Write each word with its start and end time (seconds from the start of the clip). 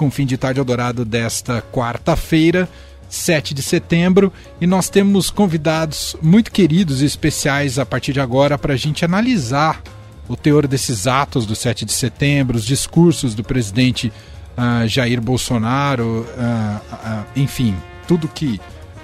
com 0.00 0.10
fim 0.10 0.24
de 0.24 0.38
tarde 0.38 0.58
Eldorado 0.58 1.04
desta 1.04 1.60
quarta-feira, 1.60 2.66
7 3.06 3.52
de 3.52 3.60
setembro, 3.60 4.32
e 4.58 4.66
nós 4.66 4.88
temos 4.88 5.28
convidados 5.28 6.16
muito 6.22 6.50
queridos 6.50 7.02
e 7.02 7.04
especiais 7.04 7.78
a 7.78 7.84
partir 7.84 8.14
de 8.14 8.20
agora 8.20 8.56
para 8.56 8.72
a 8.72 8.76
gente 8.78 9.04
analisar 9.04 9.82
o 10.26 10.34
teor 10.34 10.66
desses 10.66 11.06
atos 11.06 11.44
do 11.44 11.54
7 11.54 11.84
de 11.84 11.92
setembro, 11.92 12.56
os 12.56 12.64
discursos 12.64 13.34
do 13.34 13.44
presidente 13.44 14.10
uh, 14.56 14.88
Jair 14.88 15.20
Bolsonaro, 15.20 16.26
uh, 16.26 16.94
uh, 16.94 17.26
enfim, 17.36 17.76
tudo 18.08 18.26
que. 18.26 18.58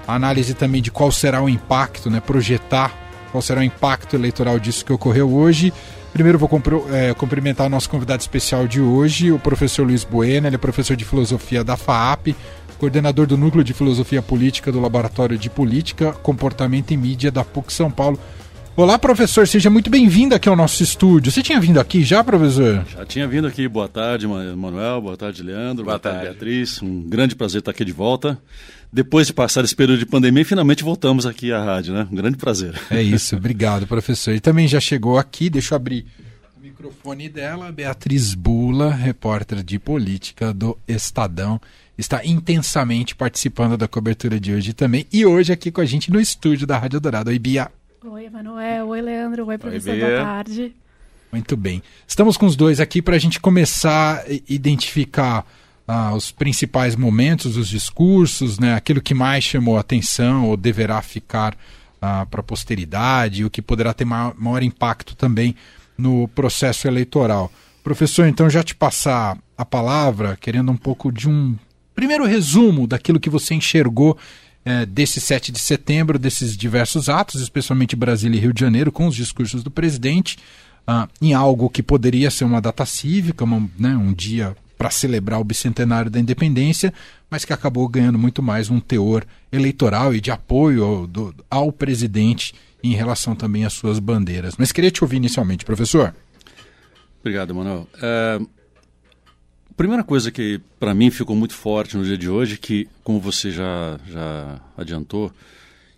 A 0.09 0.15
análise 0.15 0.55
também 0.55 0.81
de 0.81 0.91
qual 0.91 1.13
será 1.13 1.43
o 1.43 1.49
impacto, 1.49 2.09
né, 2.09 2.21
projetar 2.21 2.95
qual 3.33 3.43
será 3.43 3.61
o 3.61 3.65
impacto 3.65 4.17
eleitoral 4.17 4.59
disso 4.59 4.85
que 4.85 4.93
ocorreu 4.93 5.31
hoje. 5.31 5.75
Primeiro 6.13 6.39
vou 6.39 6.49
é, 6.93 7.13
cumprimentar 7.15 7.67
o 7.67 7.71
nosso 7.71 7.91
convidado 7.91 8.21
especial 8.21 8.67
de 8.67 8.81
hoje, 8.81 9.31
o 9.31 9.39
professor 9.39 9.87
Luiz 9.87 10.03
Bueno, 10.03 10.47
ele 10.47 10.57
é 10.57 10.59
professor 10.59 10.97
de 10.97 11.05
filosofia 11.05 11.63
da 11.63 11.77
FAAP, 11.77 12.29
coordenador 12.79 13.27
do 13.27 13.37
Núcleo 13.37 13.63
de 13.63 13.75
Filosofia 13.75 14.23
Política 14.23 14.73
do 14.73 14.81
Laboratório 14.81 15.37
de 15.37 15.51
Política, 15.51 16.13
Comportamento 16.13 16.91
e 16.93 16.97
Mídia 16.97 17.31
da 17.31 17.45
PUC 17.45 17.73
São 17.73 17.91
Paulo. 17.91 18.19
Olá, 18.77 18.99
professor, 18.99 19.49
seja 19.49 19.71
muito 19.71 19.89
bem-vindo 19.89 20.35
aqui 20.35 20.51
ao 20.51 20.55
nosso 20.55 20.83
estúdio. 20.83 21.33
Você 21.33 21.43
tinha 21.43 21.59
vindo 21.59 21.81
aqui 21.81 22.05
já, 22.05 22.23
professor? 22.23 22.85
Já 22.87 23.07
tinha 23.07 23.27
vindo 23.27 23.47
aqui. 23.47 23.67
Boa 23.67 23.89
tarde, 23.89 24.27
Manuel. 24.27 25.01
Boa 25.01 25.17
tarde, 25.17 25.43
Leandro. 25.43 25.83
Boa, 25.83 25.95
boa 25.95 25.99
tarde, 25.99 26.19
tarde, 26.19 26.33
Beatriz. 26.33 26.83
Um 26.83 27.01
grande 27.01 27.35
prazer 27.35 27.61
estar 27.61 27.71
aqui 27.71 27.87
de 27.87 27.93
volta. 27.93 28.39
Depois 28.93 29.27
de 29.27 29.33
passar 29.33 29.65
esse 29.65 29.75
período 29.75 29.99
de 29.99 30.07
pandemia, 30.07 30.45
finalmente 30.45 30.83
voltamos 30.83 31.27
aqui 31.27 31.53
à 31.53 31.63
rádio, 31.63 31.93
né? 31.93 32.07
Um 32.11 32.15
grande 32.15 32.37
prazer. 32.37 32.81
É 32.91 33.03
isso, 33.03 33.35
obrigado, 33.37 33.87
professor. 33.87 34.35
E 34.35 34.41
também 34.41 34.67
já 34.67 34.81
chegou 34.81 35.19
aqui, 35.19 35.51
deixa 35.51 35.75
eu 35.75 35.77
abrir 35.77 36.07
o 36.57 36.61
microfone 36.61 37.29
dela, 37.29 37.71
Beatriz 37.71 38.35
Bula, 38.35 38.91
repórter 38.91 39.63
de 39.63 39.79
política 39.79 40.53
do 40.53 40.79
Estadão 40.89 41.61
está 41.99 42.25
intensamente 42.25 43.15
participando 43.15 43.77
da 43.77 43.89
cobertura 43.89 44.39
de 44.39 44.53
hoje 44.53 44.73
também. 44.73 45.07
E 45.13 45.25
hoje 45.25 45.53
aqui 45.53 45.71
com 45.71 45.81
a 45.81 45.85
gente 45.85 46.11
no 46.11 46.21
estúdio 46.21 46.67
da 46.67 46.79
Rádio 46.79 47.01
Dourado. 47.01 47.31
Oi, 47.31 47.39
Bia. 47.39 47.71
Oi, 48.05 48.27
Emanuel. 48.27 48.89
Oi, 48.89 49.01
Leandro. 49.01 49.47
Oi, 49.47 49.59
professor. 49.59 49.95
Oi, 49.95 50.01
Boa 50.01 50.23
tarde. 50.23 50.75
Muito 51.33 51.57
bem. 51.57 51.83
Estamos 52.07 52.37
com 52.37 52.47
os 52.47 52.55
dois 52.55 52.81
aqui 52.81 53.03
para 53.03 53.17
a 53.17 53.19
gente 53.19 53.41
começar 53.41 54.19
a 54.19 54.25
identificar 54.49 55.47
ah, 55.87 56.15
os 56.15 56.31
principais 56.31 56.97
momentos, 56.97 57.57
os 57.57 57.69
discursos, 57.69 58.59
né, 58.59 58.75
aquilo 58.75 59.01
que 59.01 59.15
mais 59.15 59.45
chamou 59.45 59.77
a 59.77 59.81
atenção 59.81 60.47
ou 60.47 60.57
deverá 60.57 61.01
ficar 61.01 61.57
ah, 62.01 62.27
para 62.27 62.41
a 62.41 62.45
posteridade, 62.45 63.45
o 63.45 63.51
que 63.51 63.63
poderá 63.63 63.95
ter 63.95 64.05
maior, 64.05 64.35
maior 64.37 64.63
impacto 64.63 65.15
também 65.15 65.55
no 65.97 66.29
processo 66.29 66.89
eleitoral. 66.89 67.51
Professor, 67.85 68.27
então 68.27 68.51
já 68.51 68.63
te 68.63 68.75
passar 68.75 69.39
a 69.57 69.65
palavra, 69.65 70.37
querendo 70.41 70.73
um 70.73 70.77
pouco 70.77 71.13
de 71.13 71.29
um 71.29 71.57
primeiro 71.95 72.27
resumo 72.27 72.87
daquilo 72.87 73.21
que 73.21 73.31
você 73.31 73.55
enxergou 73.55 74.19
é, 74.65 74.85
desse 74.85 75.21
7 75.21 75.53
de 75.53 75.61
setembro, 75.61 76.19
desses 76.19 76.57
diversos 76.57 77.09
atos, 77.09 77.41
especialmente 77.41 77.95
Brasília 77.95 78.37
e 78.37 78.41
Rio 78.41 78.53
de 78.53 78.61
Janeiro, 78.61 78.91
com 78.91 79.07
os 79.07 79.15
discursos 79.15 79.63
do 79.63 79.71
presidente, 79.71 80.37
ah, 80.85 81.09
em 81.23 81.33
algo 81.33 81.71
que 81.71 81.83
poderia 81.83 82.31
ser 82.31 82.45
uma 82.45 82.61
data 82.61 82.85
cívica, 82.85 83.45
uma, 83.45 83.71
né, 83.79 83.97
um 83.97 84.13
dia 84.13 84.57
para 84.77 84.91
celebrar 84.91 85.41
o 85.41 85.45
bicentenário 85.45 86.11
da 86.11 86.21
independência, 86.21 86.93
mas 87.31 87.45
que 87.45 87.53
acabou 87.53 87.89
ganhando 87.89 88.19
muito 88.19 88.43
mais 88.43 88.71
um 88.71 88.79
teor 88.79 89.25
eleitoral 89.51 90.15
e 90.15 90.21
de 90.21 90.31
apoio 90.31 90.85
ao, 90.85 91.07
do, 91.07 91.35
ao 91.51 91.73
presidente 91.73 92.55
em 92.83 92.95
relação 92.95 93.35
também 93.35 93.65
às 93.65 93.73
suas 93.73 93.99
bandeiras. 93.99 94.55
Mas 94.59 94.73
queria 94.73 94.91
te 94.91 95.03
ouvir 95.03 95.17
inicialmente, 95.17 95.65
professor. 95.65 96.15
Obrigado, 97.21 97.55
Manuel. 97.55 97.89
É, 98.01 98.39
primeira 99.77 100.05
coisa 100.05 100.31
que 100.31 100.61
para 100.79 100.95
mim 100.95 101.11
ficou 101.11 101.35
muito 101.35 101.55
forte 101.55 101.97
no 101.97 102.05
dia 102.05 102.17
de 102.17 102.29
hoje, 102.29 102.57
que, 102.57 102.89
como 103.03 103.21
você 103.21 103.51
já, 103.51 103.99
já 104.09 104.61
adiantou, 104.77 105.33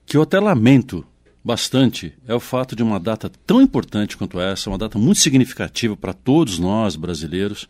que 0.06 0.17
eu 0.17 0.23
até 0.23 0.41
lamento 0.41 1.05
bastante 1.48 2.12
é 2.27 2.34
o 2.34 2.41
fato 2.41 2.77
de 2.77 2.82
uma 2.82 3.00
data 3.00 3.32
tão 3.47 3.62
importante 3.62 4.19
quanto 4.19 4.38
essa, 4.38 4.69
uma 4.69 4.76
data 4.76 4.98
muito 4.98 5.19
significativa 5.19 5.97
para 5.97 6.12
todos 6.12 6.59
nós 6.59 6.94
brasileiros, 6.94 7.66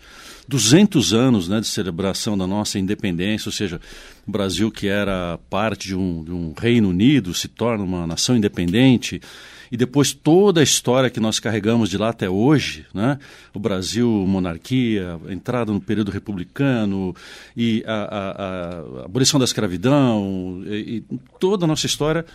200 0.49 1.15
anos 1.15 1.49
né, 1.49 1.61
de 1.61 1.69
celebração 1.69 2.37
da 2.37 2.45
nossa 2.45 2.77
independência, 2.77 3.49
ou 3.49 3.53
seja, 3.53 3.81
o 4.27 4.33
Brasil 4.33 4.69
que 4.73 4.89
era 4.89 5.39
parte 5.49 5.87
de 5.87 5.95
um, 5.95 6.25
de 6.25 6.33
um 6.33 6.53
Reino 6.59 6.89
Unido 6.89 7.33
se 7.33 7.47
torna 7.47 7.85
uma 7.85 8.05
nação 8.05 8.37
independente 8.37 9.21
e 9.71 9.77
depois 9.77 10.13
toda 10.13 10.59
a 10.59 10.65
história 10.65 11.09
que 11.09 11.21
nós 11.21 11.39
carregamos 11.39 11.89
de 11.89 11.97
lá 11.97 12.09
até 12.09 12.29
hoje, 12.29 12.85
né? 12.93 13.17
o 13.55 13.61
Brasil, 13.61 14.09
monarquia, 14.27 15.21
entrada 15.29 15.71
no 15.71 15.81
período 15.81 16.11
republicano 16.11 17.15
e 17.57 17.85
a, 17.87 17.93
a, 17.93 19.03
a 19.03 19.05
abolição 19.05 19.39
da 19.39 19.45
escravidão 19.45 20.65
e, 20.67 21.05
e 21.11 21.19
toda 21.39 21.65
a 21.65 21.69
nossa 21.69 21.87
história, 21.87 22.27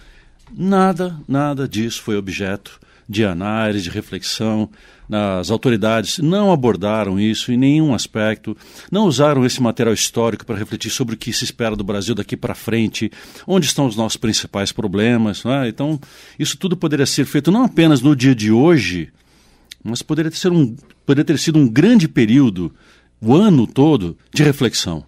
nada, 0.56 1.20
nada 1.28 1.68
disso 1.68 2.02
foi 2.02 2.16
objeto 2.16 2.80
de 3.08 3.26
análise, 3.26 3.84
de 3.84 3.90
reflexão. 3.90 4.70
As 5.12 5.52
autoridades 5.52 6.18
não 6.18 6.52
abordaram 6.52 7.20
isso 7.20 7.52
em 7.52 7.58
nenhum 7.58 7.94
aspecto, 7.94 8.58
não 8.92 9.06
usaram 9.06 9.46
esse 9.46 9.62
material 9.62 9.94
histórico 9.94 10.46
para 10.46 10.58
refletir 10.58 10.90
sobre 10.90 11.14
o 11.16 11.18
que 11.18 11.32
se 11.34 11.44
espera 11.44 11.76
do 11.76 11.84
Brasil 11.84 12.16
daqui 12.16 12.36
para 12.38 12.56
frente, 12.56 13.12
onde 13.46 13.66
estão 13.66 13.86
os 13.86 13.96
nossos 13.96 14.18
principais 14.18 14.72
problemas. 14.72 15.46
É? 15.46 15.68
Então, 15.68 16.00
isso 16.40 16.58
tudo 16.58 16.78
poderia 16.78 17.06
ser 17.06 17.26
feito 17.26 17.52
não 17.52 17.64
apenas 17.64 18.02
no 18.02 18.16
dia 18.16 18.34
de 18.34 18.52
hoje, 18.52 19.10
mas 19.84 20.02
poderia 20.02 20.32
ter, 20.32 20.52
um, 20.52 20.76
poderia 21.06 21.26
ter 21.26 21.38
sido 21.38 21.60
um 21.60 21.68
grande 21.68 22.08
período, 22.08 22.74
o 23.22 23.36
ano 23.36 23.68
todo, 23.68 24.18
de 24.34 24.44
reflexão. 24.44 25.06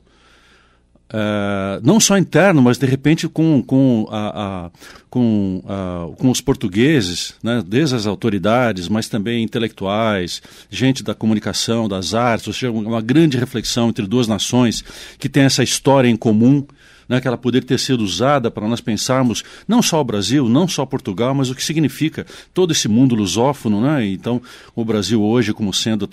Uh, 1.08 1.80
não 1.84 2.00
só 2.00 2.18
interno, 2.18 2.64
mas 2.64 2.80
de 2.80 2.88
repente 2.88 3.28
com, 3.28 3.62
com, 3.62 4.08
a, 4.10 4.66
a 4.66 4.72
com, 5.08 5.64
a, 5.68 6.10
com 6.18 6.32
os 6.32 6.42
portugueses, 6.42 7.36
né, 7.44 7.64
desde 7.66 7.96
as 7.96 8.08
autoridades, 8.08 8.90
mas 8.90 9.08
também 9.08 9.44
intelectuais, 9.44 10.42
gente 10.68 11.04
da 11.04 11.14
comunicação, 11.14 11.88
das 11.88 12.16
artes, 12.16 12.48
ou 12.48 12.54
seja, 12.54 12.72
uma 12.72 13.02
grande 13.02 13.38
reflexão 13.38 13.90
entre 13.90 14.08
duas 14.08 14.28
nações 14.28 14.84
que 15.20 15.30
têm 15.30 15.44
essa 15.44 15.62
história 15.62 16.10
em 16.10 16.16
comum, 16.16 16.66
né, 17.08 17.22
que 17.22 17.28
ela 17.28 17.38
poderia 17.38 17.68
ter 17.68 17.80
sido 17.80 18.04
usada 18.04 18.50
para 18.50 18.68
nós 18.68 18.82
pensarmos 18.82 19.44
não 19.68 19.84
só 19.84 20.02
o 20.02 20.04
Brasil, 20.04 20.50
não 20.50 20.68
só 20.68 20.88
Portugal, 20.88 21.36
mas 21.36 21.52
o 21.52 21.56
que 21.56 21.64
significa 21.64 22.26
todo 22.52 22.72
esse 22.72 22.88
mundo 22.88 23.14
lusófono. 23.14 23.80
Né? 23.80 24.08
Então, 24.08 24.42
o 24.76 24.84
Brasil 24.84 25.22
hoje 25.22 25.54
como 25.54 25.72
sendo 25.72 26.10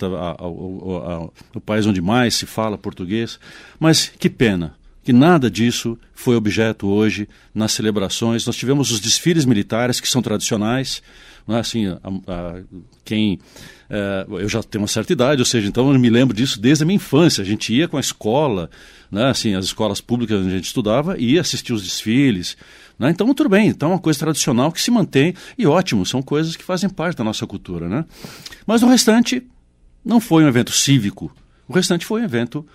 o 1.51 1.59
país 1.59 1.87
onde 1.87 1.99
mais 1.99 2.35
se 2.35 2.45
fala 2.45 2.77
português. 2.77 3.39
Mas 3.79 4.11
que 4.19 4.29
pena 4.29 4.75
que 5.03 5.11
nada 5.11 5.51
disso 5.51 5.97
foi 6.13 6.35
objeto 6.35 6.87
hoje 6.87 7.27
nas 7.53 7.73
celebrações. 7.73 8.45
Nós 8.45 8.55
tivemos 8.55 8.91
os 8.91 8.99
desfiles 8.99 9.45
militares, 9.45 9.99
que 9.99 10.07
são 10.07 10.21
tradicionais. 10.21 11.01
É? 11.47 11.59
assim, 11.59 11.87
a, 11.87 11.99
a, 12.27 12.61
quem 13.03 13.39
é, 13.89 14.25
eu 14.29 14.47
já 14.47 14.63
tenho 14.63 14.81
uma 14.81 14.87
certa 14.87 15.11
idade, 15.11 15.41
ou 15.41 15.45
seja, 15.45 15.67
então 15.67 15.91
eu 15.91 15.99
me 15.99 16.09
lembro 16.09 16.35
disso 16.35 16.59
desde 16.59 16.83
a 16.83 16.85
minha 16.85 16.95
infância. 16.95 17.41
A 17.41 17.45
gente 17.45 17.73
ia 17.73 17.87
com 17.87 17.97
a 17.97 17.99
escola, 17.99 18.69
né, 19.11 19.25
assim, 19.25 19.53
as 19.55 19.65
escolas 19.65 19.99
públicas 19.99 20.39
onde 20.39 20.49
a 20.49 20.55
gente 20.55 20.65
estudava, 20.65 21.17
e 21.17 21.33
ia 21.33 21.41
assistir 21.41 21.73
os 21.73 21.83
desfiles. 21.83 22.55
Né? 22.97 23.09
Então, 23.09 23.31
tudo 23.33 23.49
bem, 23.49 23.67
então 23.67 23.89
é 23.89 23.93
uma 23.93 23.99
coisa 23.99 24.19
tradicional 24.19 24.71
que 24.71 24.81
se 24.81 24.89
mantém, 24.89 25.33
e 25.57 25.67
ótimo, 25.67 26.05
são 26.05 26.21
coisas 26.21 26.55
que 26.55 26.63
fazem 26.63 26.89
parte 26.89 27.17
da 27.17 27.23
nossa 27.23 27.45
cultura. 27.45 27.89
Né? 27.89 28.05
Mas 28.65 28.81
o 28.81 28.87
restante 28.87 29.43
não 30.03 30.19
foi 30.19 30.43
um 30.43 30.47
evento 30.47 30.71
cívico, 30.71 31.31
o 31.67 31.73
restante 31.73 32.05
foi 32.05 32.21
um 32.21 32.25
evento 32.25 32.65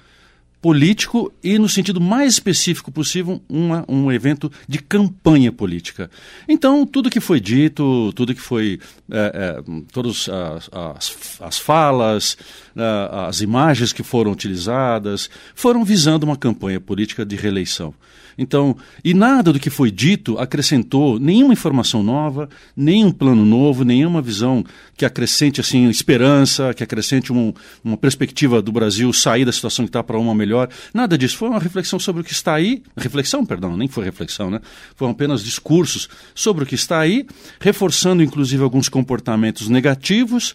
político 0.60 1.32
e, 1.42 1.58
no 1.58 1.69
sentido 1.69 2.00
mais 2.00 2.34
específico 2.34 2.91
possível, 2.91 3.41
uma, 3.48 3.84
um 3.88 4.10
evento 4.10 4.50
de 4.66 4.78
campanha 4.78 5.52
política. 5.52 6.10
Então, 6.48 6.84
tudo 6.84 7.10
que 7.10 7.20
foi 7.20 7.41
dito, 7.41 8.12
tudo 8.14 8.34
que 8.34 8.41
foi. 8.41 8.80
É, 9.10 9.32
é, 9.34 9.62
todas 9.92 10.28
as, 10.28 10.69
as, 10.72 11.38
as 11.41 11.58
falas, 11.58 12.36
é, 12.78 13.27
as 13.27 13.41
imagens 13.41 13.93
que 13.93 14.05
foram 14.05 14.31
utilizadas, 14.31 15.28
foram 15.55 15.84
visando 15.84 16.25
uma 16.25 16.37
campanha 16.37 16.81
política 16.81 17.26
de 17.26 17.35
reeleição. 17.35 17.93
Então, 18.38 18.76
e 19.05 19.12
nada 19.12 19.52
do 19.52 19.58
que 19.58 19.69
foi 19.69 19.91
dito 19.91 20.38
acrescentou 20.38 21.19
nenhuma 21.19 21.52
informação 21.52 22.05
nova, 22.05 22.49
nenhum 22.76 23.11
plano 23.11 23.44
novo, 23.44 23.85
nenhuma 23.85 24.23
visão 24.23 24.64
que 24.97 25.05
acrescente 25.05 25.61
assim 25.61 25.88
esperança, 25.88 26.73
que 26.73 26.85
acrescente 26.85 27.32
um, 27.32 27.52
uma 27.82 27.97
perspectiva 27.97 28.62
do 28.62 28.70
Brasil 28.70 29.12
sair 29.12 29.44
da 29.44 29.50
situação 29.50 29.85
que 29.85 29.88
está 29.88 30.05
para 30.05 30.17
uma 30.17 30.37
melhor. 30.37 30.69
Nada 30.94 31.19
disso. 31.19 31.37
Foi 31.37 31.49
uma 31.49 31.58
reflexão 31.58 31.99
sobre 31.99 32.23
o 32.23 32.25
que 32.25 32.32
está 32.32 32.55
aí. 32.55 32.81
Reflexão, 32.97 33.44
perdão, 33.44 33.76
nem 33.76 33.88
foi 33.88 34.05
reflexão, 34.05 34.49
né? 34.50 34.61
Foram 34.94 35.11
apenas 35.11 35.43
discursos 35.43 36.08
sobre 36.32 36.62
o 36.62 36.67
que 36.67 36.76
está 36.76 37.00
aí, 37.00 37.26
reforçando 37.61 38.23
inclusive 38.23 38.62
alguns 38.62 38.88
comportamentos 38.88 39.69
negativos 39.69 40.55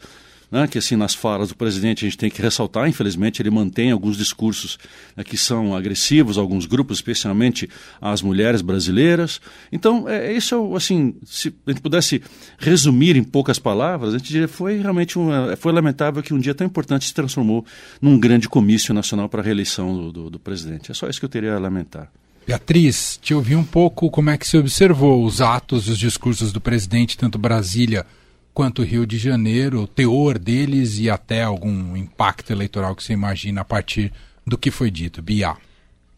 né, 0.54 0.68
que 0.68 0.78
assim 0.78 0.96
nas 0.96 1.16
falas 1.16 1.50
do 1.50 1.56
presidente 1.56 2.06
a 2.06 2.08
gente 2.08 2.18
tem 2.18 2.30
que 2.30 2.40
ressaltar, 2.40 2.88
infelizmente 2.88 3.42
ele 3.42 3.50
mantém 3.50 3.90
alguns 3.90 4.16
discursos 4.16 4.78
né, 5.18 5.24
que 5.24 5.36
são 5.36 5.76
agressivos 5.76 6.38
alguns 6.38 6.68
grupos, 6.68 7.00
especialmente 7.00 7.68
às 8.00 8.22
mulheres 8.22 8.62
brasileiras. 8.62 9.42
Então, 9.72 10.08
é, 10.08 10.32
isso 10.32 10.54
é 10.54 10.78
assim, 10.78 11.16
se 11.26 11.52
a 11.66 11.72
gente 11.72 11.82
pudesse 11.82 12.22
resumir 12.60 13.16
em 13.16 13.24
poucas 13.24 13.58
palavras, 13.58 14.14
a 14.14 14.20
gente 14.20 14.32
diria 14.32 14.48
foi 14.48 14.78
realmente 14.78 15.18
uma, 15.18 15.58
foi 15.58 15.72
lamentável 15.72 16.22
que 16.22 16.36
um 16.36 16.40
dia 16.40 16.54
tão 16.54 16.68
importante 16.68 17.06
se 17.06 17.14
transformou 17.16 17.66
num 18.00 18.20
grande 18.20 18.48
comício 18.48 18.94
nacional 18.94 19.28
para 19.28 19.42
a 19.42 19.44
reeleição 19.44 19.96
do, 19.96 20.12
do, 20.12 20.30
do 20.30 20.40
presidente. 20.40 20.92
É 20.92 20.94
só 20.94 21.10
isso 21.10 21.20
que 21.20 21.26
eu 21.26 21.30
teria 21.30 21.56
a 21.56 21.60
lamentar. 21.60 22.12
Beatriz, 22.46 23.18
te 23.20 23.34
ouvi 23.34 23.56
um 23.56 23.64
pouco 23.64 24.12
como 24.12 24.30
é 24.30 24.38
que 24.38 24.48
se 24.48 24.56
observou 24.56 25.26
os 25.26 25.42
atos 25.42 25.88
e 25.88 25.92
os 25.92 25.98
discursos 25.98 26.52
do 26.52 26.62
presidente, 26.62 27.18
tanto 27.18 27.40
Brasília 27.40 28.06
quanto 28.54 28.84
Rio 28.84 29.06
de 29.06 29.18
Janeiro, 29.18 29.82
o 29.82 29.88
teor 29.88 30.38
deles 30.38 31.00
e 31.00 31.10
até 31.10 31.44
algum 31.44 31.96
impacto 31.98 32.52
eleitoral 32.52 32.96
que 32.96 33.04
você 33.04 33.14
imagina 33.14 33.62
a 33.62 33.66
partir 33.66 34.12
do 34.46 34.58
que 34.58 34.70
foi 34.70 34.92
dito. 34.92 35.22
Bia. 35.22 35.56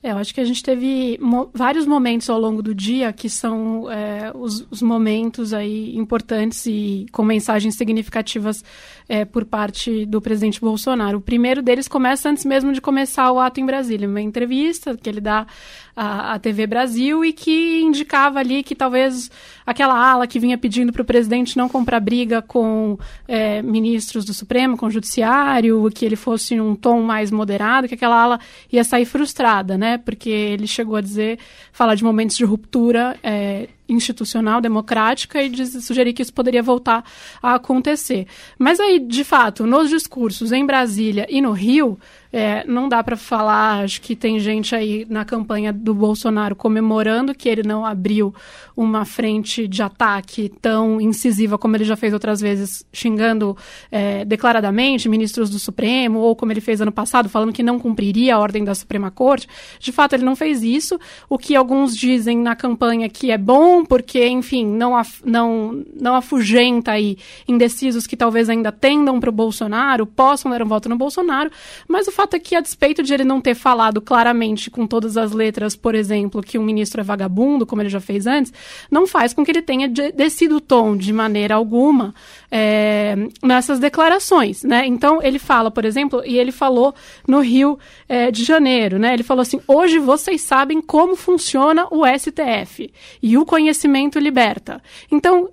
É, 0.05 0.11
eu 0.11 0.17
acho 0.17 0.35
que 0.35 0.39
a 0.39 0.45
gente 0.45 0.61
teve 0.61 1.17
mo 1.19 1.49
vários 1.51 1.87
momentos 1.87 2.29
ao 2.29 2.39
longo 2.39 2.61
do 2.61 2.75
dia 2.75 3.11
que 3.11 3.27
são 3.27 3.89
é, 3.91 4.31
os, 4.35 4.63
os, 4.69 4.79
momentos 4.79 5.51
aí 5.51 5.97
importantes 5.97 6.63
e 6.67 7.07
com 7.11 7.23
mensagens 7.23 7.75
significativas 7.75 8.63
é, 9.09 9.25
por 9.25 9.45
parte 9.45 10.05
do 10.05 10.21
presidente 10.21 10.61
Bolsonaro. 10.61 11.17
O 11.17 11.21
primeiro 11.21 11.59
deles 11.63 11.87
começa 11.87 12.29
antes 12.29 12.45
mesmo 12.45 12.71
de 12.71 12.81
começar 12.81 13.31
o 13.31 13.39
ato 13.39 13.59
em 13.59 13.65
Brasília, 13.65 14.07
uma 14.07 14.21
entrevista 14.21 14.95
que 14.95 15.09
ele 15.09 15.19
dá 15.19 15.47
à, 15.95 16.33
à 16.33 16.39
TV 16.39 16.67
Brasil 16.67 17.23
e 17.23 17.31
que 17.31 17.81
indicava 17.81 18.39
ali 18.39 18.63
que 18.63 18.75
talvez 18.75 19.31
aquela 19.65 19.95
ala 19.95 20.27
que 20.27 20.39
vinha 20.39 20.57
pedindo 20.57 20.91
para 20.91 21.01
o 21.01 21.05
presidente 21.05 21.57
não 21.57 21.69
comprar 21.69 21.99
briga 21.99 22.41
com 22.41 22.97
é, 23.27 23.61
ministros 23.61 24.25
do 24.25 24.33
Supremo, 24.33 24.77
com 24.77 24.87
o 24.87 24.91
Judiciário, 24.91 25.89
que 25.93 26.05
ele 26.05 26.15
fosse 26.15 26.59
um 26.59 26.75
tom 26.75 27.01
mais 27.01 27.31
moderado, 27.31 27.87
que 27.87 27.95
aquela 27.95 28.21
ala 28.21 28.39
ia 28.71 28.83
sair 28.83 29.05
frustrada, 29.05 29.77
né? 29.77 29.97
Porque 29.97 30.29
ele 30.29 30.67
chegou 30.67 30.95
a 30.95 31.01
dizer, 31.01 31.39
falar 31.71 31.95
de 31.95 32.03
momentos 32.03 32.35
de 32.35 32.43
ruptura 32.43 33.17
é, 33.23 33.69
institucional, 33.87 34.59
democrática 34.59 35.41
e 35.41 35.49
de 35.49 35.65
sugerir 35.81 36.13
que 36.13 36.21
isso 36.21 36.33
poderia 36.33 36.61
voltar 36.61 37.03
a 37.41 37.55
acontecer. 37.55 38.27
Mas 38.57 38.79
aí, 38.79 38.99
de 38.99 39.23
fato, 39.23 39.65
nos 39.65 39.89
discursos 39.89 40.51
em 40.51 40.65
Brasília 40.65 41.27
e 41.29 41.41
no 41.41 41.51
Rio, 41.51 41.97
é, 42.35 42.65
não 42.67 42.89
dá 42.89 43.01
para 43.01 43.15
falar, 43.15 43.85
acho 43.85 44.01
que 44.01 44.13
tem 44.13 44.41
gente 44.41 44.75
aí 44.75 45.07
na 45.09 45.23
campanha 45.23 45.71
do 45.71 45.93
Bolsonaro 45.93 46.53
comemorando 46.53 47.33
que 47.33 47.47
ele 47.47 47.63
não 47.63 47.85
abriu 47.85 48.35
uma 48.75 49.05
frente 49.05 49.65
de 49.69 49.81
ataque 49.81 50.51
tão 50.61 50.99
incisiva 50.99 51.57
como 51.57 51.77
ele 51.77 51.85
já 51.85 51.95
fez 51.95 52.11
outras 52.13 52.41
vezes, 52.41 52.85
xingando 52.91 53.55
é, 53.89 54.25
declaradamente 54.25 55.07
ministros 55.07 55.49
do 55.49 55.57
Supremo, 55.57 56.19
ou 56.19 56.35
como 56.35 56.51
ele 56.51 56.59
fez 56.59 56.81
ano 56.81 56.91
passado, 56.91 57.29
falando 57.29 57.53
que 57.53 57.63
não 57.63 57.79
cumpriria 57.79 58.35
a 58.35 58.39
ordem 58.39 58.65
da 58.65 58.75
Suprema 58.75 59.09
Corte. 59.09 59.47
De 59.79 59.93
fato, 59.93 60.11
ele 60.11 60.25
não 60.25 60.35
fez 60.35 60.61
isso. 60.61 60.99
O 61.29 61.37
que 61.37 61.55
alguns 61.55 61.95
dizem 61.95 62.37
na 62.37 62.53
campanha 62.53 63.07
que 63.07 63.31
é 63.31 63.37
bom, 63.37 63.85
porque, 63.85 64.27
enfim, 64.27 64.65
não, 64.65 64.97
af, 64.97 65.21
não, 65.23 65.85
não 65.97 66.15
afugenta 66.15 66.91
aí 66.91 67.17
indecisos 67.47 68.05
que 68.05 68.17
talvez 68.17 68.49
ainda 68.49 68.73
tendam 68.73 69.21
para 69.21 69.29
o 69.29 69.33
Bolsonaro, 69.33 70.05
possam 70.05 70.51
dar 70.51 70.61
um 70.61 70.67
voto 70.67 70.89
no 70.89 70.97
Bolsonaro, 70.97 71.49
mas 71.87 72.09
o 72.09 72.11
fato 72.11 72.24
é 72.33 72.39
que, 72.39 72.55
a 72.55 72.61
despeito 72.61 73.03
de 73.03 73.13
ele 73.13 73.23
não 73.23 73.41
ter 73.41 73.55
falado 73.55 74.01
claramente 74.01 74.71
com 74.71 74.87
todas 74.87 75.17
as 75.17 75.31
letras, 75.31 75.75
por 75.75 75.95
exemplo, 75.95 76.41
que 76.41 76.57
um 76.57 76.63
ministro 76.63 77.01
é 77.01 77.03
vagabundo, 77.03 77.65
como 77.65 77.81
ele 77.81 77.89
já 77.89 77.99
fez 77.99 78.25
antes, 78.25 78.53
não 78.89 79.05
faz 79.05 79.33
com 79.33 79.43
que 79.43 79.51
ele 79.51 79.61
tenha 79.61 79.87
descido 79.87 80.57
o 80.57 80.61
tom 80.61 80.95
de 80.95 81.11
maneira 81.11 81.55
alguma 81.55 82.13
é, 82.51 83.15
nessas 83.43 83.79
declarações, 83.79 84.63
né? 84.63 84.85
Então 84.85 85.21
ele 85.21 85.39
fala, 85.39 85.69
por 85.69 85.83
exemplo, 85.83 86.21
e 86.25 86.37
ele 86.37 86.51
falou 86.51 86.95
no 87.27 87.41
Rio 87.41 87.77
é, 88.07 88.31
de 88.31 88.43
Janeiro, 88.43 88.97
né? 88.97 89.13
Ele 89.13 89.23
falou 89.23 89.41
assim: 89.41 89.59
hoje 89.67 89.99
vocês 89.99 90.41
sabem 90.41 90.81
como 90.81 91.15
funciona 91.15 91.87
o 91.91 92.03
STF 92.05 92.91
e 93.21 93.37
o 93.37 93.45
conhecimento 93.45 94.19
liberta. 94.19 94.81
Então, 95.11 95.49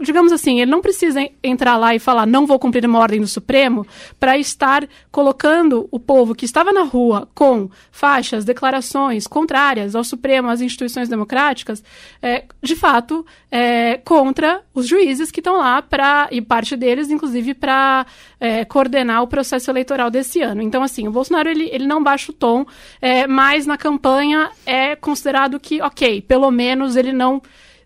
digamos 0.00 0.32
assim, 0.32 0.60
ele 0.60 0.70
não 0.70 0.80
precisa 0.80 1.26
entrar 1.42 1.76
lá 1.76 1.94
e 1.94 1.98
falar 1.98 2.26
não 2.26 2.46
vou 2.46 2.58
cumprir 2.58 2.84
uma 2.84 2.98
ordem 2.98 3.20
do 3.20 3.26
Supremo 3.26 3.86
para 4.18 4.36
estar 4.36 4.86
colocando 5.10 5.88
o 5.90 5.98
povo 6.12 6.34
que 6.34 6.44
estava 6.44 6.74
na 6.74 6.82
rua 6.82 7.26
com 7.34 7.70
faixas, 7.90 8.44
declarações 8.44 9.26
contrárias 9.26 9.96
ao 9.96 10.04
Supremo, 10.04 10.50
às 10.50 10.60
instituições 10.60 11.08
democráticas, 11.08 11.82
é, 12.20 12.44
de 12.62 12.76
fato, 12.76 13.24
é, 13.50 13.96
contra 13.96 14.60
os 14.74 14.86
juízes 14.86 15.30
que 15.30 15.40
estão 15.40 15.56
lá 15.56 15.80
para 15.80 16.28
e 16.30 16.42
parte 16.42 16.76
deles, 16.76 17.10
inclusive, 17.10 17.54
para 17.54 18.04
é, 18.38 18.62
coordenar 18.62 19.22
o 19.22 19.26
processo 19.26 19.70
eleitoral 19.70 20.10
desse 20.10 20.42
ano. 20.42 20.60
Então, 20.60 20.82
assim, 20.82 21.08
o 21.08 21.10
Bolsonaro 21.10 21.48
ele, 21.48 21.70
ele 21.72 21.86
não 21.86 22.02
baixa 22.02 22.30
o 22.30 22.34
tom, 22.34 22.66
é, 23.00 23.26
mas 23.26 23.64
na 23.64 23.78
campanha 23.78 24.50
é 24.66 24.94
considerado 24.94 25.58
que, 25.58 25.80
ok, 25.80 26.20
pelo 26.20 26.50
menos 26.50 26.94
ele 26.94 27.14
não 27.14 27.40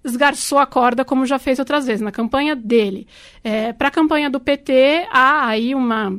esgarçou 0.05 0.59
a 0.59 0.67
corda 0.67 1.05
como 1.05 1.25
já 1.27 1.39
fez 1.39 1.61
outras 1.61 1.87
vezes 1.87 2.01
na 2.01 2.11
campanha 2.11 2.57
dele. 2.57 3.07
É, 3.45 3.73
para 3.73 3.87
a 3.87 3.93
campanha 3.93 4.29
do 4.29 4.41
PT 4.41 5.07
há 5.13 5.47
aí 5.47 5.77
uma 5.77 6.19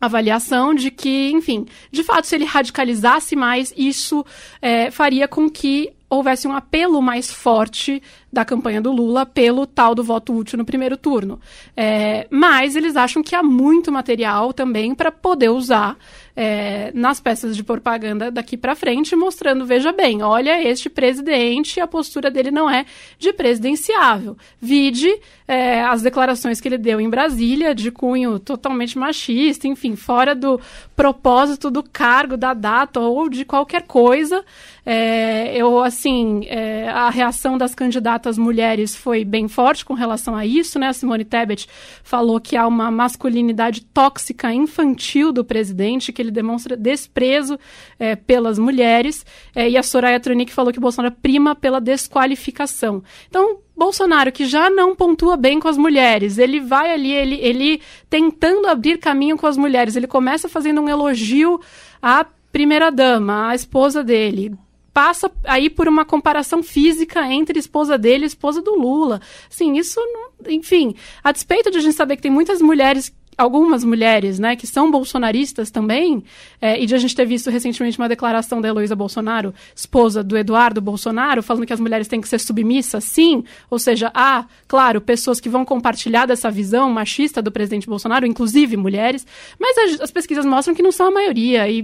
avaliação 0.00 0.74
de 0.74 0.90
que, 0.90 1.30
enfim, 1.30 1.66
de 1.90 2.02
fato, 2.02 2.26
se 2.26 2.34
ele 2.34 2.44
radicalizasse 2.44 3.36
mais, 3.36 3.72
isso 3.76 4.24
é, 4.62 4.90
faria 4.90 5.28
com 5.28 5.48
que 5.48 5.92
houvesse 6.08 6.48
um 6.48 6.52
apelo 6.52 7.00
mais 7.00 7.30
forte 7.30 8.02
da 8.32 8.44
campanha 8.44 8.80
do 8.80 8.92
Lula 8.92 9.26
pelo 9.26 9.66
tal 9.66 9.94
do 9.94 10.04
voto 10.04 10.32
útil 10.34 10.58
no 10.58 10.64
primeiro 10.64 10.96
turno. 10.96 11.40
É, 11.76 12.26
mas 12.30 12.76
eles 12.76 12.96
acham 12.96 13.22
que 13.22 13.34
há 13.34 13.42
muito 13.42 13.90
material 13.90 14.52
também 14.52 14.94
para 14.94 15.10
poder 15.10 15.48
usar 15.48 15.96
é, 16.36 16.90
nas 16.94 17.20
peças 17.20 17.56
de 17.56 17.64
propaganda 17.64 18.30
daqui 18.30 18.56
para 18.56 18.74
frente, 18.74 19.16
mostrando, 19.16 19.66
veja 19.66 19.92
bem, 19.92 20.22
olha 20.22 20.62
este 20.62 20.88
presidente, 20.88 21.80
a 21.80 21.86
postura 21.86 22.30
dele 22.30 22.50
não 22.50 22.70
é 22.70 22.86
de 23.18 23.32
presidenciável. 23.32 24.36
Vide 24.60 25.10
é, 25.46 25.82
as 25.82 26.02
declarações 26.02 26.60
que 26.60 26.68
ele 26.68 26.78
deu 26.78 27.00
em 27.00 27.10
Brasília, 27.10 27.74
de 27.74 27.90
cunho 27.90 28.38
totalmente 28.38 28.96
machista, 28.96 29.66
enfim, 29.66 29.96
fora 29.96 30.34
do 30.34 30.60
propósito 30.94 31.70
do 31.70 31.82
cargo, 31.82 32.36
da 32.36 32.54
data 32.54 33.00
ou 33.00 33.28
de 33.28 33.44
qualquer 33.44 33.82
coisa. 33.82 34.44
É, 34.86 35.54
eu, 35.56 35.82
assim, 35.82 36.46
é, 36.46 36.88
a 36.88 37.10
reação 37.10 37.58
das 37.58 37.74
candidatas 37.74 38.19
mulheres 38.38 38.94
foi 38.94 39.24
bem 39.24 39.48
forte 39.48 39.84
com 39.84 39.94
relação 39.94 40.34
a 40.36 40.44
isso, 40.44 40.78
né? 40.78 40.88
A 40.88 40.92
Simone 40.92 41.24
Tebet 41.24 41.68
falou 42.02 42.40
que 42.40 42.56
há 42.56 42.66
uma 42.66 42.90
masculinidade 42.90 43.82
tóxica 43.82 44.52
infantil 44.52 45.32
do 45.32 45.44
presidente, 45.44 46.12
que 46.12 46.20
ele 46.20 46.30
demonstra 46.30 46.76
desprezo 46.76 47.58
é, 47.98 48.16
pelas 48.16 48.58
mulheres, 48.58 49.24
é, 49.54 49.68
e 49.68 49.76
a 49.76 49.82
Soraya 49.82 50.20
Tronic 50.20 50.52
falou 50.52 50.72
que 50.72 50.80
Bolsonaro 50.80 51.14
prima 51.20 51.54
pela 51.54 51.80
desqualificação. 51.80 53.02
Então, 53.28 53.58
Bolsonaro, 53.76 54.30
que 54.30 54.44
já 54.44 54.68
não 54.68 54.94
pontua 54.94 55.36
bem 55.36 55.58
com 55.58 55.68
as 55.68 55.78
mulheres, 55.78 56.36
ele 56.36 56.60
vai 56.60 56.92
ali, 56.92 57.12
ele, 57.12 57.36
ele 57.36 57.80
tentando 58.10 58.68
abrir 58.68 58.98
caminho 58.98 59.38
com 59.38 59.46
as 59.46 59.56
mulheres, 59.56 59.96
ele 59.96 60.06
começa 60.06 60.48
fazendo 60.48 60.82
um 60.82 60.88
elogio 60.88 61.58
à 62.02 62.26
primeira-dama, 62.52 63.48
à 63.48 63.54
esposa 63.54 64.04
dele, 64.04 64.54
passa 65.00 65.32
aí 65.44 65.70
por 65.70 65.88
uma 65.88 66.04
comparação 66.04 66.62
física 66.62 67.26
entre 67.26 67.58
esposa 67.58 67.96
dele 67.96 68.24
e 68.24 68.26
esposa 68.26 68.60
do 68.60 68.74
Lula. 68.74 69.18
Sim, 69.48 69.78
isso, 69.78 69.98
não, 69.98 70.52
enfim, 70.52 70.94
a 71.24 71.32
despeito 71.32 71.70
de 71.70 71.78
a 71.78 71.80
gente 71.80 71.94
saber 71.94 72.16
que 72.16 72.22
tem 72.22 72.30
muitas 72.30 72.60
mulheres 72.60 73.10
algumas 73.40 73.82
mulheres, 73.84 74.38
né, 74.38 74.54
que 74.54 74.66
são 74.66 74.90
bolsonaristas 74.90 75.70
também, 75.70 76.22
é, 76.60 76.80
e 76.80 76.84
de 76.84 76.94
a 76.94 76.98
gente 76.98 77.16
ter 77.16 77.24
visto 77.24 77.48
recentemente 77.48 77.98
uma 77.98 78.08
declaração 78.08 78.60
da 78.60 78.68
Heloísa 78.68 78.94
Bolsonaro, 78.94 79.54
esposa 79.74 80.22
do 80.22 80.36
Eduardo 80.36 80.80
Bolsonaro, 80.80 81.42
falando 81.42 81.66
que 81.66 81.72
as 81.72 81.80
mulheres 81.80 82.06
têm 82.06 82.20
que 82.20 82.28
ser 82.28 82.38
submissas, 82.38 83.02
sim, 83.04 83.42
ou 83.70 83.78
seja, 83.78 84.10
há, 84.14 84.44
claro, 84.68 85.00
pessoas 85.00 85.40
que 85.40 85.48
vão 85.48 85.64
compartilhar 85.64 86.26
dessa 86.26 86.50
visão 86.50 86.90
machista 86.90 87.40
do 87.40 87.50
presidente 87.50 87.86
Bolsonaro, 87.86 88.26
inclusive 88.26 88.76
mulheres, 88.76 89.26
mas 89.58 89.76
as, 89.78 90.02
as 90.02 90.10
pesquisas 90.10 90.44
mostram 90.44 90.74
que 90.74 90.82
não 90.82 90.92
são 90.92 91.08
a 91.08 91.10
maioria, 91.10 91.66
e, 91.68 91.82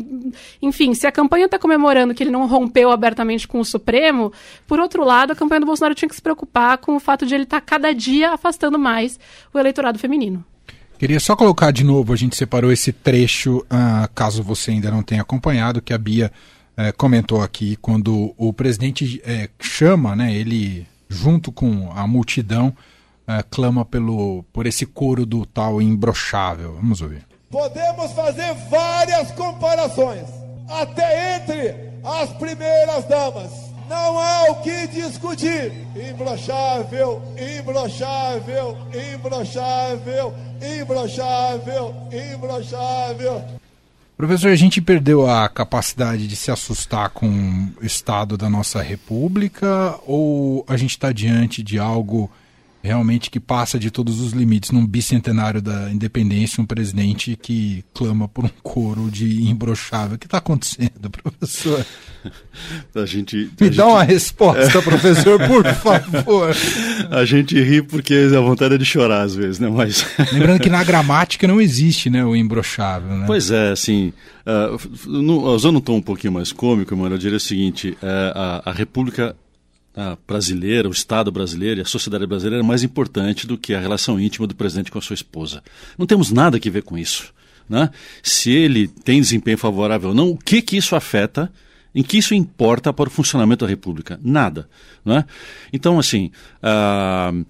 enfim, 0.61 0.93
se 0.93 1.07
a 1.07 1.13
campanha 1.13 1.47
está 1.47 1.59
comemorando 1.59 2.15
que 2.15 2.23
ele 2.23 2.31
não 2.31 2.47
rompeu 2.47 2.91
abertamente 2.91 3.49
com 3.49 3.61
o 3.61 3.65
Supremo, 3.65 4.31
por 4.67 4.79
outro 4.79 5.05
lado, 5.05 5.33
a 5.33 5.37
campanha 5.37 5.61
do 5.61 5.67
Bolsonaro 5.67 5.95
tinha 5.95 6.09
que 6.09 6.15
se 6.15 6.23
preocupar 6.23 6.77
com 6.79 6.97
o 6.97 7.01
fato 7.01 7.25
de 7.25 7.35
ele 7.35 7.45
estar 7.45 7.61
tá 7.61 7.67
cada 7.67 7.95
dia 7.95 8.33
afastando 8.33 8.79
mais 8.79 9.19
o 9.55 9.59
eleitorado 9.59 9.99
feminino. 9.99 10.45
Queria 10.99 11.21
só 11.21 11.37
colocar 11.37 11.71
de 11.71 11.85
novo, 11.85 12.13
a 12.13 12.17
gente 12.17 12.37
separou 12.37 12.73
esse 12.73 12.93
trecho, 12.93 13.59
uh, 13.59 14.09
caso 14.15 14.43
você 14.43 14.71
ainda 14.71 14.91
não 14.91 15.03
tenha 15.03 15.23
acompanhado, 15.23 15.83
que 15.83 15.93
a 15.93 15.99
Bia 15.99 16.33
uh, 16.73 16.97
comentou 16.97 17.43
aqui, 17.43 17.77
quando 17.77 18.35
o 18.37 18.53
presidente 18.53 19.23
uh, 19.25 19.51
chama, 19.61 20.17
né, 20.17 20.35
ele 20.35 20.87
junto 21.09 21.53
com 21.53 21.93
a 21.93 22.07
multidão, 22.07 22.75
eh, 23.29 23.45
clama 23.51 23.85
pelo, 23.85 24.45
por 24.53 24.67
esse 24.67 24.87
coro 24.87 25.27
do 25.27 25.45
tal 25.45 25.83
imbrochável. 25.83 26.75
Vamos 26.75 27.01
ouvir. 27.01 27.27
Podemos 27.51 28.13
fazer 28.13 28.55
várias 28.71 29.33
comparações, 29.33 30.29
até 30.69 31.37
entre 31.37 31.75
as 32.05 32.31
primeiras 32.35 33.05
damas. 33.07 33.66
Não 33.89 34.19
há 34.19 34.51
o 34.51 34.63
que 34.63 34.87
discutir. 34.89 35.73
Imbrochável, 35.95 37.23
imbrochável, 37.59 38.77
imbrochável, 39.15 40.35
imbrochável, 40.61 41.95
imbrochável. 42.13 43.45
Professor, 44.17 44.51
a 44.51 44.57
gente 44.57 44.81
perdeu 44.81 45.29
a 45.29 45.49
capacidade 45.49 46.27
de 46.27 46.35
se 46.37 46.51
assustar 46.51 47.11
com 47.11 47.29
o 47.81 47.85
estado 47.85 48.37
da 48.37 48.49
nossa 48.49 48.81
república 48.81 49.95
ou 50.07 50.65
a 50.67 50.77
gente 50.77 50.93
está 50.93 51.13
diante 51.13 51.63
de 51.63 51.79
algo 51.79 52.31
realmente 52.87 53.31
que 53.31 53.41
passa 53.41 53.79
de 53.79 53.91
todos 53.91 54.21
os 54.21 54.33
limites 54.33 54.71
num 54.71 54.87
bicentenário 54.87 55.61
da 55.61 55.91
independência, 55.91 56.63
um 56.63 56.67
presidente 56.67 57.37
que 57.41 57.85
clama 57.93 58.29
por 58.29 58.45
um 58.45 58.51
coro 58.63 59.11
de 59.11 59.43
imbrochável. 59.43 60.17
O 60.17 60.19
que 60.19 60.27
está 60.27 60.39
acontecendo, 60.39 61.11
professor? 61.11 61.85
A 62.95 63.07
gente, 63.07 63.51
Me 63.61 63.69
a 63.69 63.71
dá 63.71 63.77
gente... 63.77 63.83
uma 63.83 64.03
resposta, 64.03 64.83
professor, 64.83 65.39
por 65.47 65.65
favor. 65.75 66.57
A 67.11 67.25
gente 67.25 67.55
ri 67.63 67.83
porque 67.83 68.15
a 68.37 68.41
vontade 68.41 68.75
é 68.75 68.79
de 68.79 68.85
chorar 68.85 69.23
às 69.23 69.35
vezes, 69.35 69.61
né? 69.61 69.69
Mas... 69.69 70.05
Lembrando 70.33 70.61
que 70.61 70.71
na 70.71 70.83
gramática 70.83 71.47
não 71.47 71.61
existe 71.61 72.11
né, 72.11 72.25
o 72.25 72.35
imbrochável, 72.35 73.19
né? 73.19 73.25
Pois 73.27 73.51
é, 73.53 73.71
assim, 73.71 74.13
uh, 74.45 75.09
no, 75.09 75.45
usando 75.55 75.77
um 75.77 75.81
tom 75.81 75.99
um 75.99 76.03
pouquinho 76.03 76.33
mais 76.33 76.51
cômico, 76.51 76.97
mano, 76.97 77.15
eu 77.15 77.19
diria 77.19 77.37
o 77.37 77.41
seguinte, 77.41 77.97
uh, 78.03 78.33
a, 78.35 78.71
a 78.71 78.73
República 78.73 79.37
brasileira, 80.27 80.89
o 80.89 80.93
Estado 80.93 81.33
brasileiro 81.33 81.81
e 81.81 81.83
a 81.83 81.87
sociedade 81.87 82.27
brasileira 82.27 82.63
é 82.63 82.67
mais 82.67 82.83
importante 82.83 83.47
do 83.47 83.57
que 83.57 83.75
a 83.75 83.81
relação 83.81 84.21
íntima 84.21 84.47
do 84.47 84.55
presidente 84.55 84.91
com 84.91 84.99
a 84.99 85.03
sua 85.03 85.15
esposa. 85.15 85.63
Não 85.97 86.07
temos 86.07 86.31
nada 86.31 86.61
que 86.61 86.71
ver 86.71 86.83
com 86.83 86.99
isso. 86.99 87.33
Né? 87.69 87.91
Se 88.23 88.51
ele 88.51 88.89
tem 88.89 89.21
desempenho 89.21 89.59
favorável 89.59 90.11
ou 90.11 90.15
não, 90.15 90.31
o 90.31 90.37
que, 90.37 90.61
que 90.61 90.77
isso 90.77 90.95
afeta, 90.95 91.51
em 91.95 92.03
que 92.03 92.19
isso 92.19 92.35
importa 92.35 92.93
para 92.93 93.09
o 93.09 93.11
funcionamento 93.11 93.65
da 93.65 93.69
República? 93.69 94.21
Nada. 94.23 94.69
Né? 95.05 95.25
Então, 95.73 95.99
assim, 95.99 96.31
uh, 96.63 97.45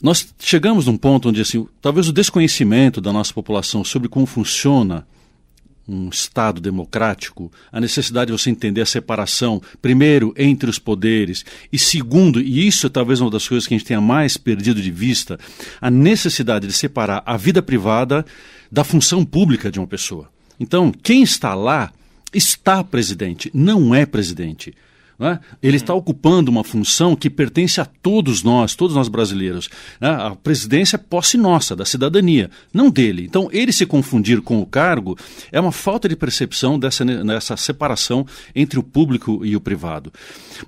nós 0.00 0.34
chegamos 0.38 0.86
num 0.86 0.98
ponto 0.98 1.30
onde, 1.30 1.40
assim, 1.40 1.66
talvez 1.80 2.08
o 2.08 2.12
desconhecimento 2.12 3.00
da 3.00 3.12
nossa 3.12 3.32
população 3.32 3.82
sobre 3.82 4.08
como 4.08 4.26
funciona 4.26 5.06
um 5.88 6.08
Estado 6.08 6.60
democrático, 6.60 7.50
a 7.70 7.80
necessidade 7.80 8.26
de 8.26 8.38
você 8.38 8.50
entender 8.50 8.80
a 8.80 8.86
separação, 8.86 9.62
primeiro, 9.80 10.34
entre 10.36 10.68
os 10.68 10.78
poderes, 10.78 11.44
e 11.72 11.78
segundo, 11.78 12.40
e 12.40 12.66
isso 12.66 12.86
é 12.86 12.90
talvez 12.90 13.20
uma 13.20 13.30
das 13.30 13.46
coisas 13.46 13.66
que 13.66 13.74
a 13.74 13.78
gente 13.78 13.86
tenha 13.86 14.00
mais 14.00 14.36
perdido 14.36 14.82
de 14.82 14.90
vista, 14.90 15.38
a 15.80 15.90
necessidade 15.90 16.66
de 16.66 16.72
separar 16.72 17.22
a 17.24 17.36
vida 17.36 17.62
privada 17.62 18.24
da 18.70 18.82
função 18.82 19.24
pública 19.24 19.70
de 19.70 19.78
uma 19.78 19.86
pessoa. 19.86 20.28
Então, 20.58 20.90
quem 20.90 21.22
está 21.22 21.54
lá 21.54 21.92
está 22.32 22.82
presidente, 22.82 23.50
não 23.54 23.94
é 23.94 24.04
presidente. 24.04 24.74
É? 25.18 25.38
Ele 25.62 25.78
está 25.78 25.94
ocupando 25.94 26.50
uma 26.50 26.62
função 26.62 27.16
que 27.16 27.30
pertence 27.30 27.80
a 27.80 27.86
todos 27.86 28.42
nós, 28.42 28.74
todos 28.74 28.94
nós 28.94 29.08
brasileiros. 29.08 29.70
É? 29.98 30.08
A 30.08 30.36
presidência 30.36 30.96
é 30.96 30.98
posse 30.98 31.38
nossa, 31.38 31.74
da 31.74 31.86
cidadania, 31.86 32.50
não 32.72 32.90
dele. 32.90 33.24
Então, 33.24 33.48
ele 33.50 33.72
se 33.72 33.86
confundir 33.86 34.42
com 34.42 34.60
o 34.60 34.66
cargo 34.66 35.16
é 35.50 35.58
uma 35.58 35.72
falta 35.72 36.06
de 36.06 36.14
percepção 36.14 36.78
dessa, 36.78 37.02
dessa 37.02 37.56
separação 37.56 38.26
entre 38.54 38.78
o 38.78 38.82
público 38.82 39.40
e 39.42 39.56
o 39.56 39.60
privado. 39.60 40.12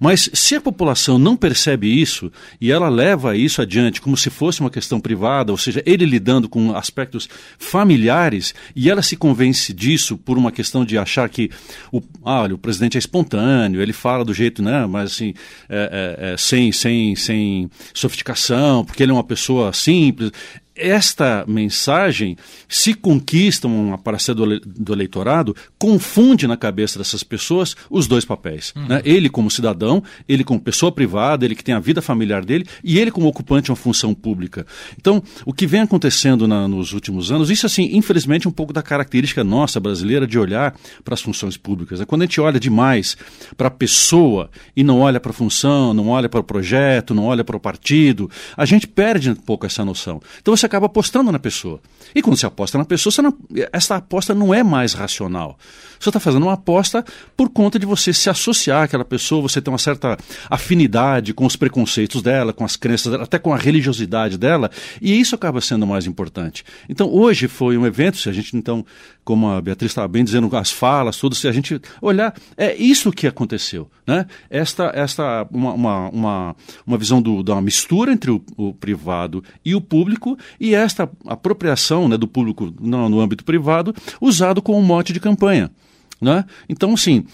Mas 0.01 0.31
se 0.33 0.55
a 0.55 0.61
população 0.61 1.19
não 1.19 1.37
percebe 1.37 1.87
isso 1.87 2.33
e 2.59 2.73
ela 2.73 2.89
leva 2.89 3.37
isso 3.37 3.61
adiante 3.61 4.01
como 4.01 4.17
se 4.17 4.31
fosse 4.31 4.61
uma 4.61 4.71
questão 4.71 4.99
privada, 4.99 5.53
ou 5.53 5.59
seja, 5.59 5.83
ele 5.85 6.07
lidando 6.07 6.49
com 6.49 6.75
aspectos 6.75 7.29
familiares, 7.59 8.55
e 8.75 8.89
ela 8.89 9.03
se 9.03 9.17
convence 9.17 9.75
disso 9.75 10.17
por 10.17 10.39
uma 10.39 10.51
questão 10.51 10.87
de 10.87 10.97
achar 10.97 11.29
que 11.29 11.51
o, 11.93 12.01
ah, 12.25 12.43
olha, 12.43 12.55
o 12.55 12.59
presidente 12.59 12.97
é 12.97 12.99
espontâneo, 12.99 13.83
ele 13.83 13.93
fala 13.93 14.25
do 14.25 14.38
jeito, 14.39 14.63
né? 14.63 14.87
Mas 14.87 15.13
assim, 15.13 15.35
é, 15.69 16.17
é, 16.21 16.33
é, 16.33 16.37
sem, 16.37 16.73
sem, 16.73 17.15
sem 17.17 17.71
sofisticação, 17.93 18.85
porque 18.85 19.03
ele 19.03 19.11
é 19.11 19.15
uma 19.15 19.25
pessoa 19.25 19.73
simples 19.73 20.33
esta 20.79 21.45
mensagem, 21.47 22.37
se 22.69 22.95
conquista 22.95 23.67
uma 23.67 23.99
parcela 23.99 24.59
do 24.65 24.93
eleitorado, 24.93 25.55
confunde 25.79 26.47
na 26.47 26.57
cabeça 26.57 26.99
dessas 26.99 27.23
pessoas 27.23 27.77
os 27.91 28.07
dois 28.07 28.25
papéis. 28.25 28.73
Uhum. 28.77 28.87
Né? 28.87 29.03
Ele 29.05 29.29
como 29.29 29.51
cidadão, 29.51 30.03
ele 30.29 30.45
como 30.45 30.61
pessoa 30.61 30.93
privada, 30.93 31.45
ele 31.45 31.55
que 31.55 31.65
tem 31.65 31.75
a 31.75 31.81
vida 31.81 32.01
familiar 32.01 32.45
dele, 32.45 32.67
e 32.83 32.99
ele 32.99 33.11
como 33.11 33.27
ocupante 33.27 33.67
de 33.67 33.71
uma 33.71 33.77
função 33.77 34.15
pública. 34.15 34.67
Então, 34.97 35.23
o 35.45 35.53
que 35.53 35.67
vem 35.67 35.81
acontecendo 35.81 36.47
na, 36.47 36.69
nos 36.69 36.93
últimos 36.93 37.31
anos, 37.33 37.51
isso 37.51 37.67
assim, 37.67 37.91
infelizmente, 37.93 38.47
é 38.47 38.49
um 38.51 38.53
pouco 38.53 38.73
da 38.73 38.83
característica 38.83 39.43
nossa 39.43 39.81
brasileira 39.81 40.27
de 40.27 40.39
olhar 40.39 40.75
para 41.05 41.15
as 41.15 41.21
funções 41.21 41.57
públicas. 41.57 42.01
Né? 42.01 42.07
Quando 42.07 42.23
a 42.23 42.25
gente 42.25 42.41
olha 42.41 42.61
demais 42.61 43.17
para 43.57 43.69
a 43.69 43.71
pessoa 43.71 44.51
e 44.77 44.85
não 44.85 45.01
olha 45.01 45.19
para 45.19 45.31
a 45.31 45.35
função, 45.35 45.93
não 45.93 46.09
olha 46.09 46.29
para 46.29 46.41
o 46.41 46.45
projeto, 46.45 47.15
não 47.15 47.25
olha 47.25 47.45
para 47.45 47.57
o 47.57 47.61
partido, 47.61 48.31
a 48.57 48.65
gente 48.65 48.87
perde 48.87 49.31
um 49.31 49.35
pouco 49.35 49.67
essa 49.67 49.85
noção. 49.85 50.21
Então, 50.41 50.55
você 50.57 50.68
acaba 50.69 50.87
apostando 50.87 51.33
na 51.33 51.39
pessoa. 51.39 51.81
E 52.15 52.23
quando 52.23 52.37
você 52.37 52.47
aposta 52.47 52.79
na 52.79 52.85
pessoa, 52.85 53.13
não, 53.23 53.37
essa 53.73 53.97
aposta 53.97 54.35
não 54.35 54.55
é 54.55 54.63
mais 54.63 54.93
racional. 54.93 55.59
Você 55.99 56.09
está 56.09 56.21
fazendo 56.21 56.45
uma 56.45 56.55
aposta 56.55 57.05
por 57.37 57.49
conta 57.49 57.79
de 57.79 57.87
você 57.87 58.13
se 58.13 58.31
associar 58.31 58.85
àquela 58.85 59.05
pessoa, 59.05 59.43
você 59.43 59.61
ter 59.61 59.71
uma 59.71 59.79
certa 59.79 60.17
afinidade 60.49 61.35
com 61.35 61.47
os 61.47 61.57
preconceitos 61.57 62.23
dela, 62.23 62.53
com 62.53 62.65
as 62.65 62.77
crenças 62.77 63.13
dela, 63.13 63.25
até 63.25 63.39
com 63.39 63.53
a 63.53 63.57
religiosidade 63.57 64.39
dela, 64.39 64.71
e 65.01 65.19
isso 65.19 65.35
acaba 65.35 65.61
sendo 65.61 65.87
mais 65.87 66.07
importante. 66.07 66.65
Então, 66.89 67.13
hoje 67.13 67.49
foi 67.49 67.77
um 67.77 67.87
evento, 67.87 68.19
se 68.19 68.29
a 68.29 68.33
gente 68.33 68.57
então, 68.57 68.85
como 69.25 69.51
a 69.51 69.61
Beatriz 69.61 69.91
estava 69.91 70.09
bem 70.09 70.25
dizendo, 70.25 70.55
as 70.57 70.71
falas, 70.71 71.17
tudo, 71.17 71.35
se 71.35 71.47
a 71.47 71.53
gente 71.53 71.81
olhar, 72.01 72.35
é 72.57 72.75
isso 72.77 73.13
que 73.13 73.27
aconteceu. 73.27 73.91
Né? 74.07 74.27
Esta, 74.49 74.91
esta 74.95 75.47
uma, 75.51 75.73
uma, 75.73 76.09
uma, 76.09 76.57
uma 76.87 76.99
visão 76.99 77.21
do, 77.21 77.43
da 77.43 77.61
mistura 77.61 78.13
entre 78.13 78.31
o, 78.31 78.43
o 78.57 78.73
privado 78.73 79.45
e 79.65 79.75
o 79.75 79.81
público, 79.81 80.39
e 80.59 80.75
esta 80.75 81.11
apropriação 81.27 82.09
né, 82.09 82.17
do 82.17 82.27
público 82.27 82.73
no, 82.81 83.09
no 83.09 83.21
âmbito 83.21 83.45
privado, 83.45 83.95
usado 84.21 84.63
como 84.63 84.81
mote 84.83 85.13
de 85.13 85.21
campanha. 85.21 85.71
Né? 86.21 86.45
Então, 86.69 86.95
assim, 86.95 87.25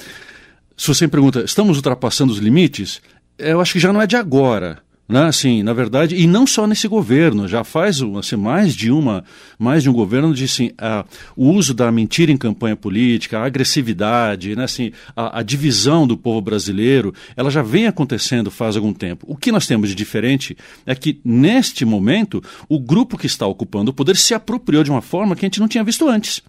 se 0.77 0.89
você 0.89 1.07
me 1.07 1.11
pergunta, 1.11 1.45
estamos 1.45 1.77
ultrapassando 1.77 2.33
os 2.33 2.39
limites? 2.39 3.01
Eu 3.39 3.61
acho 3.61 3.73
que 3.73 3.81
já 3.81 3.93
não 3.93 4.03
é 4.03 4.07
de 4.07 4.17
agora. 4.17 4.83
Né? 5.07 5.23
Assim, 5.25 5.63
na 5.63 5.75
verdade, 5.75 6.17
e 6.17 6.27
não 6.27 6.47
só 6.47 6.67
nesse 6.67 6.89
governo, 6.89 7.47
já 7.47 7.63
faz 7.63 8.01
assim, 8.19 8.37
mais 8.37 8.75
de 8.75 8.91
uma, 8.91 9.23
mais 9.59 9.83
de 9.83 9.91
um 9.91 9.93
governo 9.93 10.33
de 10.33 10.45
assim, 10.45 10.71
a, 10.79 11.05
o 11.37 11.51
uso 11.51 11.75
da 11.75 11.93
mentira 11.93 12.33
em 12.33 12.39
campanha 12.39 12.75
política, 12.75 13.39
a 13.39 13.45
agressividade, 13.45 14.57
né? 14.57 14.65
assim, 14.65 14.93
a, 15.15 15.41
a, 15.41 15.43
divisão 15.43 16.07
do 16.07 16.17
povo 16.17 16.41
brasileiro, 16.41 17.13
ela 17.37 17.51
já 17.51 17.63
vem 17.63 17.87
acontecendo 17.87 18.51
faz 18.51 18.77
algum 18.77 18.95
tempo. 18.95 19.27
O 19.29 19.37
que 19.37 19.53
nós 19.53 19.67
temos 19.67 19.91
de 19.91 19.95
diferente 19.95 20.57
é 20.87 20.95
que, 20.95 21.21
neste 21.23 21.85
momento, 21.85 22.43
o 22.67 22.81
grupo 22.81 23.19
que 23.19 23.27
está 23.27 23.47
ocupando 23.47 23.91
o 23.91 23.95
poder 23.95 24.17
se 24.17 24.33
apropriou 24.33 24.83
de 24.83 24.91
uma 24.91 25.03
forma 25.03 25.37
que 25.37 25.45
a 25.45 25.49
gente 25.49 25.61
não 25.61 25.69
tinha 25.69 25.85
visto 25.85 26.09
antes. 26.09 26.43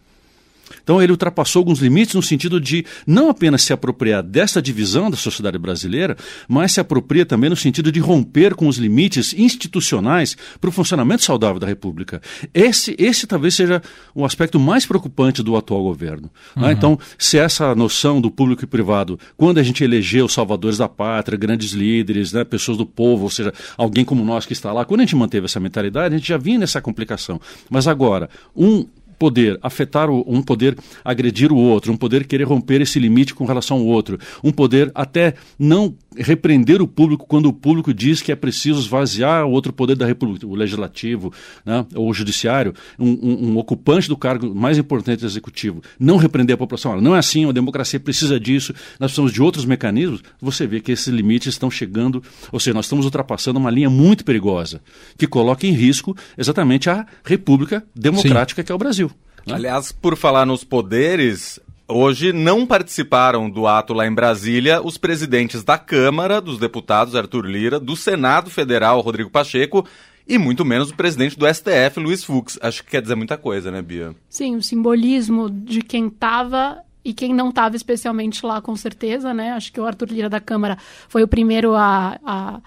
Então 0.83 1.01
ele 1.01 1.11
ultrapassou 1.11 1.59
alguns 1.61 1.79
limites 1.79 2.15
no 2.15 2.21
sentido 2.21 2.59
de 2.59 2.85
não 3.05 3.29
apenas 3.29 3.63
se 3.63 3.73
apropriar 3.73 4.23
dessa 4.23 4.61
divisão 4.61 5.09
da 5.09 5.17
sociedade 5.17 5.57
brasileira, 5.57 6.17
mas 6.47 6.73
se 6.73 6.79
apropria 6.79 7.25
também 7.25 7.49
no 7.49 7.55
sentido 7.55 7.91
de 7.91 7.99
romper 7.99 8.55
com 8.55 8.67
os 8.67 8.77
limites 8.77 9.33
institucionais 9.33 10.35
para 10.59 10.69
o 10.69 10.73
funcionamento 10.73 11.23
saudável 11.23 11.59
da 11.59 11.67
República. 11.67 12.21
Esse, 12.53 12.95
esse 12.97 13.27
talvez 13.27 13.55
seja 13.55 13.81
o 14.13 14.25
aspecto 14.25 14.59
mais 14.59 14.85
preocupante 14.85 15.43
do 15.43 15.55
atual 15.55 15.83
governo. 15.83 16.29
Né? 16.55 16.67
Uhum. 16.67 16.71
Então, 16.71 16.99
se 17.17 17.37
essa 17.37 17.73
noção 17.75 18.19
do 18.19 18.31
público 18.31 18.63
e 18.63 18.67
privado, 18.67 19.19
quando 19.37 19.59
a 19.59 19.63
gente 19.63 19.83
elegeu 19.83 20.25
os 20.25 20.33
salvadores 20.33 20.77
da 20.77 20.89
pátria, 20.89 21.37
grandes 21.37 21.71
líderes, 21.71 22.33
né, 22.33 22.43
pessoas 22.43 22.77
do 22.77 22.85
povo, 22.85 23.23
ou 23.23 23.29
seja, 23.29 23.53
alguém 23.77 24.05
como 24.05 24.23
nós 24.23 24.45
que 24.45 24.53
está 24.53 24.71
lá, 24.71 24.85
quando 24.85 25.01
a 25.01 25.03
gente 25.03 25.15
manteve 25.15 25.45
essa 25.45 25.59
mentalidade, 25.59 26.15
a 26.15 26.17
gente 26.17 26.27
já 26.27 26.37
vinha 26.37 26.59
nessa 26.59 26.81
complicação. 26.81 27.39
Mas 27.69 27.87
agora, 27.87 28.29
um 28.55 28.85
poder 29.17 29.59
afetar 29.61 30.09
o, 30.09 30.23
um 30.27 30.41
poder 30.41 30.77
agredir 31.03 31.51
o 31.51 31.57
outro, 31.57 31.91
um 31.91 31.97
poder 31.97 32.25
querer 32.25 32.43
romper 32.43 32.81
esse 32.81 32.99
limite 32.99 33.33
com 33.33 33.45
relação 33.45 33.77
ao 33.77 33.85
outro, 33.85 34.19
um 34.43 34.51
poder 34.51 34.91
até 34.93 35.33
não 35.57 35.95
repreender 36.17 36.81
o 36.81 36.87
público 36.87 37.25
quando 37.27 37.47
o 37.47 37.53
público 37.53 37.93
diz 37.93 38.21
que 38.21 38.31
é 38.31 38.35
preciso 38.35 38.79
esvaziar 38.79 39.45
o 39.45 39.51
outro 39.51 39.73
poder 39.73 39.95
da 39.95 40.05
República, 40.05 40.47
o 40.47 40.55
legislativo 40.55 41.33
né, 41.65 41.85
ou 41.93 42.09
o 42.09 42.13
judiciário, 42.13 42.73
um, 42.97 43.09
um, 43.09 43.49
um, 43.49 43.57
ocupante 43.57 44.07
do 44.07 44.17
cargo 44.17 44.53
mais 44.53 44.77
importante 44.77 45.19
do 45.19 45.25
executivo, 45.25 45.81
não 45.99 46.17
repreender 46.17 46.53
a 46.53 46.57
população. 46.57 46.99
Não 47.01 47.15
é 47.15 47.19
assim, 47.19 47.47
a 47.47 47.51
democracia 47.51 47.99
precisa 47.99 48.39
disso, 48.39 48.73
nós 48.99 49.11
precisamos 49.11 49.33
de 49.33 49.41
outros 49.41 49.65
mecanismos. 49.65 50.21
Você 50.41 50.65
vê 50.65 50.79
que 50.79 50.91
esses 50.91 51.07
limites 51.07 51.49
estão 51.49 51.69
chegando, 51.69 52.23
ou 52.51 52.59
seja, 52.59 52.73
nós 52.73 52.85
estamos 52.85 53.05
ultrapassando 53.05 53.59
uma 53.59 53.69
linha 53.69 53.89
muito 53.89 54.23
perigosa 54.23 54.81
que 55.17 55.27
coloca 55.27 55.67
em 55.67 55.71
risco 55.71 56.15
exatamente 56.37 56.89
a 56.89 57.05
República 57.23 57.83
Democrática 57.95 58.61
Sim. 58.61 58.65
que 58.65 58.71
é 58.71 58.75
o 58.75 58.77
Brasil. 58.77 59.04
Né? 59.45 59.53
Aliás, 59.53 59.91
por 59.91 60.15
falar 60.15 60.45
nos 60.45 60.63
poderes, 60.63 61.59
Hoje 61.87 62.33
não 62.33 62.65
participaram 62.65 63.47
do 63.47 63.67
ato 63.67 63.93
lá 63.93 64.07
em 64.07 64.13
Brasília 64.13 64.81
os 64.81 64.97
presidentes 64.97 65.63
da 65.63 65.77
Câmara 65.77 66.41
dos 66.41 66.57
Deputados, 66.57 67.15
Arthur 67.15 67.45
Lira, 67.45 67.79
do 67.79 67.95
Senado 67.95 68.49
Federal, 68.49 69.01
Rodrigo 69.01 69.29
Pacheco, 69.29 69.85
e 70.27 70.35
muito 70.39 70.65
menos 70.65 70.89
o 70.89 70.95
presidente 70.95 71.37
do 71.37 71.45
STF, 71.47 71.99
Luiz 71.99 72.23
Fux. 72.23 72.57
Acho 72.59 72.83
que 72.83 72.89
quer 72.89 73.03
dizer 73.03 73.13
muita 73.13 73.37
coisa, 73.37 73.69
né, 73.69 73.83
Bia? 73.83 74.15
Sim, 74.27 74.55
o 74.55 74.63
simbolismo 74.63 75.47
de 75.47 75.83
quem 75.83 76.07
estava 76.07 76.79
e 77.03 77.13
quem 77.13 77.35
não 77.35 77.49
estava 77.49 77.75
especialmente 77.75 78.43
lá, 78.43 78.59
com 78.59 78.75
certeza, 78.75 79.31
né? 79.31 79.51
Acho 79.51 79.71
que 79.71 79.79
o 79.79 79.85
Arthur 79.85 80.09
Lira 80.09 80.27
da 80.27 80.39
Câmara 80.39 80.79
foi 81.07 81.21
o 81.21 81.27
primeiro 81.27 81.75
a, 81.75 82.19
a 82.25 82.59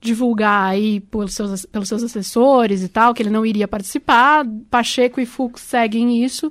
divulgar 0.00 0.70
aí 0.70 1.00
pelos 1.00 1.34
seus, 1.34 1.66
pelos 1.66 1.88
seus 1.88 2.02
assessores 2.02 2.82
e 2.82 2.88
tal, 2.88 3.12
que 3.12 3.22
ele 3.22 3.30
não 3.30 3.44
iria 3.44 3.68
participar. 3.68 4.46
Pacheco 4.70 5.20
e 5.20 5.26
Fux 5.26 5.60
seguem 5.60 6.24
isso. 6.24 6.50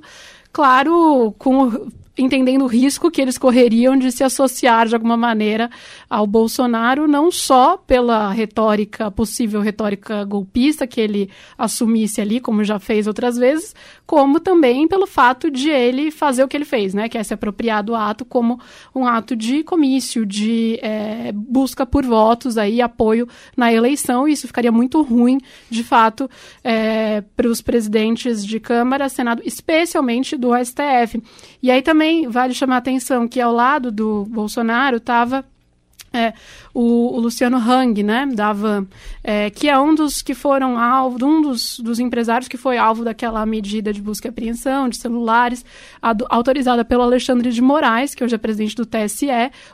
Claro, 0.52 1.34
com 1.38 1.90
entendendo 2.20 2.62
o 2.62 2.66
risco 2.66 3.10
que 3.10 3.20
eles 3.20 3.38
correriam 3.38 3.96
de 3.96 4.12
se 4.12 4.22
associar 4.22 4.86
de 4.86 4.94
alguma 4.94 5.16
maneira 5.16 5.70
ao 6.08 6.26
Bolsonaro, 6.26 7.08
não 7.08 7.30
só 7.30 7.76
pela 7.76 8.30
retórica, 8.30 9.10
possível 9.10 9.60
retórica 9.60 10.22
golpista 10.24 10.86
que 10.86 11.00
ele 11.00 11.30
assumisse 11.56 12.20
ali, 12.20 12.40
como 12.40 12.62
já 12.62 12.78
fez 12.78 13.06
outras 13.06 13.36
vezes, 13.36 13.74
como 14.06 14.38
também 14.38 14.86
pelo 14.86 15.06
fato 15.06 15.50
de 15.50 15.70
ele 15.70 16.10
fazer 16.10 16.44
o 16.44 16.48
que 16.48 16.56
ele 16.56 16.64
fez, 16.64 16.92
né, 16.92 17.08
que 17.08 17.16
é 17.16 17.22
se 17.22 17.32
apropriar 17.32 17.82
do 17.82 17.94
ato 17.94 18.24
como 18.24 18.60
um 18.94 19.06
ato 19.06 19.34
de 19.34 19.62
comício, 19.64 20.26
de 20.26 20.78
é, 20.82 21.32
busca 21.32 21.86
por 21.86 22.04
votos 22.04 22.58
aí, 22.58 22.82
apoio 22.82 23.26
na 23.56 23.72
eleição, 23.72 24.28
e 24.28 24.32
isso 24.32 24.46
ficaria 24.46 24.72
muito 24.72 25.00
ruim, 25.02 25.38
de 25.70 25.82
fato, 25.82 26.28
é, 26.62 27.22
para 27.36 27.48
os 27.48 27.62
presidentes 27.62 28.44
de 28.44 28.60
Câmara, 28.60 29.08
Senado, 29.08 29.42
especialmente 29.44 30.36
do 30.36 30.50
STF. 30.56 31.22
E 31.62 31.70
aí 31.70 31.82
também 31.82 32.09
também 32.10 32.28
vale 32.28 32.52
chamar 32.52 32.76
a 32.76 32.78
atenção 32.78 33.28
que 33.28 33.40
ao 33.40 33.52
lado 33.52 33.92
do 33.92 34.24
Bolsonaro 34.24 34.96
estava 34.96 35.44
é, 36.12 36.32
o, 36.74 37.14
o, 37.16 37.20
Luciano 37.20 37.56
Hang, 37.56 38.02
né, 38.02 38.26
da 38.26 38.52
Van, 38.52 38.86
é, 39.22 39.48
que 39.48 39.68
é 39.68 39.78
um 39.78 39.94
dos 39.94 40.22
que 40.22 40.34
foram 40.34 40.76
alvo, 40.76 41.24
um 41.24 41.40
dos, 41.40 41.78
dos, 41.78 42.00
empresários 42.00 42.48
que 42.48 42.56
foi 42.56 42.78
alvo 42.78 43.04
daquela 43.04 43.44
medida 43.46 43.92
de 43.92 44.02
busca 44.02 44.26
e 44.26 44.30
apreensão 44.30 44.88
de 44.88 44.96
celulares, 44.96 45.64
autorizada 46.28 46.84
pelo 46.84 47.02
Alexandre 47.02 47.50
de 47.52 47.62
Moraes, 47.62 48.14
que 48.14 48.24
hoje 48.24 48.34
é 48.34 48.38
presidente 48.38 48.74
do 48.74 48.84
TSE. 48.84 49.28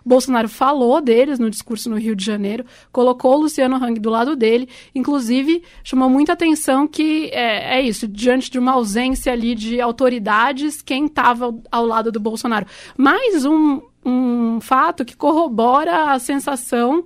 Bolsonaro 0.04 0.48
falou 0.48 1.00
deles 1.00 1.38
no 1.38 1.48
discurso 1.48 1.88
no 1.88 1.96
Rio 1.98 2.14
de 2.14 2.24
Janeiro, 2.24 2.66
colocou 2.92 3.34
o 3.34 3.40
Luciano 3.42 3.76
Hang 3.76 3.98
do 3.98 4.10
lado 4.10 4.36
dele, 4.36 4.68
inclusive 4.94 5.62
chamou 5.82 6.10
muita 6.10 6.34
atenção 6.34 6.86
que 6.86 7.30
é, 7.32 7.78
é 7.78 7.82
isso, 7.82 8.06
diante 8.06 8.50
de 8.50 8.58
uma 8.58 8.72
ausência 8.72 9.32
ali 9.32 9.54
de 9.54 9.80
autoridades, 9.80 10.82
quem 10.82 11.06
estava 11.06 11.54
ao 11.70 11.86
lado 11.86 12.12
do 12.12 12.20
Bolsonaro. 12.20 12.66
Mais 12.96 13.44
um 13.46 13.80
um 14.06 14.60
fato 14.60 15.04
que 15.04 15.16
corrobora 15.16 16.12
a 16.12 16.18
sensação 16.20 17.04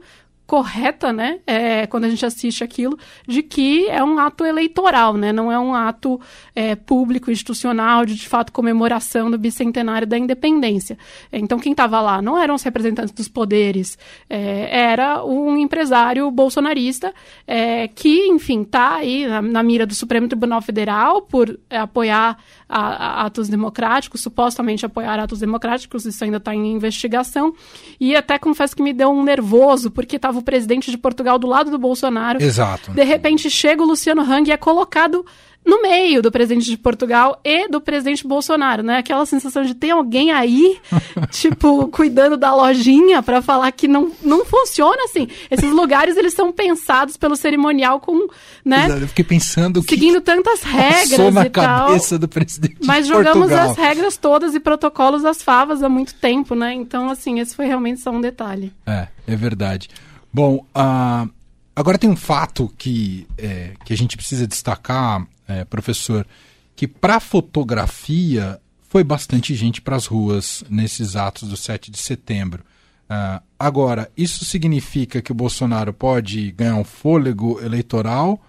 correta, 0.51 1.13
né, 1.13 1.39
é, 1.47 1.87
quando 1.87 2.07
a 2.07 2.09
gente 2.09 2.27
assiste 2.27 2.65
aquilo, 2.65 2.99
de 3.25 3.41
que 3.41 3.87
é 3.87 4.03
um 4.03 4.19
ato 4.19 4.45
eleitoral, 4.45 5.17
né, 5.17 5.33
não 5.33 5.53
é 5.53 5.57
um 5.57 5.73
ato 5.73 6.21
é, 6.57 6.75
público, 6.75 7.31
institucional, 7.31 8.05
de 8.05 8.17
de 8.17 8.29
fato 8.29 8.51
comemoração 8.51 9.31
do 9.31 9.39
bicentenário 9.39 10.09
da 10.09 10.19
independência. 10.19 10.99
Então, 11.33 11.57
quem 11.57 11.71
estava 11.71 12.01
lá 12.01 12.21
não 12.21 12.37
eram 12.37 12.57
os 12.57 12.65
representantes 12.65 13.15
dos 13.15 13.29
poderes, 13.29 13.97
é, 14.29 14.91
era 14.91 15.25
um 15.25 15.57
empresário 15.57 16.29
bolsonarista 16.33 17.15
é, 17.47 17.87
que, 17.87 18.27
enfim, 18.27 18.63
está 18.63 18.97
aí 18.97 19.29
na, 19.29 19.41
na, 19.41 19.63
mira 19.63 19.87
do 19.87 19.95
Supremo 19.95 20.27
Tribunal 20.27 20.61
Federal 20.61 21.23
por 21.23 21.61
apoiar 21.71 22.37
a, 22.69 22.81
a 22.81 23.27
atos 23.27 23.49
democráticos, 23.49 24.21
supostamente 24.21 24.85
apoiar 24.85 25.21
atos 25.21 25.39
democráticos, 25.39 26.07
isso 26.07 26.25
ainda 26.25 26.39
está 26.39 26.53
em 26.53 26.73
investigação, 26.73 27.55
e 28.01 28.17
até 28.17 28.37
confesso 28.37 28.75
que 28.75 28.83
me 28.83 28.93
deu 28.93 29.11
um 29.11 29.23
nervoso, 29.23 29.93
porque 29.93 30.17
estava 30.17 30.40
o 30.41 30.43
presidente 30.43 30.91
de 30.91 30.99
Portugal 30.99 31.39
do 31.39 31.47
lado 31.47 31.71
do 31.71 31.79
Bolsonaro. 31.79 32.43
Exato. 32.43 32.91
De 32.93 33.05
repente 33.05 33.49
chega 33.49 33.83
o 33.83 33.87
Luciano 33.87 34.23
Hang 34.23 34.49
e 34.49 34.53
é 34.53 34.57
colocado 34.57 35.25
no 35.65 35.83
meio 35.83 36.23
do 36.23 36.33
presidente 36.33 36.65
de 36.65 36.77
Portugal 36.77 37.39
e 37.45 37.69
do 37.69 37.81
presidente 37.81 38.27
Bolsonaro, 38.27 38.83
né? 38.83 38.99
Aquela 38.99 39.27
sensação 39.27 39.63
de 39.63 39.75
ter 39.75 39.91
alguém 39.91 40.33
aí, 40.33 40.79
tipo, 41.31 41.89
cuidando 41.89 42.37
da 42.37 42.55
lojinha 42.55 43.23
para 43.23 43.43
falar 43.43 43.71
que 43.73 43.87
não, 43.87 44.11
não 44.23 44.45
funciona 44.45 45.05
assim. 45.05 45.29
Esses 45.51 45.71
lugares, 45.71 46.17
eles 46.17 46.33
são 46.33 46.51
pensados 46.51 47.17
pelo 47.17 47.37
cerimonial 47.37 48.01
com, 48.01 48.29
né? 48.65 48.87
Exato, 48.87 49.03
eu 49.03 49.09
fiquei 49.09 49.25
pensando 49.25 49.83
que 49.83 49.95
Seguindo 49.95 50.21
tantas 50.21 50.63
regras 50.63 51.35
na 51.35 51.47
e 51.47 51.51
cabeça 51.51 52.11
tal. 52.11 52.19
do 52.19 52.29
presidente 52.29 52.79
Mas 52.85 53.07
jogamos 53.07 53.53
as 53.53 53.77
regras 53.77 54.17
todas 54.17 54.55
e 54.55 54.61
protocolos 54.61 55.23
das 55.23 55.43
favas 55.43 55.83
há 55.83 55.89
muito 55.89 56.15
tempo, 56.15 56.55
né? 56.55 56.73
Então, 56.73 57.11
assim, 57.11 57.39
esse 57.39 57.55
foi 57.55 57.67
realmente 57.67 58.01
só 58.01 58.11
um 58.11 58.21
detalhe. 58.21 58.73
É, 58.87 59.09
é 59.27 59.37
verdade. 59.37 59.89
Bom, 60.33 60.67
uh, 60.75 61.31
agora 61.75 61.99
tem 61.99 62.09
um 62.09 62.17
fato 62.17 62.73
que, 62.79 63.27
é, 63.37 63.73
que 63.85 63.93
a 63.93 63.97
gente 63.97 64.17
precisa 64.17 64.47
destacar, 64.47 65.27
é, 65.49 65.65
professor, 65.65 66.27
que 66.77 66.87
para 66.87 67.19
fotografia 67.21 68.61
foi 68.89 69.05
bastante 69.05 69.55
gente 69.55 69.81
para 69.81 69.97
as 69.97 70.07
ruas 70.07 70.65
nesses 70.69 71.17
atos 71.17 71.49
do 71.49 71.57
7 71.57 71.91
de 71.91 71.99
setembro. 71.99 72.65
Uh, 73.11 73.43
agora, 73.59 74.11
isso 74.17 74.45
significa 74.45 75.21
que 75.21 75.33
o 75.33 75.35
Bolsonaro 75.35 75.93
pode 75.93 76.53
ganhar 76.53 76.77
um 76.77 76.85
fôlego 76.85 77.61
eleitoral 77.61 78.41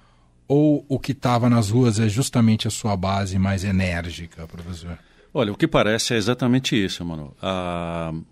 ou 0.47 0.85
o 0.87 0.99
que 0.99 1.13
estava 1.13 1.49
nas 1.49 1.69
ruas 1.69 1.99
é 1.99 2.07
justamente 2.07 2.67
a 2.67 2.71
sua 2.71 2.95
base 2.95 3.39
mais 3.39 3.63
enérgica, 3.63 4.45
professor? 4.47 4.99
Olha, 5.33 5.51
o 5.51 5.55
que 5.55 5.67
parece 5.67 6.13
é 6.13 6.17
exatamente 6.17 6.75
isso, 6.75 7.03
mano. 7.05 7.33
Uh, 7.41 8.23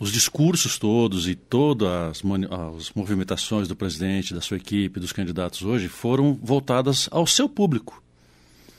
os 0.00 0.10
discursos 0.10 0.78
todos 0.78 1.28
e 1.28 1.34
todas 1.34 1.86
as, 1.88 2.22
as, 2.78 2.90
movimentações 2.94 3.68
do 3.68 3.76
presidente, 3.76 4.32
da 4.32 4.40
sua 4.40 4.56
equipe, 4.56 4.98
dos 4.98 5.12
candidatos 5.12 5.60
hoje 5.60 5.88
foram 5.88 6.32
voltadas 6.42 7.06
ao 7.12 7.26
seu 7.26 7.46
público. 7.46 8.02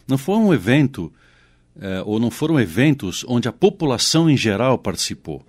Não 0.08 0.18
foi 0.18 0.36
um 0.36 0.52
evento, 0.52 1.14
é, 1.80 2.02
ou 2.04 2.20
não 2.20 2.32
foram 2.32 2.60
eventos 2.60 3.24
onde 3.28 3.48
a 3.48 3.54
população 3.54 4.28
em 4.28 4.36
geral 4.36 4.80
participou. 4.80 5.46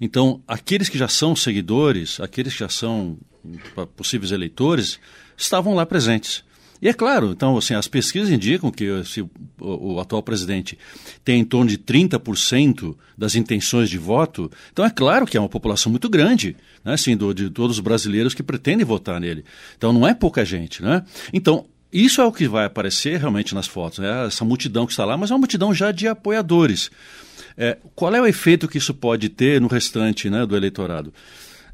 Então, 0.00 0.42
aqueles 0.48 0.88
que 0.88 0.98
já 0.98 1.06
são 1.06 1.36
seguidores, 1.36 2.18
aqueles 2.18 2.52
que 2.52 2.58
já 2.58 2.68
são 2.68 3.16
possíveis 3.94 4.32
eleitores, 4.32 4.98
estavam 5.36 5.74
lá 5.74 5.86
presentes. 5.86 6.42
E 6.82 6.88
é 6.88 6.92
claro, 6.92 7.30
então, 7.30 7.56
assim, 7.56 7.74
as 7.74 7.88
pesquisas 7.88 8.30
indicam 8.30 8.70
que 8.70 9.02
se 9.04 9.22
o, 9.22 9.30
o, 9.58 10.00
atual 10.00 10.22
presidente 10.22 10.78
tem 11.24 11.40
em 11.40 11.44
torno 11.44 11.70
de 11.70 11.78
30% 11.78 12.94
das 13.16 13.34
intenções 13.34 13.88
de 13.88 13.96
voto, 13.96 14.50
então 14.72 14.84
é 14.84 14.90
claro 14.90 15.26
que 15.26 15.36
é 15.36 15.40
uma 15.40 15.48
população 15.48 15.90
muito 15.90 16.10
grande, 16.10 16.56
né, 16.84 16.94
assim, 16.94 17.16
do, 17.16 17.32
de 17.32 17.48
todos 17.48 17.78
os 17.78 17.80
brasileiros 17.80 18.34
que 18.34 18.42
pretendem 18.42 18.84
votar 18.84 19.20
nele. 19.20 19.44
Então 19.76 19.92
não 19.92 20.06
é 20.06 20.12
pouca 20.12 20.44
gente, 20.44 20.82
né? 20.82 21.04
Então, 21.32 21.64
isso 21.92 22.20
é 22.20 22.24
o 22.24 22.32
que 22.32 22.48
vai 22.48 22.64
aparecer 22.64 23.20
realmente 23.20 23.54
nas 23.54 23.68
fotos, 23.68 24.00
né? 24.00 24.26
essa 24.26 24.44
multidão 24.44 24.84
que 24.84 24.92
está 24.92 25.04
lá, 25.04 25.16
mas 25.16 25.30
é 25.30 25.34
uma 25.34 25.38
multidão 25.38 25.72
já 25.72 25.92
de 25.92 26.08
apoiadores. 26.08 26.90
É, 27.56 27.78
qual 27.94 28.12
é 28.12 28.20
o 28.20 28.26
efeito 28.26 28.66
que 28.66 28.78
isso 28.78 28.92
pode 28.92 29.28
ter 29.28 29.60
no 29.60 29.68
restante 29.68 30.28
né, 30.28 30.44
do 30.44 30.56
eleitorado? 30.56 31.14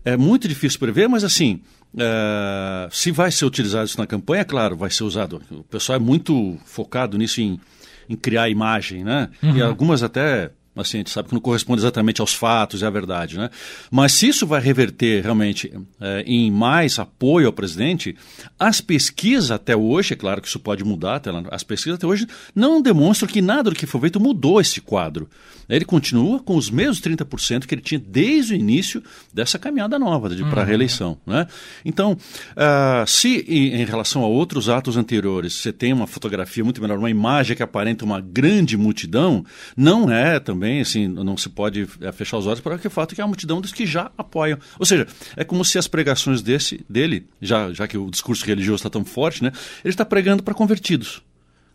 É 0.04 0.18
muito 0.18 0.46
difícil 0.46 0.78
prever, 0.78 1.08
mas 1.08 1.24
assim, 1.24 1.60
Uh, 1.92 2.88
se 2.90 3.10
vai 3.10 3.32
ser 3.32 3.44
utilizado 3.44 3.86
isso 3.86 3.98
na 3.98 4.06
campanha, 4.06 4.44
claro, 4.44 4.76
vai 4.76 4.90
ser 4.90 5.04
usado. 5.04 5.42
O 5.50 5.64
pessoal 5.64 5.96
é 5.96 5.98
muito 5.98 6.56
focado 6.64 7.18
nisso 7.18 7.40
em, 7.40 7.60
em 8.08 8.16
criar 8.16 8.48
imagem, 8.48 9.02
né? 9.02 9.28
Uhum. 9.42 9.56
E 9.56 9.62
algumas 9.62 10.02
até 10.02 10.50
assim, 10.80 10.98
a 10.98 11.00
gente 11.00 11.10
sabe 11.10 11.28
que 11.28 11.34
não 11.34 11.40
corresponde 11.40 11.80
exatamente 11.80 12.20
aos 12.20 12.34
fatos 12.34 12.82
e 12.82 12.84
à 12.84 12.90
verdade, 12.90 13.38
né? 13.38 13.50
Mas 13.90 14.12
se 14.12 14.28
isso 14.28 14.46
vai 14.46 14.60
reverter 14.60 15.22
realmente 15.22 15.72
é, 16.00 16.22
em 16.26 16.50
mais 16.50 16.98
apoio 16.98 17.46
ao 17.46 17.52
presidente, 17.52 18.16
as 18.58 18.80
pesquisas 18.80 19.50
até 19.50 19.76
hoje, 19.76 20.14
é 20.14 20.16
claro 20.16 20.40
que 20.40 20.48
isso 20.48 20.58
pode 20.58 20.84
mudar, 20.84 21.20
as 21.50 21.62
pesquisas 21.62 21.96
até 21.96 22.06
hoje 22.06 22.26
não 22.54 22.80
demonstram 22.80 23.28
que 23.28 23.40
nada 23.40 23.70
do 23.70 23.76
que 23.76 23.86
foi 23.86 24.00
feito 24.00 24.20
mudou 24.20 24.60
esse 24.60 24.80
quadro. 24.80 25.28
Ele 25.68 25.84
continua 25.84 26.40
com 26.40 26.56
os 26.56 26.68
mesmos 26.68 27.00
30% 27.00 27.66
que 27.66 27.74
ele 27.74 27.82
tinha 27.82 28.00
desde 28.04 28.54
o 28.54 28.56
início 28.56 29.02
dessa 29.32 29.58
caminhada 29.58 29.98
nova 29.98 30.28
de, 30.28 30.42
para 30.42 30.60
a 30.60 30.62
uhum. 30.62 30.68
reeleição. 30.68 31.18
Né? 31.24 31.46
Então, 31.84 32.12
uh, 32.12 33.06
se 33.06 33.44
em, 33.48 33.80
em, 33.80 33.84
relação 33.84 34.24
a 34.24 34.26
outros 34.26 34.68
atos 34.68 34.96
anteriores 34.96 35.54
você 35.54 35.72
tem 35.72 35.92
uma 35.92 36.08
fotografia 36.08 36.64
muito 36.64 36.82
melhor, 36.82 36.98
uma 36.98 37.10
imagem 37.10 37.56
que 37.56 37.62
aparenta 37.62 38.04
uma 38.04 38.20
grande 38.20 38.76
multidão, 38.76 39.44
não 39.76 40.10
é 40.10 40.40
também, 40.40 40.69
assim, 40.78 41.08
não 41.08 41.36
se 41.36 41.48
pode 41.48 41.88
é, 42.00 42.12
fechar 42.12 42.36
os 42.36 42.46
olhos 42.46 42.60
para 42.60 42.76
o 42.76 42.90
fato 42.90 43.14
que 43.14 43.20
é 43.20 43.24
uma 43.24 43.28
multidão 43.28 43.60
dos 43.60 43.72
que 43.72 43.86
já 43.86 44.12
apoiam. 44.16 44.58
Ou 44.78 44.84
seja, 44.84 45.06
é 45.34 45.42
como 45.42 45.64
se 45.64 45.78
as 45.78 45.88
pregações 45.88 46.42
desse, 46.42 46.84
dele, 46.88 47.26
já, 47.40 47.72
já 47.72 47.88
que 47.88 47.96
o 47.98 48.10
discurso 48.10 48.44
religioso 48.44 48.76
está 48.76 48.90
tão 48.90 49.04
forte, 49.04 49.42
né, 49.42 49.50
ele 49.82 49.92
está 49.92 50.04
pregando 50.04 50.42
para 50.42 50.54
convertidos. 50.54 51.22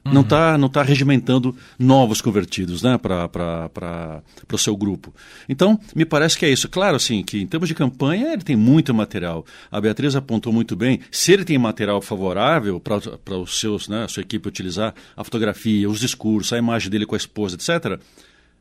Uhum. 0.06 0.14
Não 0.14 0.22
está 0.22 0.58
não 0.58 0.70
tá 0.70 0.84
regimentando 0.84 1.56
novos 1.80 2.22
convertidos 2.22 2.84
né, 2.84 2.98
para 2.98 4.22
o 4.54 4.58
seu 4.58 4.78
grupo. 4.78 5.14
Então, 5.50 5.80
me 5.96 6.06
parece 6.06 6.38
que 6.38 6.46
é 6.46 6.50
isso. 6.50 6.70
Claro, 6.70 6.96
assim, 6.96 7.24
que 7.24 7.42
em 7.42 7.48
termos 7.48 7.68
de 7.68 7.74
campanha, 7.74 8.32
ele 8.32 8.44
tem 8.44 8.56
muito 8.56 8.94
material. 8.94 9.44
A 9.72 9.82
Beatriz 9.82 10.16
apontou 10.16 10.54
muito 10.54 10.76
bem. 10.76 11.00
Se 11.10 11.34
ele 11.34 11.44
tem 11.44 11.58
material 11.58 12.02
favorável 12.02 12.80
para 12.80 13.38
os 13.38 13.60
seus, 13.60 13.88
né, 13.88 14.04
a 14.04 14.08
sua 14.08 14.22
equipe 14.22 14.48
utilizar 14.48 14.94
a 15.18 15.24
fotografia, 15.24 15.90
os 15.90 16.00
discursos, 16.00 16.54
a 16.54 16.58
imagem 16.60 16.92
dele 16.92 17.08
com 17.08 17.16
a 17.16 17.18
esposa, 17.18 17.56
etc., 17.56 18.00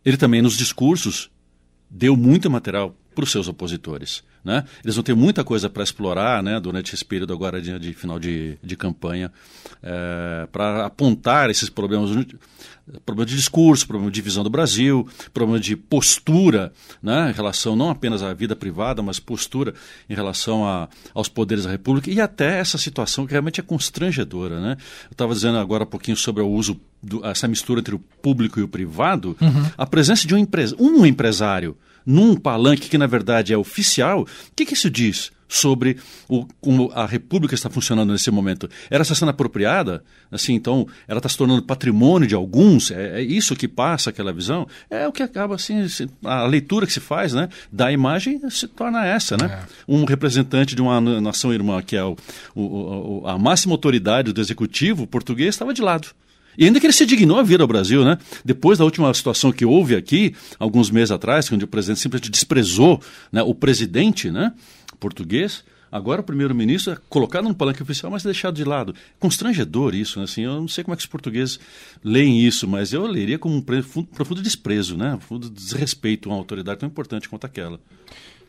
ele 0.05 0.17
também 0.17 0.43
nos 0.43 0.57
discursos 0.57 1.31
deu 1.91 2.17
muito 2.17 2.51
material 2.51 2.95
para 3.15 3.25
os 3.25 3.31
seus 3.31 3.49
opositores. 3.49 4.23
Né? 4.45 4.63
Eles 4.85 4.95
vão 4.95 5.03
ter 5.03 5.15
muita 5.15 5.43
coisa 5.43 5.71
para 5.71 5.83
explorar 5.83 6.43
né, 6.43 6.61
durante 6.61 6.95
esse 6.95 7.05
período 7.05 7.33
agora 7.33 7.63
de, 7.63 7.79
de 7.79 7.95
final 7.95 8.19
de, 8.19 8.59
de 8.63 8.77
campanha, 8.77 9.33
é, 9.83 10.47
para 10.53 10.85
apontar 10.85 11.49
esses 11.49 11.71
problemas, 11.71 12.11
problema 13.07 13.27
de 13.27 13.35
discurso, 13.35 13.87
problema 13.87 14.11
de 14.11 14.21
visão 14.21 14.45
do 14.45 14.51
Brasil, 14.51 15.09
problema 15.33 15.59
de 15.59 15.75
postura 15.75 16.73
né, 17.03 17.31
em 17.31 17.33
relação 17.33 17.75
não 17.75 17.89
apenas 17.89 18.23
à 18.23 18.35
vida 18.35 18.55
privada, 18.55 19.03
mas 19.03 19.19
postura 19.19 19.73
em 20.11 20.15
relação 20.15 20.67
a, 20.67 20.91
aos 21.15 21.29
poderes 21.29 21.65
da 21.65 21.71
República 21.71 22.11
e 22.11 22.21
até 22.21 22.59
essa 22.59 22.77
situação 22.77 23.27
que 23.27 23.33
realmente 23.33 23.61
é 23.61 23.63
constrangedora. 23.63 24.61
Né? 24.61 24.77
Eu 25.05 25.13
estava 25.13 25.33
dizendo 25.33 25.57
agora 25.57 25.85
um 25.85 25.87
pouquinho 25.89 26.19
sobre 26.19 26.43
o 26.43 26.49
uso, 26.49 26.79
do, 27.03 27.25
essa 27.25 27.49
mistura 27.49 27.81
entre 27.81 27.95
o 27.95 27.99
público 27.99 28.61
e 28.61 28.63
o 28.63 28.69
privado, 28.69 29.35
uhum. 29.41 29.71
a 29.79 29.87
presença 29.87 30.27
de 30.27 30.35
um, 30.35 30.39
empre 30.39 30.65
um 30.79 31.07
empresário 31.07 31.75
num 32.05 32.37
palanque 32.37 32.89
que 32.89 32.99
na 32.99 33.07
verdade 33.07 33.53
é 33.53 33.57
oficial, 33.57 34.23
o 34.23 34.27
que, 34.55 34.67
que 34.67 34.75
isso 34.75 34.91
diz 34.91 35.33
sobre 35.49 35.99
o, 36.29 36.47
como 36.61 36.91
a 36.95 37.07
República 37.07 37.55
está 37.55 37.71
funcionando 37.71 38.13
nesse 38.13 38.31
momento? 38.31 38.69
Ela 38.91 39.03
está 39.03 39.15
sendo 39.15 39.29
apropriada? 39.29 40.03
Assim, 40.31 40.55
então, 40.55 40.87
ela 41.07 41.19
está 41.19 41.29
se 41.29 41.37
tornando 41.37 41.63
patrimônio 41.63 42.27
de 42.27 42.35
alguns? 42.35 42.91
É, 42.91 43.21
é, 43.21 43.23
isso 43.23 43.55
que 43.55 43.69
passa 43.69 44.11
aquela 44.11 44.33
visão? 44.33 44.67
É 44.91 45.07
o 45.07 45.13
que 45.13 45.23
acaba 45.23 45.55
assim, 45.55 45.87
a 46.25 46.45
leitura 46.45 46.87
que 46.87 46.93
se 46.93 47.01
faz, 47.01 47.33
né, 47.33 47.49
da 47.71 47.93
imagem 47.93 48.41
se 48.51 48.67
torna 48.67 49.07
essa, 49.07 49.37
né? 49.37 49.47
É. 49.47 49.67
Um 49.87 50.05
representante 50.05 50.75
de 50.75 50.83
uma 50.83 51.01
nação 51.01 51.53
irmã 51.53 51.81
que 51.83 51.97
é 51.97 52.05
o, 52.05 52.17
o, 52.55 53.23
a 53.27 53.39
máxima 53.39 53.75
autoridade 53.75 54.33
do 54.33 54.41
executivo 54.41 55.07
português 55.07 55.55
estava 55.55 55.73
de 55.73 55.83
lado. 55.83 56.09
E 56.57 56.65
ainda 56.65 56.81
que 56.81 56.87
ele 56.87 56.93
se 56.93 57.07
dignou 57.07 57.39
a 57.39 57.43
vir 57.43 57.61
ao 57.61 57.67
Brasil, 57.67 58.05
né? 58.05 58.19
Depois 58.45 58.79
da 58.79 58.85
última 58.85 59.13
situação 59.15 59.53
que 59.53 59.65
houve 59.65 59.97
aqui, 59.97 60.35
alguns 60.59 60.91
meses 60.91 61.11
atrás, 61.11 61.51
onde 61.53 61.65
o 61.65 61.69
presidente 61.69 62.01
simplesmente 62.01 62.31
desprezou 62.31 63.01
né, 63.33 63.43
o 63.43 63.55
presidente 63.55 64.31
né, 64.31 64.53
português, 64.99 65.65
agora 65.91 66.21
o 66.21 66.25
primeiro-ministro 66.25 66.93
é 66.93 66.97
colocado 67.09 67.49
no 67.49 67.55
palanque 67.55 67.83
oficial, 67.83 68.11
mas 68.11 68.23
deixado 68.23 68.55
de 68.55 68.65
lado. 68.65 68.95
Constrangedor 69.19 69.95
isso, 69.95 70.19
né? 70.19 70.25
Assim, 70.25 70.43
eu 70.43 70.55
não 70.61 70.69
sei 70.69 70.85
como 70.85 70.95
é 70.95 70.97
que 70.97 71.03
os 71.03 71.09
portugueses 71.09 71.59
leem 72.03 72.45
isso, 72.45 72.67
mas 72.67 72.93
eu 72.93 73.07
leria 73.07 73.39
como 73.39 73.57
um 73.57 73.61
profundo 73.61 74.43
desprezo, 74.43 74.97
né? 74.97 75.15
Um 75.15 75.19
profundo 75.19 75.51
desrespeito 75.51 76.29
a 76.29 76.33
uma 76.33 76.39
autoridade 76.39 76.81
tão 76.81 76.89
importante 76.89 77.29
quanto 77.29 77.45
aquela. 77.47 77.81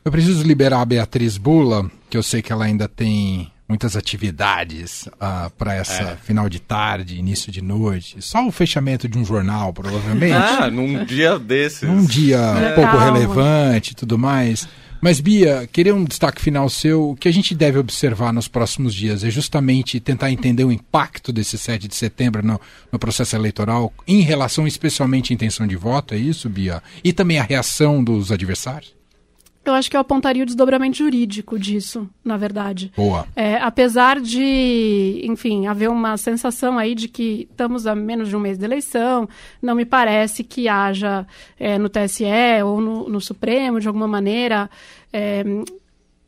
Eu 0.04 0.12
preciso 0.12 0.44
liberar 0.44 0.82
a 0.82 0.86
Beatriz 0.86 1.36
Bula, 1.36 1.90
que 2.10 2.18
eu 2.18 2.22
sei 2.22 2.42
que 2.42 2.54
ela 2.54 2.66
ainda 2.66 2.88
tem 2.88 3.52
muitas 3.68 3.96
atividades 3.96 5.08
uh, 5.08 5.12
ah, 5.20 5.52
para 5.58 5.74
essa 5.74 6.04
é. 6.04 6.16
final 6.18 6.48
de 6.48 6.60
tarde, 6.60 7.18
início 7.18 7.52
de 7.52 7.62
noite. 7.62 8.18
Só 8.22 8.48
o 8.48 8.52
fechamento 8.52 9.08
de 9.08 9.18
um 9.18 9.26
jornal, 9.26 9.74
provavelmente. 9.74 10.34
ah, 10.34 10.70
num 10.70 11.04
dia 11.04 11.40
desses. 11.40 11.88
Num 11.88 12.06
dia 12.06 12.38
é. 12.38 12.72
pouco 12.74 12.92
Calma. 12.92 13.06
relevante 13.06 13.92
e 13.92 13.96
tudo 13.96 14.18
mais. 14.18 14.68
Mas, 15.02 15.20
Bia, 15.20 15.70
queria 15.72 15.94
um 15.94 16.04
destaque 16.04 16.42
final 16.42 16.68
seu. 16.70 17.12
O 17.12 17.16
que 17.16 17.28
a 17.28 17.32
gente 17.32 17.54
deve 17.54 17.78
observar 17.78 18.34
nos 18.34 18.48
próximos 18.48 18.94
dias 18.94 19.24
é 19.24 19.30
justamente 19.30 20.00
tentar 20.00 20.32
entender 20.32 20.64
o 20.64 20.72
impacto 20.72 21.32
desse 21.32 21.58
7 21.58 21.88
de 21.88 21.96
setembro 21.96 22.44
no, 22.44 22.60
no 22.92 22.98
processo 22.98 23.36
eleitoral 23.36 23.94
em 24.08 24.22
relação 24.22 24.66
especialmente 24.66 25.32
à 25.32 25.36
intenção 25.36 25.68
de 25.68 25.76
voto, 25.76 26.14
é 26.14 26.18
isso, 26.18 26.50
Bia? 26.50 26.82
E 27.04 27.14
também 27.14 27.38
a 27.38 27.44
reação 27.44 28.04
dos 28.04 28.32
adversários? 28.32 28.96
Eu 29.70 29.74
acho 29.74 29.90
que 29.90 29.98
eu 29.98 30.02
apontaria 30.02 30.44
o 30.44 30.46
desdobramento 30.46 30.98
jurídico 30.98 31.58
disso, 31.58 32.10
na 32.24 32.38
verdade. 32.38 32.92
Boa. 32.96 33.28
É, 33.36 33.56
apesar 33.58 34.20
de, 34.20 35.22
enfim, 35.24 35.68
haver 35.68 35.90
uma 35.90 36.18
sensação 36.18 36.78
aí 36.78 36.94
de 36.94 37.08
que 37.08 37.48
estamos 37.50 37.88
a 37.88 37.96
menos 37.96 38.30
de 38.30 38.36
um 38.36 38.40
mês 38.40 38.58
de 38.58 38.66
eleição, 38.66 39.28
não 39.62 39.76
me 39.76 39.86
parece 39.86 40.44
que 40.44 40.68
haja 40.68 41.26
é, 41.60 41.78
no 41.78 41.90
TSE 41.90 42.26
ou 42.64 42.80
no, 42.80 43.10
no, 43.10 43.22
Supremo, 43.22 43.80
de 43.80 43.88
alguma 43.88 44.08
maneira, 44.08 44.70
é, 45.12 45.44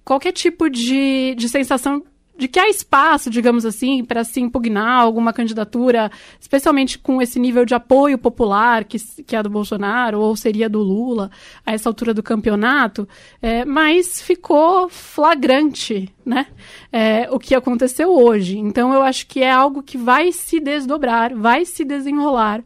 qualquer 0.04 0.32
tipo 0.32 0.70
de, 0.70 1.36
de 1.36 1.48
sensação 1.48 2.04
de 2.38 2.48
que 2.48 2.60
há 2.60 2.70
espaço, 2.70 3.30
digamos 3.30 3.66
assim, 3.66 4.06
para 4.06 4.24
se 4.24 4.40
impugnar 4.40 5.02
alguma 5.02 5.34
candidatura, 5.34 6.12
especialmente 6.40 7.00
com 7.00 7.22
esse 7.22 7.40
nível 7.40 7.66
de 7.66 7.74
apoio 7.74 8.18
popular 8.18 8.84
que, 8.84 9.00
que 9.24 9.36
é 9.36 9.42
do 9.42 9.50
Bolsonaro 9.50 10.20
ou 10.20 10.36
seria 10.36 10.70
do 10.70 10.80
Lula 10.80 11.32
a 11.66 11.74
essa 11.74 11.90
altura 11.90 12.14
do 12.14 12.22
campeonato, 12.22 13.08
é, 13.42 13.66
mas 13.66 14.22
ficou 14.22 14.88
flagrante, 14.88 16.14
né? 16.26 16.48
É, 16.92 17.28
o 17.32 17.40
que 17.40 17.56
aconteceu 17.56 18.16
hoje. 18.16 18.58
Então 18.58 18.94
eu 18.94 19.02
acho 19.02 19.26
que 19.28 19.42
é 19.42 19.52
algo 19.52 19.82
que 19.82 19.98
vai 19.98 20.32
se 20.32 20.60
desdobrar, 20.60 21.36
vai 21.36 21.66
se 21.66 21.84
desenrolar 21.84 22.64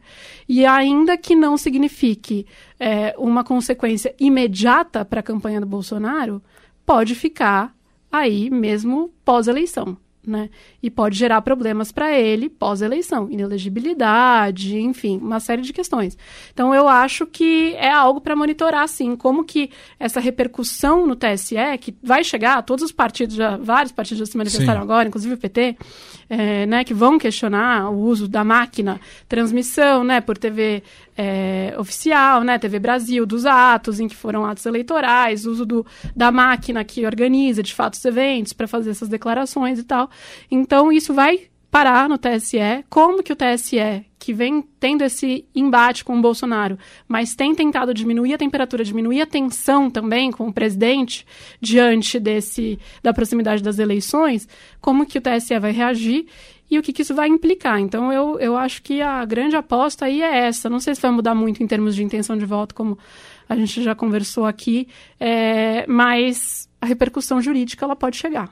e 0.50 0.66
ainda 0.66 1.18
que 1.18 1.34
não 1.34 1.56
signifique 1.56 2.46
é, 2.78 3.16
uma 3.18 3.44
consequência 3.44 4.14
imediata 4.20 5.06
para 5.06 5.22
a 5.22 5.24
campanha 5.24 5.62
do 5.62 5.66
Bolsonaro, 5.66 6.42
pode 6.86 7.16
ficar 7.16 7.74
aí 8.12 8.50
mesmo 8.50 9.12
pós-eleição. 9.24 9.98
Né? 10.26 10.50
E 10.82 10.90
pode 10.90 11.18
gerar 11.18 11.42
problemas 11.42 11.92
para 11.92 12.18
ele 12.18 12.50
pós-eleição, 12.50 13.30
inelegibilidade, 13.30 14.78
enfim, 14.78 15.18
uma 15.18 15.40
série 15.40 15.62
de 15.62 15.72
questões. 15.72 16.18
Então 16.54 16.74
eu 16.74 16.88
acho 16.88 17.26
que 17.26 17.76
é 17.76 17.92
algo 17.92 18.20
para 18.20 18.36
monitorar, 18.36 18.88
sim, 18.88 19.16
como 19.16 19.44
que 19.44 19.70
essa 20.00 20.20
repercussão 20.20 21.06
no 21.06 21.16
TSE, 21.16 21.56
que 21.80 21.96
vai 22.02 22.24
chegar, 22.24 22.64
todos 22.64 22.84
os 22.84 22.92
partidos, 22.92 23.36
já, 23.36 23.58
vários 23.58 23.92
partidos 23.92 24.20
já 24.20 24.26
se 24.26 24.38
manifestaram 24.38 24.80
sim. 24.80 24.84
agora, 24.84 25.08
inclusive 25.08 25.36
o 25.36 25.38
PT, 25.38 25.78
é, 26.30 26.66
né, 26.66 26.84
que 26.84 26.94
vão 26.94 27.20
questionar 27.20 27.90
o 27.90 28.00
uso 28.00 28.28
da 28.28 28.44
máquina, 28.44 29.00
transmissão, 29.28 30.04
né, 30.04 30.22
por 30.22 30.38
TV 30.38 30.82
é, 31.18 31.76
oficial, 31.78 32.42
né, 32.42 32.58
TV 32.58 32.80
Brasil, 32.80 33.26
dos 33.26 33.46
atos 33.46 34.00
em 34.00 34.08
que 34.08 34.16
foram 34.16 34.46
atos 34.46 34.66
eleitorais, 34.66 35.46
uso 35.46 35.66
do, 35.66 35.86
da 36.16 36.32
máquina 36.32 36.84
que 36.84 37.06
organiza, 37.06 37.62
de 37.62 37.74
fato, 37.74 37.96
os 37.96 38.06
eventos 38.06 38.54
para 38.54 38.68
fazer 38.68 38.92
essas 38.92 39.10
declarações 39.10 39.78
e 39.78 39.84
tal. 39.84 40.10
Então, 40.50 40.71
isso 40.92 41.14
vai 41.14 41.50
parar 41.72 42.10
no 42.10 42.18
TSE, 42.18 42.84
como 42.90 43.24
que 43.24 43.32
o 43.32 43.36
TSE, 43.36 44.06
que 44.20 44.34
vem 44.34 44.62
tendo 44.78 45.04
esse 45.04 45.46
embate 45.56 46.04
com 46.04 46.18
o 46.18 46.22
Bolsonaro, 46.22 46.78
mas 47.08 47.34
tem 47.34 47.56
tentado 47.56 47.94
diminuir 47.94 48.34
a 48.34 48.38
temperatura, 48.38 48.84
diminuir 48.84 49.22
a 49.22 49.26
tensão 49.26 49.90
também 49.90 50.32
com 50.32 50.48
o 50.48 50.54
presidente 50.54 51.26
diante 51.62 52.20
desse 52.20 52.78
da 53.02 53.14
proximidade 53.14 53.64
das 53.64 53.80
eleições, 53.80 54.48
como 54.82 55.06
que 55.06 55.18
o 55.18 55.22
TSE 55.22 55.58
vai 55.60 55.72
reagir 55.72 56.28
e 56.70 56.78
o 56.78 56.82
que, 56.82 56.94
que 56.94 57.02
isso 57.02 57.16
vai 57.16 57.28
implicar. 57.28 57.80
Então, 57.80 58.14
eu, 58.14 58.40
eu 58.40 58.56
acho 58.56 58.82
que 58.82 59.02
a 59.02 59.26
grande 59.26 59.56
aposta 59.58 60.06
aí 60.06 60.22
é 60.22 60.48
essa. 60.48 60.70
Não 60.70 60.80
sei 60.80 60.96
se 60.96 61.02
vai 61.02 61.12
mudar 61.12 61.36
muito 61.36 61.62
em 61.62 61.68
termos 61.68 61.96
de 61.96 62.04
intenção 62.04 62.38
de 62.38 62.46
voto, 62.46 62.74
como 62.74 62.98
a 63.48 63.56
gente 63.58 63.84
já 63.84 63.94
conversou 63.94 64.46
aqui, 64.46 64.88
é, 65.20 65.86
mas 65.86 66.70
a 66.80 66.86
repercussão 66.86 67.42
jurídica 67.42 67.84
ela 67.84 67.96
pode 67.96 68.16
chegar. 68.16 68.50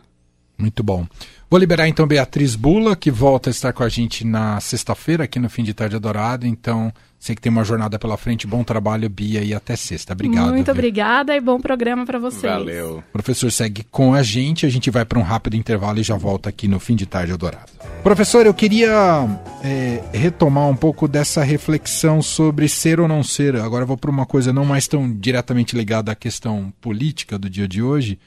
Muito 0.58 0.84
bom. 0.84 1.08
Vou 1.49 1.59
liberar 1.59 1.88
então 1.88 2.05
Beatriz 2.05 2.55
Bula, 2.55 2.95
que 2.95 3.09
volta 3.09 3.49
a 3.49 3.51
estar 3.51 3.73
com 3.73 3.81
a 3.81 3.89
gente 3.89 4.23
na 4.23 4.59
sexta-feira, 4.59 5.23
aqui 5.23 5.39
no 5.39 5.49
Fim 5.49 5.63
de 5.63 5.73
Tarde 5.73 5.95
Adorado. 5.95 6.45
Então, 6.45 6.93
sei 7.17 7.35
que 7.35 7.41
tem 7.41 7.51
uma 7.51 7.63
jornada 7.63 7.97
pela 7.97 8.17
frente. 8.17 8.45
Bom 8.45 8.63
trabalho, 8.63 9.09
Bia, 9.09 9.41
e 9.41 9.51
até 9.51 9.75
sexta. 9.75 10.13
Obrigado. 10.13 10.51
Muito 10.51 10.65
viu? 10.65 10.73
obrigada 10.75 11.35
e 11.35 11.41
bom 11.41 11.59
programa 11.59 12.05
para 12.05 12.19
vocês. 12.19 12.53
Valeu. 12.53 12.99
O 12.99 13.12
professor 13.12 13.51
segue 13.51 13.83
com 13.89 14.13
a 14.13 14.21
gente. 14.21 14.67
A 14.67 14.69
gente 14.69 14.91
vai 14.91 15.03
para 15.03 15.17
um 15.17 15.23
rápido 15.23 15.55
intervalo 15.55 15.99
e 15.99 16.03
já 16.03 16.15
volta 16.15 16.49
aqui 16.49 16.67
no 16.67 16.79
Fim 16.79 16.95
de 16.95 17.07
Tarde 17.07 17.33
Adorado. 17.33 17.71
Professor, 18.03 18.45
eu 18.45 18.53
queria 18.53 19.27
é, 19.63 20.03
retomar 20.13 20.69
um 20.69 20.75
pouco 20.75 21.07
dessa 21.07 21.43
reflexão 21.43 22.21
sobre 22.21 22.69
ser 22.69 22.99
ou 22.99 23.07
não 23.07 23.23
ser. 23.23 23.55
Agora 23.55 23.85
eu 23.85 23.88
vou 23.88 23.97
para 23.97 24.12
uma 24.12 24.27
coisa 24.27 24.53
não 24.53 24.65
mais 24.65 24.88
tão 24.88 25.12
diretamente 25.12 25.75
ligada 25.75 26.12
à 26.12 26.15
questão 26.15 26.71
política 26.79 27.39
do 27.39 27.49
dia 27.49 27.67
de 27.67 27.81
hoje 27.81 28.19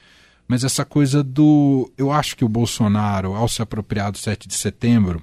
mas 0.47 0.63
essa 0.63 0.85
coisa 0.85 1.23
do. 1.23 1.91
Eu 1.97 2.11
acho 2.11 2.35
que 2.35 2.45
o 2.45 2.49
Bolsonaro, 2.49 3.33
ao 3.33 3.47
se 3.47 3.61
apropriar 3.61 4.11
do 4.11 4.17
7 4.17 4.47
de 4.47 4.53
setembro, 4.55 5.21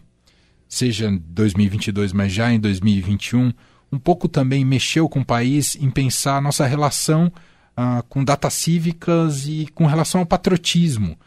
seja 0.69 1.09
em 1.09 1.17
2022, 1.17 2.13
mas 2.13 2.33
já 2.33 2.53
em 2.53 2.59
2021, 2.59 3.53
um 3.93 3.99
pouco 3.99 4.29
também 4.29 4.65
mexeu 4.65 5.09
com 5.09 5.21
o 5.21 5.25
país 5.25 5.77
em 5.77 5.91
pensar 5.91 6.37
a 6.37 6.41
nossa 6.41 6.67
relação 6.67 7.33
ah, 7.77 8.03
com 8.09 8.25
datas 8.25 8.55
cívicas 8.55 9.47
e 9.47 9.69
com 9.75 9.87
relação 9.87 10.21
ao 10.21 10.27
patriotismo. 10.27 11.19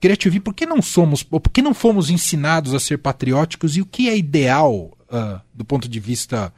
Queria 0.00 0.16
te 0.16 0.28
ouvir 0.28 0.40
por 0.40 0.54
que 0.54 0.64
não 0.64 0.80
somos, 0.80 1.22
por 1.22 1.40
que 1.40 1.60
não 1.60 1.74
fomos 1.74 2.08
ensinados 2.10 2.74
a 2.74 2.80
ser 2.80 2.98
patrióticos 2.98 3.76
e 3.76 3.82
o 3.82 3.86
que 3.86 4.08
é 4.08 4.16
ideal 4.16 4.96
ah, 5.10 5.40
do 5.52 5.64
ponto 5.64 5.88
de 5.88 6.00
vista 6.00 6.52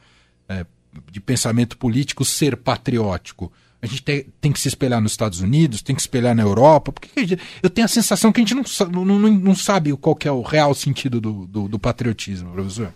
eh, 0.49 0.67
de 1.11 1.21
pensamento 1.21 1.77
político 1.77 2.25
ser 2.25 2.57
patriótico 2.57 3.53
a 3.83 3.87
gente 3.87 4.03
tem, 4.03 4.27
tem, 4.41 4.53
que 4.53 4.61
se 4.61 4.69
espelhar 4.69 5.01
nos 5.01 5.11
Estados 5.11 5.41
Unidos, 5.41 5.83
tem 5.83 5.97
que 5.97 6.01
se 6.01 6.07
espelhar 6.07 6.37
na 6.37 6.43
Europa. 6.43 6.93
Porque 6.93 7.37
eu 7.61 7.69
tenho 7.69 7.85
a 7.85 7.89
sensação 7.89 8.31
que 8.31 8.41
a 8.41 8.45
gente 8.45 8.55
não, 8.55 9.05
não, 9.05 9.19
não, 9.19 9.31
não 9.33 9.55
sabe 9.57 9.93
qual 9.97 10.17
é 10.25 10.31
o 10.31 10.41
real 10.41 10.73
sentido 10.73 11.21
do, 11.21 11.47
do, 11.49 11.69
do 11.69 11.79
patriotismo, 11.81 12.53
professor. 12.53 12.95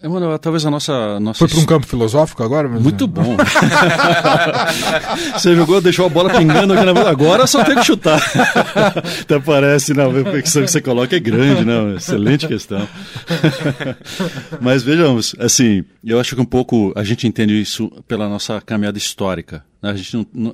Emanuel, 0.00 0.38
talvez 0.38 0.64
a 0.64 0.70
nossa. 0.70 1.18
nossa... 1.18 1.40
Foi 1.40 1.48
para 1.48 1.58
um 1.58 1.66
campo 1.66 1.86
filosófico 1.86 2.44
agora? 2.44 2.68
Mas... 2.68 2.80
Muito 2.80 3.06
bom. 3.08 3.36
Você 5.34 5.56
jogou, 5.56 5.80
deixou 5.80 6.06
a 6.06 6.08
bola 6.08 6.30
pingando 6.30 6.72
aqui 6.72 6.84
na 6.84 7.08
Agora 7.08 7.46
só 7.48 7.64
tem 7.64 7.74
que 7.74 7.84
chutar. 7.84 8.20
Até 9.22 9.40
parece, 9.40 9.94
na 9.94 10.08
né? 10.08 10.22
reflexão 10.22 10.62
que 10.62 10.70
você 10.70 10.80
coloca 10.80 11.16
é 11.16 11.20
grande, 11.20 11.64
né? 11.64 11.96
Excelente 11.96 12.46
questão. 12.46 12.86
Mas 14.60 14.84
vejamos, 14.84 15.34
assim, 15.38 15.84
eu 16.04 16.20
acho 16.20 16.36
que 16.36 16.40
um 16.40 16.46
pouco 16.46 16.92
a 16.94 17.02
gente 17.02 17.26
entende 17.26 17.60
isso 17.60 17.90
pela 18.06 18.28
nossa 18.28 18.60
caminhada 18.60 18.98
histórica 18.98 19.64
A 19.82 19.94
gente 19.94 20.16
não, 20.16 20.26
não, 20.32 20.52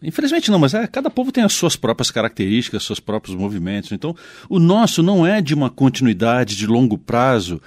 Infelizmente 0.00 0.48
não, 0.48 0.60
mas 0.60 0.74
é, 0.74 0.86
cada 0.86 1.10
povo 1.10 1.32
tem 1.32 1.42
as 1.42 1.52
suas 1.52 1.74
próprias 1.74 2.08
características, 2.08 2.84
seus 2.84 3.00
próprios 3.00 3.36
movimentos. 3.36 3.90
Então, 3.90 4.14
o 4.48 4.60
nosso 4.60 5.02
não 5.02 5.26
é 5.26 5.40
de 5.40 5.54
uma 5.54 5.68
continuidade 5.68 6.56
de 6.56 6.68
longo 6.68 6.96
prazo 6.96 7.60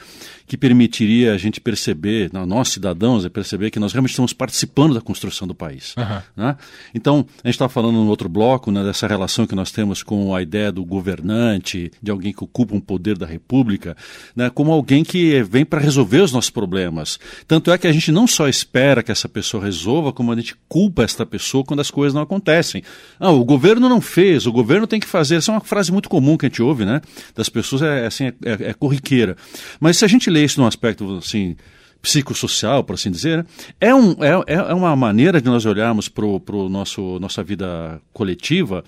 que 0.51 0.57
permitiria 0.57 1.33
a 1.33 1.37
gente 1.37 1.61
perceber, 1.61 2.29
nós 2.33 2.67
cidadãos, 2.67 3.23
é 3.23 3.29
perceber 3.29 3.71
que 3.71 3.79
nós 3.79 3.93
realmente 3.93 4.11
estamos 4.11 4.33
participando 4.33 4.93
da 4.93 4.99
construção 4.99 5.47
do 5.47 5.55
país. 5.55 5.95
Uhum. 5.95 6.21
Né? 6.35 6.57
Então, 6.93 7.25
a 7.41 7.47
gente 7.47 7.55
estava 7.55 7.69
falando 7.69 7.93
no 7.93 8.09
outro 8.09 8.27
bloco 8.27 8.69
né, 8.69 8.83
dessa 8.83 9.07
relação 9.07 9.47
que 9.47 9.55
nós 9.55 9.71
temos 9.71 10.03
com 10.03 10.35
a 10.35 10.41
ideia 10.41 10.69
do 10.69 10.83
governante, 10.83 11.89
de 12.03 12.11
alguém 12.11 12.33
que 12.33 12.43
ocupa 12.43 12.75
um 12.75 12.81
poder 12.81 13.17
da 13.17 13.25
república, 13.25 13.95
né, 14.35 14.49
como 14.49 14.73
alguém 14.73 15.05
que 15.05 15.41
vem 15.43 15.63
para 15.63 15.79
resolver 15.79 16.19
os 16.19 16.33
nossos 16.33 16.49
problemas. 16.49 17.17
Tanto 17.47 17.71
é 17.71 17.77
que 17.77 17.87
a 17.87 17.93
gente 17.93 18.11
não 18.11 18.27
só 18.27 18.49
espera 18.49 19.01
que 19.01 19.09
essa 19.09 19.29
pessoa 19.29 19.63
resolva, 19.63 20.11
como 20.11 20.33
a 20.33 20.35
gente 20.35 20.57
culpa 20.67 21.03
esta 21.03 21.25
pessoa 21.25 21.63
quando 21.63 21.79
as 21.79 21.89
coisas 21.89 22.13
não 22.13 22.23
acontecem. 22.23 22.83
Ah, 23.17 23.31
o 23.31 23.45
governo 23.45 23.87
não 23.87 24.01
fez, 24.01 24.45
o 24.45 24.51
governo 24.51 24.85
tem 24.85 24.99
que 24.99 25.07
fazer. 25.07 25.35
Essa 25.35 25.49
é 25.49 25.55
uma 25.55 25.61
frase 25.61 25.93
muito 25.93 26.09
comum 26.09 26.35
que 26.35 26.45
a 26.45 26.49
gente 26.49 26.61
ouve, 26.61 26.83
né? 26.83 26.99
Das 27.33 27.47
pessoas, 27.47 27.83
é, 27.83 28.05
assim, 28.05 28.25
é, 28.25 28.33
é, 28.43 28.69
é 28.71 28.73
corriqueira. 28.73 29.37
Mas 29.79 29.95
se 29.95 30.03
a 30.03 30.09
gente 30.09 30.29
lê 30.29 30.40
isso 30.43 30.59
num 30.59 30.67
aspecto 30.67 31.17
assim 31.17 31.55
psicossocial, 32.01 32.83
por 32.83 32.95
assim 32.95 33.11
dizer, 33.11 33.45
é, 33.79 33.93
um, 33.93 34.11
é, 34.23 34.43
é 34.47 34.73
uma 34.73 34.95
maneira 34.95 35.39
de 35.39 35.47
nós 35.47 35.65
olharmos 35.65 36.09
para 36.09 36.25
o 36.25 36.67
nosso 36.67 37.19
nossa 37.19 37.43
vida 37.43 38.01
coletiva 38.11 38.83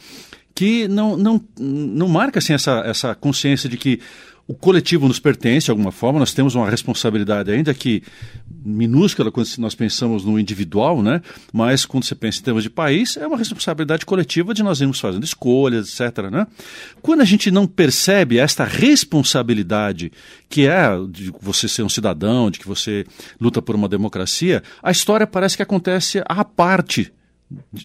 que 0.56 0.88
não, 0.88 1.18
não, 1.18 1.42
não 1.60 2.08
marca 2.08 2.40
assim, 2.40 2.54
essa, 2.54 2.84
essa 2.86 3.16
consciência 3.16 3.68
de 3.68 3.78
que 3.78 4.00
o 4.46 4.54
coletivo 4.54 5.08
nos 5.08 5.20
pertence 5.20 5.66
de 5.66 5.72
alguma 5.72 5.92
forma, 5.92 6.20
nós 6.20 6.34
temos 6.34 6.54
uma 6.54 6.70
responsabilidade 6.70 7.50
ainda 7.50 7.74
que 7.74 8.04
minúscula 8.66 9.32
quando 9.32 9.48
nós 9.58 9.74
pensamos 9.74 10.26
no 10.26 10.38
individual, 10.38 11.02
né? 11.02 11.22
mas 11.52 11.86
quando 11.86 12.04
você 12.04 12.14
pensa 12.14 12.40
em 12.40 12.44
termos 12.44 12.64
de 12.64 12.70
país, 12.70 13.16
é 13.16 13.26
uma 13.26 13.38
responsabilidade 13.38 14.06
coletiva 14.06 14.54
de 14.54 14.62
nós 14.62 14.82
irmos 14.82 15.00
fazendo 15.00 15.24
escolhas, 15.24 15.88
etc. 15.88 16.30
Né? 16.30 16.46
Quando 17.02 17.22
a 17.22 17.26
gente 17.26 17.50
não 17.52 17.66
percebe 17.66 18.38
esta 18.38 18.66
responsabilidade 18.66 20.12
que 20.50 20.68
é 20.68 20.90
de 21.10 21.34
você 21.42 21.68
ser 21.70 21.84
um 21.84 21.90
cidadão, 21.90 22.52
de 22.52 22.60
que 22.60 22.68
você 22.68 23.06
luta 23.40 23.62
por 23.62 23.76
uma 23.76 23.88
democracia, 23.88 24.62
a 24.82 24.92
história 24.92 25.26
parece 25.26 25.56
que 25.56 25.64
acontece 25.64 26.22
à 26.26 26.44
parte 26.44 27.12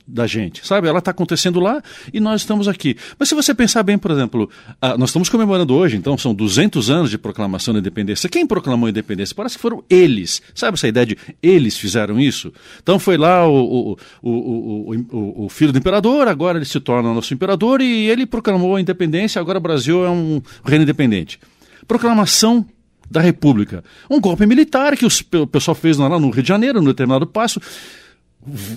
da 0.07 0.27
gente, 0.27 0.67
sabe? 0.67 0.89
Ela 0.89 0.99
está 0.99 1.11
acontecendo 1.11 1.61
lá 1.61 1.83
e 2.13 2.21
nós 2.21 2.43
estamos 2.43 2.69
aqui. 2.69 2.97
Mas 3.19 3.29
se 3.29 3.35
você 3.35 3.55
pensar 3.55 3.83
bem, 3.83 3.99
por 3.99 4.11
exemplo, 4.11 4.49
ah, 4.81 4.97
nós 4.97 5.11
estamos 5.11 5.29
comemorando 5.29 5.75
hoje, 5.75 5.97
então 5.97 6.17
são 6.17 6.35
200 6.35 6.91
anos 6.91 7.11
de 7.11 7.19
proclamação 7.19 7.75
da 7.75 7.81
independência. 7.81 8.29
Quem 8.29 8.47
proclamou 8.47 8.87
a 8.87 8.91
independência? 8.91 9.35
Parece 9.35 9.57
que 9.57 9.63
foram 9.63 9.83
eles. 9.89 10.43
Sabe 10.55 10.75
essa 10.75 10.89
ideia 10.89 11.07
de 11.07 11.17
eles 11.43 11.77
fizeram 11.77 12.19
isso? 12.19 12.53
Então 12.83 12.99
foi 12.99 13.17
lá 13.17 13.47
o, 13.47 13.97
o, 14.23 14.31
o, 14.31 15.45
o, 15.45 15.49
filho 15.49 15.73
do 15.73 15.79
imperador, 15.79 16.29
agora 16.29 16.59
ele 16.59 16.65
se 16.65 16.81
torna 16.81 17.13
nosso 17.13 17.33
imperador 17.35 17.81
e 17.81 18.09
ele 18.09 18.27
proclamou 18.27 18.77
a 18.77 18.81
independência, 18.81 19.41
agora 19.41 19.59
o 19.59 19.61
Brasil 19.61 20.05
é 20.05 20.11
um 20.11 20.41
reino 20.65 20.83
independente. 20.83 21.39
Proclamação 21.87 22.67
da 23.11 23.21
República. 23.21 23.83
Um 24.11 24.21
golpe 24.21 24.47
militar 24.47 24.97
que 24.97 25.07
o 25.07 25.47
pessoal 25.47 25.75
fez 25.75 25.97
lá 25.97 26.09
no 26.09 26.31
Rio 26.31 26.43
de 26.43 26.49
Janeiro, 26.49 26.81
no 26.81 26.89
determinado 26.89 27.27
passo 27.27 27.61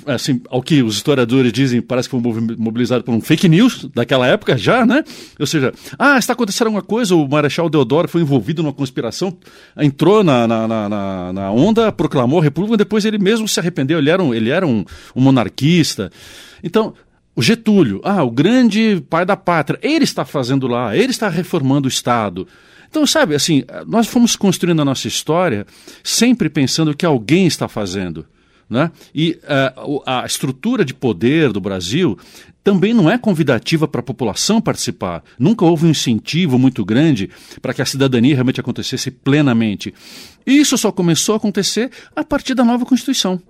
assim, 0.05 0.41
ao 0.49 0.61
que 0.61 0.81
os 0.81 0.95
historiadores 0.95 1.53
dizem, 1.53 1.81
parece 1.81 2.09
que 2.09 2.19
foi 2.19 2.41
mobilizado 2.57 3.03
por 3.03 3.13
um 3.13 3.21
fake 3.21 3.47
news 3.47 3.87
daquela 3.93 4.27
época 4.27 4.57
já, 4.57 4.85
né? 4.85 5.03
Ou 5.39 5.45
seja, 5.45 5.73
ah, 5.97 6.17
está 6.17 6.33
acontecendo 6.33 6.67
alguma 6.67 6.81
coisa, 6.81 7.15
o 7.15 7.27
Marechal 7.27 7.69
Deodoro 7.69 8.07
foi 8.07 8.21
envolvido 8.21 8.61
numa 8.63 8.73
conspiração, 8.73 9.37
entrou 9.77 10.23
na, 10.23 10.47
na, 10.47 10.67
na, 10.67 11.33
na 11.33 11.51
onda, 11.51 11.91
proclamou 11.91 12.39
a 12.39 12.43
república, 12.43 12.77
depois 12.77 13.05
ele 13.05 13.17
mesmo 13.17 13.47
se 13.47 13.59
arrependeu, 13.59 13.99
ele 13.99 14.09
era 14.09 14.21
um, 14.21 14.33
ele 14.33 14.49
era 14.49 14.65
um, 14.65 14.83
um 15.15 15.21
monarquista. 15.21 16.11
Então, 16.63 16.93
o 17.35 17.41
Getúlio, 17.41 18.01
ah, 18.03 18.23
o 18.23 18.31
grande 18.31 19.01
pai 19.09 19.25
da 19.25 19.37
pátria, 19.37 19.79
ele 19.81 20.03
está 20.03 20.25
fazendo 20.25 20.67
lá, 20.67 20.95
ele 20.95 21.11
está 21.11 21.29
reformando 21.29 21.87
o 21.87 21.89
Estado. 21.89 22.47
Então, 22.89 23.07
sabe, 23.07 23.35
assim, 23.35 23.63
nós 23.87 24.07
fomos 24.07 24.35
construindo 24.35 24.81
a 24.81 24.85
nossa 24.85 25.07
história 25.07 25.65
sempre 26.03 26.49
pensando 26.49 26.93
que 26.93 27.05
alguém 27.05 27.47
está 27.47 27.69
fazendo. 27.69 28.25
Né? 28.71 28.89
E 29.13 29.37
uh, 29.43 30.01
a 30.05 30.25
estrutura 30.25 30.85
de 30.85 30.93
poder 30.93 31.51
do 31.51 31.59
Brasil 31.59 32.17
também 32.63 32.93
não 32.93 33.11
é 33.11 33.17
convidativa 33.17 33.85
para 33.85 33.99
a 33.99 34.03
população 34.03 34.61
participar. 34.61 35.21
Nunca 35.37 35.65
houve 35.65 35.85
um 35.85 35.89
incentivo 35.89 36.57
muito 36.57 36.85
grande 36.85 37.29
para 37.61 37.73
que 37.73 37.81
a 37.81 37.85
cidadania 37.85 38.33
realmente 38.33 38.61
acontecesse 38.61 39.11
plenamente. 39.11 39.93
E 40.47 40.53
isso 40.53 40.77
só 40.77 40.89
começou 40.89 41.33
a 41.33 41.37
acontecer 41.37 41.91
a 42.15 42.23
partir 42.23 42.53
da 42.53 42.63
nova 42.63 42.85
Constituição. 42.85 43.41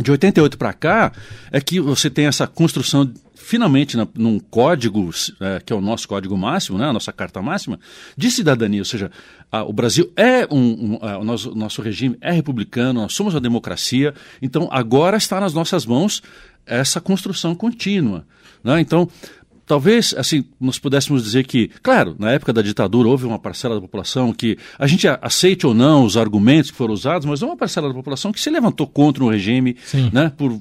De 0.00 0.10
88 0.10 0.56
para 0.56 0.72
cá 0.72 1.12
é 1.50 1.60
que 1.60 1.78
você 1.78 2.08
tem 2.08 2.24
essa 2.24 2.46
construção 2.46 3.12
finalmente 3.34 3.96
na, 3.96 4.08
num 4.14 4.38
código, 4.38 5.10
é, 5.40 5.60
que 5.60 5.72
é 5.72 5.76
o 5.76 5.80
nosso 5.80 6.08
código 6.08 6.38
máximo, 6.38 6.78
né, 6.78 6.86
a 6.86 6.92
nossa 6.92 7.12
carta 7.12 7.42
máxima, 7.42 7.78
de 8.16 8.30
cidadania. 8.30 8.80
Ou 8.80 8.84
seja, 8.86 9.10
a, 9.52 9.62
o 9.62 9.72
Brasil 9.72 10.10
é 10.16 10.46
um. 10.50 10.94
um 10.94 10.98
a, 11.02 11.18
o 11.18 11.24
nosso, 11.24 11.54
nosso 11.54 11.82
regime 11.82 12.16
é 12.22 12.32
republicano, 12.32 13.02
nós 13.02 13.12
somos 13.12 13.34
uma 13.34 13.40
democracia, 13.40 14.14
então 14.40 14.66
agora 14.72 15.18
está 15.18 15.38
nas 15.38 15.52
nossas 15.52 15.84
mãos 15.84 16.22
essa 16.64 17.00
construção 17.00 17.54
contínua. 17.54 18.24
Né? 18.64 18.80
Então, 18.80 19.08
talvez 19.66 20.14
assim 20.16 20.44
nós 20.58 20.78
pudéssemos 20.78 21.22
dizer 21.22 21.44
que, 21.44 21.68
claro, 21.82 22.16
na 22.18 22.32
época 22.32 22.52
da 22.52 22.62
ditadura 22.62 23.08
houve 23.08 23.26
uma 23.26 23.38
parcela 23.38 23.74
da 23.74 23.80
população 23.80 24.32
que 24.32 24.56
a 24.78 24.86
gente 24.86 25.06
aceite 25.06 25.66
ou 25.66 25.74
não 25.74 26.04
os 26.04 26.16
argumentos 26.16 26.70
que 26.70 26.76
foram 26.76 26.94
usados, 26.94 27.26
mas 27.26 27.42
houve 27.42 27.52
uma 27.52 27.58
parcela 27.58 27.88
da 27.88 27.94
população 27.94 28.32
que 28.32 28.40
se 28.40 28.48
levantou 28.48 28.86
contra 28.86 29.22
o 29.22 29.28
regime, 29.28 29.76
Sim. 29.84 30.10
né, 30.12 30.32
por 30.34 30.58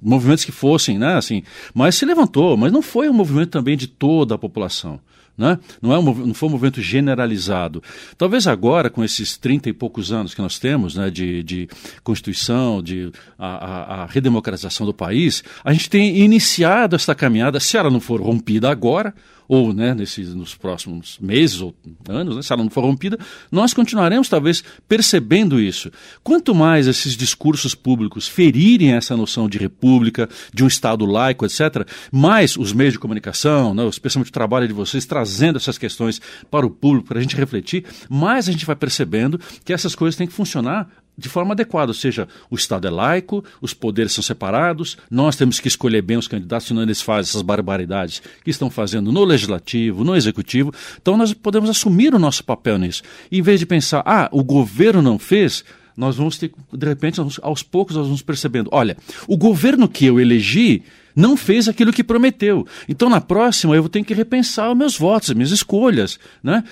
movimentos 0.00 0.44
que 0.44 0.52
fossem, 0.52 0.96
né, 0.96 1.14
assim, 1.14 1.42
mas 1.74 1.96
se 1.96 2.06
levantou, 2.06 2.56
mas 2.56 2.70
não 2.70 2.82
foi 2.82 3.08
um 3.08 3.12
movimento 3.12 3.50
também 3.50 3.76
de 3.76 3.88
toda 3.88 4.36
a 4.36 4.38
população. 4.38 5.00
Né? 5.38 5.56
Não, 5.80 5.92
é 5.92 5.98
um, 6.00 6.02
não 6.02 6.34
foi 6.34 6.48
um 6.48 6.52
movimento 6.52 6.82
generalizado. 6.82 7.80
Talvez 8.18 8.48
agora, 8.48 8.90
com 8.90 9.04
esses 9.04 9.36
30 9.36 9.68
e 9.68 9.72
poucos 9.72 10.10
anos 10.10 10.34
que 10.34 10.42
nós 10.42 10.58
temos 10.58 10.96
né, 10.96 11.10
de, 11.10 11.44
de 11.44 11.68
Constituição, 12.02 12.82
de 12.82 13.12
a, 13.38 13.46
a, 13.46 14.02
a, 14.02 14.06
redemocratização 14.06 14.84
do 14.84 14.92
país, 14.92 15.44
a 15.64 15.72
gente 15.72 15.88
tem 15.88 16.18
iniciado 16.18 16.96
essa 16.96 17.14
caminhada, 17.14 17.60
se 17.60 17.76
ela 17.76 17.88
não 17.88 18.00
for 18.00 18.20
rompida 18.20 18.68
agora, 18.68 19.14
ou 19.48 19.72
né, 19.72 19.94
nesses, 19.94 20.34
nos 20.34 20.54
próximos 20.54 21.18
meses 21.18 21.60
ou 21.60 21.74
anos, 22.06 22.36
né, 22.36 22.42
se 22.42 22.52
ela 22.52 22.62
não 22.62 22.70
for 22.70 22.84
rompida, 22.84 23.18
nós 23.50 23.72
continuaremos 23.72 24.28
talvez 24.28 24.62
percebendo 24.86 25.58
isso. 25.58 25.90
Quanto 26.22 26.54
mais 26.54 26.86
esses 26.86 27.16
discursos 27.16 27.74
públicos 27.74 28.28
ferirem 28.28 28.92
essa 28.92 29.16
noção 29.16 29.48
de 29.48 29.56
república, 29.56 30.28
de 30.52 30.62
um 30.62 30.66
Estado 30.66 31.06
laico, 31.06 31.46
etc., 31.46 31.88
mais 32.12 32.56
os 32.56 32.74
meios 32.74 32.92
de 32.92 32.98
comunicação, 32.98 33.72
né, 33.72 33.86
especialmente 33.88 34.28
o 34.28 34.32
trabalho 34.32 34.68
de 34.68 34.74
vocês, 34.74 35.06
trazendo 35.06 35.56
essas 35.56 35.78
questões 35.78 36.20
para 36.50 36.66
o 36.66 36.70
público, 36.70 37.08
para 37.08 37.18
a 37.18 37.22
gente 37.22 37.34
refletir, 37.34 37.84
mais 38.08 38.48
a 38.48 38.52
gente 38.52 38.66
vai 38.66 38.76
percebendo 38.76 39.40
que 39.64 39.72
essas 39.72 39.94
coisas 39.94 40.16
têm 40.16 40.26
que 40.26 40.32
funcionar 40.32 40.88
de 41.18 41.28
forma 41.28 41.52
adequada, 41.52 41.90
ou 41.90 41.94
seja, 41.94 42.28
o 42.48 42.54
Estado 42.54 42.86
é 42.86 42.90
laico, 42.90 43.44
os 43.60 43.74
poderes 43.74 44.12
são 44.12 44.22
separados, 44.22 44.96
nós 45.10 45.34
temos 45.34 45.58
que 45.58 45.66
escolher 45.66 46.00
bem 46.00 46.16
os 46.16 46.28
candidatos, 46.28 46.68
senão 46.68 46.82
eles 46.82 47.02
fazem 47.02 47.28
essas 47.28 47.42
barbaridades 47.42 48.22
que 48.44 48.50
estão 48.50 48.70
fazendo 48.70 49.10
no 49.10 49.24
legislativo, 49.24 50.04
no 50.04 50.14
executivo. 50.14 50.72
Então 51.02 51.16
nós 51.16 51.34
podemos 51.34 51.68
assumir 51.68 52.14
o 52.14 52.18
nosso 52.20 52.44
papel 52.44 52.78
nisso. 52.78 53.02
Em 53.32 53.42
vez 53.42 53.58
de 53.58 53.66
pensar, 53.66 54.02
ah, 54.06 54.28
o 54.30 54.44
governo 54.44 55.02
não 55.02 55.18
fez, 55.18 55.64
nós 55.96 56.14
vamos 56.14 56.38
ter, 56.38 56.52
de 56.72 56.86
repente, 56.86 57.20
aos 57.42 57.62
poucos 57.64 57.96
nós 57.96 58.06
vamos 58.06 58.22
percebendo, 58.22 58.70
olha, 58.72 58.96
o 59.26 59.36
governo 59.36 59.88
que 59.88 60.06
eu 60.06 60.20
elegi 60.20 60.84
não 61.16 61.36
fez 61.36 61.66
aquilo 61.66 61.92
que 61.92 62.04
prometeu. 62.04 62.64
Então, 62.88 63.10
na 63.10 63.20
próxima, 63.20 63.74
eu 63.74 63.82
vou 63.82 63.88
ter 63.88 64.04
que 64.04 64.14
repensar 64.14 64.70
os 64.70 64.78
meus 64.78 64.96
votos, 64.96 65.30
as 65.30 65.34
minhas 65.34 65.50
escolhas. 65.50 66.16
Né? 66.40 66.62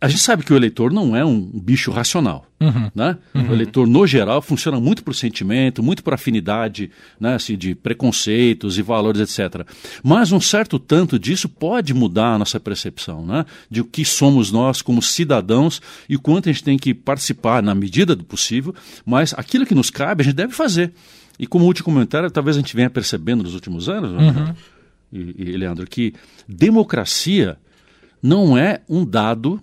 A 0.00 0.06
gente 0.08 0.20
sabe 0.20 0.44
que 0.44 0.52
o 0.52 0.56
eleitor 0.56 0.92
não 0.92 1.16
é 1.16 1.24
um 1.24 1.40
bicho 1.40 1.90
racional. 1.90 2.46
Uhum. 2.60 2.90
Né? 2.94 3.18
Uhum. 3.34 3.50
O 3.50 3.52
eleitor, 3.52 3.86
no 3.86 4.06
geral, 4.06 4.40
funciona 4.40 4.78
muito 4.78 5.02
por 5.02 5.12
sentimento, 5.12 5.82
muito 5.82 6.04
por 6.04 6.14
afinidade 6.14 6.90
né, 7.18 7.34
assim, 7.34 7.56
de 7.56 7.74
preconceitos 7.74 8.78
e 8.78 8.82
valores, 8.82 9.20
etc. 9.20 9.66
Mas 10.02 10.30
um 10.30 10.40
certo 10.40 10.78
tanto 10.78 11.18
disso 11.18 11.48
pode 11.48 11.92
mudar 11.92 12.34
a 12.34 12.38
nossa 12.38 12.60
percepção 12.60 13.26
né, 13.26 13.44
de 13.68 13.80
o 13.80 13.84
que 13.84 14.04
somos 14.04 14.52
nós 14.52 14.80
como 14.82 15.02
cidadãos 15.02 15.82
e 16.08 16.14
o 16.14 16.20
quanto 16.20 16.48
a 16.48 16.52
gente 16.52 16.62
tem 16.62 16.78
que 16.78 16.94
participar 16.94 17.60
na 17.60 17.74
medida 17.74 18.14
do 18.14 18.22
possível, 18.22 18.72
mas 19.04 19.34
aquilo 19.36 19.66
que 19.66 19.74
nos 19.74 19.90
cabe 19.90 20.22
a 20.22 20.24
gente 20.24 20.36
deve 20.36 20.52
fazer. 20.52 20.92
E 21.40 21.46
como 21.46 21.64
último 21.64 21.86
comentário, 21.86 22.30
talvez 22.30 22.56
a 22.56 22.60
gente 22.60 22.74
venha 22.74 22.90
percebendo 22.90 23.42
nos 23.42 23.54
últimos 23.54 23.88
anos, 23.88 24.12
né, 24.12 24.30
uhum. 24.30 24.54
e, 25.12 25.50
e, 25.50 25.56
Leandro, 25.56 25.86
que 25.88 26.14
democracia 26.48 27.56
não 28.22 28.56
é 28.56 28.80
um 28.88 29.04
dado 29.04 29.60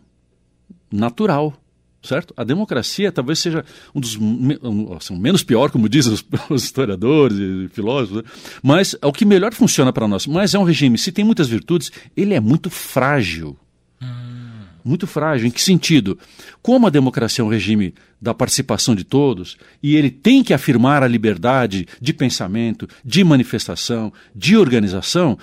natural. 0.91 1.53
Certo? 2.01 2.35
A 2.37 2.43
democracia 2.43 3.11
talvez 3.11 3.39
seja 3.39 3.65
um 3.93 3.99
dos 3.99 4.15
assim, 4.95 5.17
menos 5.17 5.41
pior, 5.41 5.71
como 5.71 5.89
dizem 5.89 6.13
os, 6.13 6.23
os 6.51 6.63
historiadores 6.63 7.35
e 7.35 7.67
filósofos, 7.73 8.17
né? 8.17 8.29
mas 8.61 8.95
é 9.01 9.07
o 9.07 9.11
que 9.11 9.25
melhor 9.25 9.55
funciona 9.55 9.91
para 9.91 10.07
nós. 10.07 10.27
Mas 10.27 10.53
é 10.53 10.59
um 10.59 10.63
regime, 10.63 10.99
se 10.99 11.11
tem 11.11 11.25
muitas 11.25 11.47
virtudes, 11.47 11.91
ele 12.15 12.35
é 12.35 12.39
muito 12.39 12.69
frágil. 12.69 13.57
Hum. 13.99 14.65
muito 14.83 15.07
frágil. 15.07 15.47
Em 15.47 15.51
que 15.51 15.61
sentido? 15.61 16.19
Como 16.61 16.85
a 16.85 16.91
democracia 16.91 17.41
é 17.41 17.45
um 17.45 17.49
regime 17.49 17.95
da 18.21 18.35
participação 18.35 18.93
de 18.93 19.03
todos 19.03 19.57
e 19.81 19.95
ele 19.95 20.11
tem 20.11 20.43
que 20.43 20.53
afirmar 20.53 21.01
a 21.01 21.07
liberdade 21.07 21.87
de 21.99 22.13
pensamento, 22.13 22.87
de 23.03 23.23
manifestação, 23.23 24.13
de 24.35 24.55
organização, 24.55 25.39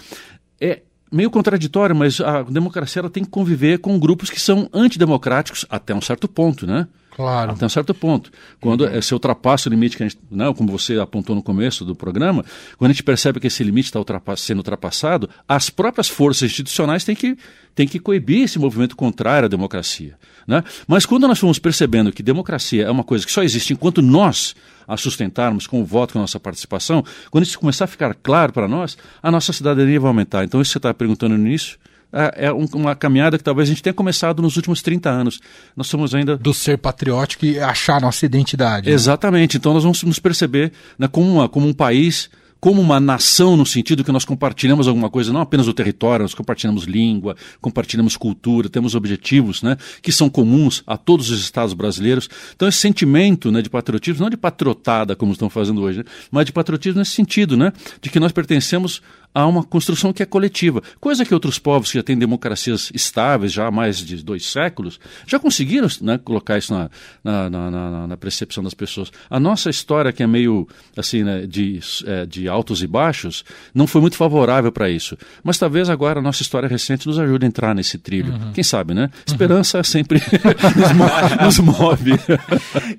é 0.60 0.82
meio 1.12 1.30
contraditório, 1.30 1.94
mas 1.94 2.20
a 2.20 2.42
democracia 2.42 3.00
ela 3.00 3.10
tem 3.10 3.22
que 3.22 3.30
conviver 3.30 3.78
com 3.78 3.98
grupos 3.98 4.30
que 4.30 4.40
são 4.40 4.68
antidemocráticos 4.72 5.66
até 5.68 5.94
um 5.94 6.00
certo 6.00 6.26
ponto, 6.26 6.66
né? 6.66 6.88
Claro. 7.14 7.52
Até 7.52 7.66
um 7.66 7.68
certo 7.68 7.92
ponto. 7.92 8.30
Quando 8.60 8.86
uhum. 8.86 9.02
se 9.02 9.12
ultrapassa 9.12 9.68
o 9.68 9.70
limite 9.70 9.96
que 9.96 10.02
a 10.02 10.08
gente, 10.08 10.18
não, 10.30 10.48
né, 10.48 10.54
como 10.54 10.70
você 10.70 10.98
apontou 10.98 11.36
no 11.36 11.42
começo 11.42 11.84
do 11.84 11.94
programa, 11.94 12.44
quando 12.78 12.90
a 12.90 12.94
gente 12.94 13.02
percebe 13.02 13.38
que 13.38 13.46
esse 13.46 13.62
limite 13.62 13.86
está 13.86 14.00
sendo 14.36 14.58
ultrapassado, 14.58 15.28
as 15.46 15.68
próprias 15.68 16.08
forças 16.08 16.50
institucionais 16.50 17.04
têm 17.04 17.14
que, 17.14 17.36
têm 17.74 17.86
que 17.86 17.98
coibir 17.98 18.44
esse 18.44 18.58
movimento 18.58 18.96
contrário 18.96 19.46
à 19.46 19.48
democracia. 19.48 20.16
Né? 20.46 20.64
Mas 20.86 21.04
quando 21.04 21.28
nós 21.28 21.38
fomos 21.38 21.58
percebendo 21.58 22.10
que 22.12 22.22
democracia 22.22 22.84
é 22.84 22.90
uma 22.90 23.04
coisa 23.04 23.26
que 23.26 23.32
só 23.32 23.42
existe 23.42 23.74
enquanto 23.74 24.00
nós 24.00 24.54
a 24.88 24.96
sustentarmos 24.96 25.66
com 25.66 25.80
o 25.82 25.84
voto, 25.84 26.14
com 26.14 26.18
a 26.18 26.22
nossa 26.22 26.40
participação, 26.40 27.04
quando 27.30 27.44
isso 27.44 27.58
começar 27.58 27.84
a 27.84 27.88
ficar 27.88 28.14
claro 28.14 28.52
para 28.52 28.66
nós, 28.66 28.96
a 29.22 29.30
nossa 29.30 29.52
cidadania 29.52 30.00
vai 30.00 30.08
aumentar. 30.08 30.44
Então, 30.44 30.60
isso 30.60 30.70
que 30.70 30.72
você 30.72 30.78
está 30.78 30.94
perguntando 30.94 31.36
no 31.36 31.46
início, 31.46 31.78
é, 32.12 32.46
é 32.46 32.52
uma 32.52 32.94
caminhada 32.94 33.38
que 33.38 33.44
talvez 33.44 33.68
a 33.68 33.72
gente 33.72 33.82
tenha 33.82 33.94
começado 33.94 34.42
nos 34.42 34.56
últimos 34.56 34.82
30 34.82 35.08
anos. 35.08 35.40
Nós 35.76 35.86
somos 35.86 36.14
ainda. 36.14 36.36
Do 36.36 36.52
ser 36.52 36.78
patriótico 36.78 37.46
e 37.46 37.58
achar 37.58 38.00
nossa 38.00 38.26
identidade. 38.26 38.88
Né? 38.88 38.94
Exatamente. 38.94 39.56
Então 39.56 39.72
nós 39.72 39.82
vamos 39.82 40.02
nos 40.02 40.18
perceber 40.18 40.72
né, 40.98 41.08
como, 41.08 41.32
uma, 41.32 41.48
como 41.48 41.66
um 41.66 41.72
país 41.72 42.30
como 42.62 42.80
uma 42.80 43.00
nação 43.00 43.56
no 43.56 43.66
sentido 43.66 44.04
que 44.04 44.12
nós 44.12 44.24
compartilhamos 44.24 44.86
alguma 44.86 45.10
coisa, 45.10 45.32
não 45.32 45.40
apenas 45.40 45.66
o 45.66 45.74
território, 45.74 46.22
nós 46.22 46.32
compartilhamos 46.32 46.84
língua, 46.84 47.34
compartilhamos 47.60 48.16
cultura, 48.16 48.68
temos 48.68 48.94
objetivos 48.94 49.64
né, 49.64 49.76
que 50.00 50.12
são 50.12 50.30
comuns 50.30 50.80
a 50.86 50.96
todos 50.96 51.28
os 51.28 51.40
estados 51.40 51.74
brasileiros. 51.74 52.28
Então 52.54 52.68
esse 52.68 52.78
sentimento 52.78 53.50
né, 53.50 53.62
de 53.62 53.68
patriotismo, 53.68 54.22
não 54.22 54.30
de 54.30 54.36
patriotada 54.36 55.16
como 55.16 55.32
estão 55.32 55.50
fazendo 55.50 55.82
hoje, 55.82 55.98
né, 55.98 56.04
mas 56.30 56.46
de 56.46 56.52
patriotismo 56.52 57.00
nesse 57.00 57.10
sentido, 57.10 57.56
né, 57.56 57.72
de 58.00 58.08
que 58.08 58.20
nós 58.20 58.30
pertencemos 58.30 59.02
a 59.34 59.46
uma 59.46 59.64
construção 59.64 60.12
que 60.12 60.22
é 60.22 60.26
coletiva. 60.26 60.82
Coisa 61.00 61.24
que 61.24 61.32
outros 61.32 61.58
povos 61.58 61.90
que 61.90 61.98
já 61.98 62.02
têm 62.02 62.18
democracias 62.18 62.90
estáveis 62.94 63.52
já 63.52 63.66
há 63.66 63.70
mais 63.70 63.98
de 63.98 64.22
dois 64.22 64.46
séculos 64.46 65.00
já 65.26 65.38
conseguiram 65.38 65.88
né, 66.00 66.18
colocar 66.18 66.58
isso 66.58 66.72
na, 66.72 66.90
na, 67.24 67.50
na, 67.50 68.06
na, 68.08 68.16
percepção 68.16 68.62
das 68.62 68.74
pessoas. 68.74 69.10
A 69.30 69.40
nossa 69.40 69.70
história, 69.70 70.12
que 70.12 70.22
é 70.22 70.26
meio 70.26 70.68
assim, 70.96 71.22
né, 71.22 71.46
de, 71.46 71.80
é, 72.06 72.26
de 72.26 72.48
altos 72.48 72.82
e 72.82 72.86
baixos, 72.86 73.44
não 73.74 73.86
foi 73.86 74.00
muito 74.00 74.16
favorável 74.16 74.70
para 74.70 74.90
isso. 74.90 75.16
Mas 75.42 75.58
talvez 75.58 75.88
agora 75.88 76.18
a 76.18 76.22
nossa 76.22 76.42
história 76.42 76.68
recente 76.68 77.06
nos 77.06 77.18
ajude 77.18 77.46
a 77.46 77.48
entrar 77.48 77.74
nesse 77.74 77.98
trilho. 77.98 78.32
Uhum. 78.32 78.52
Quem 78.52 78.62
sabe, 78.64 78.92
né? 78.92 79.10
Esperança 79.26 79.78
uhum. 79.78 79.84
sempre 79.92 80.20
nos, 81.42 81.58
move. 81.58 82.12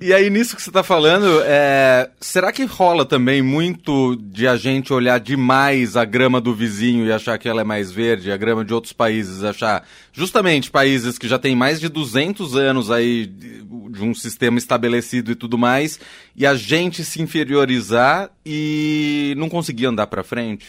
e 0.00 0.12
aí, 0.12 0.28
nisso 0.30 0.56
que 0.56 0.62
você 0.62 0.70
está 0.70 0.82
falando, 0.82 1.42
é, 1.44 2.10
será 2.20 2.52
que 2.52 2.64
rola 2.64 3.04
também 3.04 3.40
muito 3.40 4.16
de 4.16 4.48
a 4.48 4.56
gente 4.56 4.92
olhar 4.92 5.20
demais 5.20 5.96
a 5.96 6.04
grande 6.04 6.23
grama 6.24 6.40
do 6.40 6.54
vizinho 6.54 7.04
e 7.04 7.12
achar 7.12 7.38
que 7.38 7.46
ela 7.46 7.60
é 7.60 7.64
mais 7.64 7.92
verde, 7.92 8.32
a 8.32 8.36
grama 8.36 8.64
de 8.64 8.72
outros 8.72 8.94
países 8.94 9.44
achar 9.44 9.86
justamente 10.10 10.70
países 10.70 11.18
que 11.18 11.28
já 11.28 11.38
têm 11.38 11.54
mais 11.54 11.78
de 11.78 11.86
200 11.90 12.56
anos 12.56 12.90
aí 12.90 13.26
de 13.26 14.02
um 14.02 14.14
sistema 14.14 14.56
estabelecido 14.56 15.30
e 15.30 15.34
tudo 15.34 15.58
mais, 15.58 16.00
e 16.34 16.46
a 16.46 16.54
gente 16.54 17.04
se 17.04 17.20
inferiorizar 17.20 18.30
e 18.44 19.34
não 19.36 19.50
conseguir 19.50 19.84
andar 19.84 20.06
para 20.06 20.24
frente? 20.24 20.66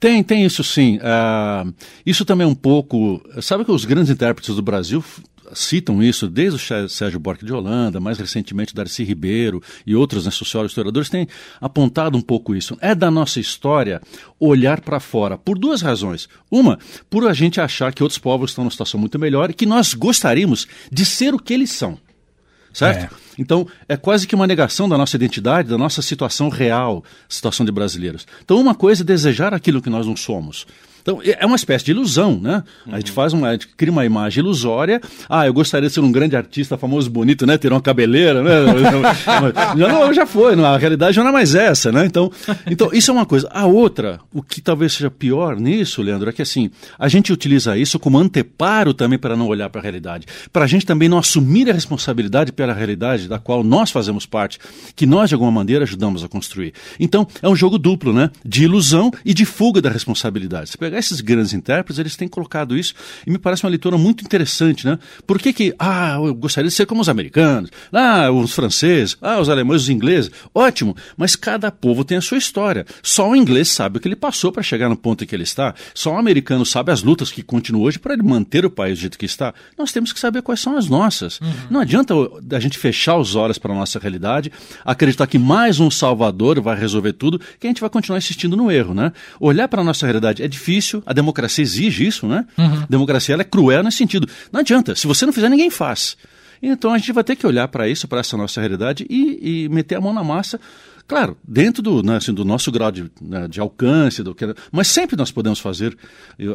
Tem, 0.00 0.20
tem 0.24 0.44
isso 0.44 0.64
sim. 0.64 0.96
Uh, 0.98 1.72
isso 2.04 2.24
também 2.24 2.44
é 2.44 2.50
um 2.50 2.56
pouco. 2.56 3.22
Sabe 3.40 3.64
que 3.64 3.70
os 3.70 3.84
grandes 3.84 4.10
intérpretes 4.10 4.56
do 4.56 4.62
Brasil 4.62 5.02
citam 5.54 6.02
isso 6.02 6.28
desde 6.28 6.56
o 6.56 6.88
Sérgio 6.88 7.20
Borque 7.20 7.44
de 7.44 7.52
Holanda, 7.52 8.00
mais 8.00 8.18
recentemente 8.18 8.74
Darcy 8.74 9.04
Ribeiro 9.04 9.62
e 9.86 9.94
outros 9.94 10.24
né, 10.24 10.30
sociólogos 10.30 10.72
historiadores 10.72 11.08
têm 11.08 11.28
apontado 11.60 12.16
um 12.16 12.22
pouco 12.22 12.54
isso. 12.54 12.76
É 12.80 12.94
da 12.94 13.10
nossa 13.10 13.40
história 13.40 14.00
olhar 14.38 14.80
para 14.80 15.00
fora 15.00 15.36
por 15.36 15.58
duas 15.58 15.82
razões. 15.82 16.28
Uma, 16.50 16.78
por 17.08 17.26
a 17.26 17.32
gente 17.32 17.60
achar 17.60 17.92
que 17.92 18.02
outros 18.02 18.18
povos 18.18 18.50
estão 18.50 18.64
numa 18.64 18.70
situação 18.70 18.98
muito 18.98 19.18
melhor 19.18 19.50
e 19.50 19.54
que 19.54 19.66
nós 19.66 19.94
gostaríamos 19.94 20.66
de 20.90 21.04
ser 21.04 21.34
o 21.34 21.38
que 21.38 21.52
eles 21.52 21.70
são. 21.72 21.98
Certo? 22.72 23.14
É. 23.14 23.22
Então, 23.38 23.66
é 23.86 23.96
quase 23.96 24.26
que 24.26 24.34
uma 24.34 24.46
negação 24.46 24.88
da 24.88 24.96
nossa 24.96 25.16
identidade, 25.16 25.68
da 25.68 25.76
nossa 25.76 26.00
situação 26.00 26.48
real, 26.48 27.04
situação 27.28 27.66
de 27.66 27.72
brasileiros. 27.72 28.26
Então, 28.42 28.58
uma 28.58 28.74
coisa 28.74 29.02
é 29.02 29.04
desejar 29.04 29.52
aquilo 29.52 29.82
que 29.82 29.90
nós 29.90 30.06
não 30.06 30.16
somos. 30.16 30.66
Então, 31.02 31.20
é 31.22 31.44
uma 31.44 31.56
espécie 31.56 31.84
de 31.84 31.90
ilusão, 31.90 32.38
né? 32.40 32.62
Uhum. 32.86 32.94
A 32.94 32.96
gente 32.98 33.10
faz 33.10 33.32
uma, 33.32 33.52
gente 33.52 33.68
cria 33.76 33.92
uma 33.92 34.04
imagem 34.04 34.42
ilusória. 34.42 35.00
Ah, 35.28 35.46
eu 35.46 35.52
gostaria 35.52 35.88
de 35.88 35.94
ser 35.94 36.00
um 36.00 36.12
grande 36.12 36.36
artista, 36.36 36.78
famoso, 36.78 37.10
bonito, 37.10 37.44
né? 37.44 37.58
Ter 37.58 37.72
uma 37.72 37.80
cabeleira, 37.80 38.42
né? 38.42 38.52
já, 39.76 39.88
não, 39.88 40.14
já 40.14 40.24
foi, 40.24 40.54
não, 40.54 40.64
a 40.64 40.78
realidade 40.78 41.14
já 41.16 41.22
não 41.22 41.30
é 41.30 41.32
mais 41.32 41.54
essa, 41.54 41.90
né? 41.90 42.06
Então, 42.06 42.30
então, 42.66 42.90
isso 42.92 43.10
é 43.10 43.14
uma 43.14 43.26
coisa. 43.26 43.48
A 43.52 43.66
outra, 43.66 44.20
o 44.32 44.42
que 44.42 44.60
talvez 44.60 44.92
seja 44.92 45.10
pior 45.10 45.58
nisso, 45.58 46.02
Leandro, 46.02 46.30
é 46.30 46.32
que 46.32 46.42
assim, 46.42 46.70
a 46.98 47.08
gente 47.08 47.32
utiliza 47.32 47.76
isso 47.76 47.98
como 47.98 48.18
anteparo 48.18 48.94
também 48.94 49.18
para 49.18 49.36
não 49.36 49.48
olhar 49.48 49.68
para 49.70 49.80
a 49.80 49.82
realidade. 49.82 50.26
Para 50.52 50.64
a 50.64 50.68
gente 50.68 50.86
também 50.86 51.08
não 51.08 51.18
assumir 51.18 51.68
a 51.68 51.72
responsabilidade 51.72 52.52
pela 52.52 52.72
realidade 52.72 53.28
da 53.28 53.38
qual 53.38 53.64
nós 53.64 53.90
fazemos 53.90 54.24
parte, 54.24 54.58
que 54.94 55.06
nós, 55.06 55.28
de 55.28 55.34
alguma 55.34 55.50
maneira, 55.50 55.84
ajudamos 55.84 56.22
a 56.22 56.28
construir. 56.28 56.72
Então, 57.00 57.26
é 57.42 57.48
um 57.48 57.56
jogo 57.56 57.76
duplo, 57.78 58.12
né? 58.12 58.30
De 58.44 58.64
ilusão 58.64 59.10
e 59.24 59.34
de 59.34 59.44
fuga 59.44 59.80
da 59.80 59.90
responsabilidade. 59.90 60.70
Você 60.70 60.78
pegar 60.92 60.98
esses 60.98 61.20
grandes 61.20 61.54
intérpretes, 61.54 61.98
eles 61.98 62.16
têm 62.16 62.28
colocado 62.28 62.76
isso 62.76 62.94
e 63.26 63.30
me 63.30 63.38
parece 63.38 63.64
uma 63.64 63.70
leitura 63.70 63.96
muito 63.96 64.22
interessante, 64.22 64.86
né? 64.86 64.98
Por 65.26 65.38
que 65.38 65.52
que, 65.52 65.74
ah, 65.78 66.18
eu 66.22 66.34
gostaria 66.34 66.68
de 66.68 66.74
ser 66.74 66.86
como 66.86 67.00
os 67.00 67.08
americanos, 67.08 67.70
ah, 67.90 68.30
os 68.30 68.52
franceses, 68.52 69.16
ah, 69.22 69.40
os 69.40 69.48
alemães, 69.48 69.82
os 69.82 69.88
ingleses, 69.88 70.30
ótimo, 70.54 70.94
mas 71.16 71.34
cada 71.34 71.70
povo 71.70 72.04
tem 72.04 72.18
a 72.18 72.20
sua 72.20 72.36
história. 72.36 72.84
Só 73.02 73.30
o 73.30 73.36
inglês 73.36 73.68
sabe 73.68 73.96
o 73.96 74.00
que 74.00 74.08
ele 74.08 74.16
passou 74.16 74.52
para 74.52 74.62
chegar 74.62 74.88
no 74.88 74.96
ponto 74.96 75.24
em 75.24 75.26
que 75.26 75.34
ele 75.34 75.44
está, 75.44 75.74
só 75.94 76.12
o 76.12 76.18
americano 76.18 76.66
sabe 76.66 76.92
as 76.92 77.02
lutas 77.02 77.30
que 77.30 77.42
continuam 77.42 77.84
hoje 77.84 77.98
para 77.98 78.12
ele 78.12 78.22
manter 78.22 78.64
o 78.66 78.70
país 78.70 78.98
do 78.98 79.02
jeito 79.02 79.18
que 79.18 79.26
está. 79.26 79.54
Nós 79.78 79.92
temos 79.92 80.12
que 80.12 80.20
saber 80.20 80.42
quais 80.42 80.60
são 80.60 80.76
as 80.76 80.88
nossas. 80.88 81.40
Uhum. 81.40 81.52
Não 81.70 81.80
adianta 81.80 82.14
a 82.52 82.60
gente 82.60 82.78
fechar 82.78 83.16
os 83.16 83.34
olhos 83.34 83.58
para 83.58 83.72
a 83.72 83.76
nossa 83.76 83.98
realidade, 83.98 84.52
acreditar 84.84 85.26
que 85.26 85.38
mais 85.38 85.80
um 85.80 85.90
salvador 85.90 86.60
vai 86.60 86.78
resolver 86.78 87.14
tudo, 87.14 87.40
que 87.58 87.66
a 87.66 87.70
gente 87.70 87.80
vai 87.80 87.88
continuar 87.88 88.18
insistindo 88.18 88.56
no 88.56 88.70
erro, 88.70 88.94
né? 88.94 89.12
Olhar 89.40 89.68
para 89.68 89.80
a 89.80 89.84
nossa 89.84 90.06
realidade 90.06 90.42
é 90.42 90.48
difícil, 90.48 90.81
difícil, 90.82 91.02
a 91.06 91.12
democracia 91.12 91.62
exige 91.62 92.06
isso, 92.06 92.26
né? 92.26 92.44
Uhum. 92.58 92.82
A 92.82 92.86
democracia 92.88 93.34
ela 93.34 93.42
é 93.42 93.44
cruel 93.44 93.82
nesse 93.82 93.98
sentido. 93.98 94.28
Não 94.50 94.60
adianta, 94.60 94.94
se 94.94 95.06
você 95.06 95.24
não 95.24 95.32
fizer, 95.32 95.48
ninguém 95.48 95.70
faz. 95.70 96.16
Então 96.62 96.92
a 96.92 96.98
gente 96.98 97.12
vai 97.12 97.24
ter 97.24 97.36
que 97.36 97.46
olhar 97.46 97.66
para 97.68 97.88
isso, 97.88 98.06
para 98.06 98.20
essa 98.20 98.36
nossa 98.36 98.60
realidade 98.60 99.06
e, 99.08 99.64
e, 99.64 99.68
meter 99.68 99.96
a 99.96 100.00
mão 100.00 100.12
na 100.12 100.22
massa. 100.22 100.60
Claro, 101.08 101.36
dentro 101.46 101.82
do, 101.82 102.02
né, 102.02 102.16
assim, 102.16 102.32
do 102.32 102.44
nosso 102.44 102.70
grau 102.70 102.90
de, 102.90 103.10
né, 103.20 103.48
de 103.48 103.60
alcance, 103.60 104.22
do 104.22 104.32
que, 104.34 104.54
mas 104.70 104.86
sempre 104.86 105.16
nós 105.16 105.32
podemos 105.32 105.58
fazer 105.58 105.96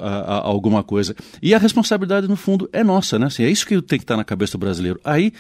a, 0.01 0.07
a, 0.07 0.35
alguma 0.47 0.81
coisa. 0.81 1.13
E 1.41 1.53
a 1.53 1.57
responsabilidade, 1.57 2.27
no 2.29 2.37
fundo, 2.37 2.69
é 2.71 2.83
nossa, 2.83 3.19
né? 3.19 3.25
Assim, 3.27 3.43
é 3.43 3.49
isso 3.49 3.67
que 3.67 3.81
tem 3.81 3.99
que 3.99 4.03
estar 4.03 4.15
na 4.15 4.23
cabeça 4.23 4.53
do 4.53 4.59
brasileiro. 4.59 4.99
Aí 5.03 5.33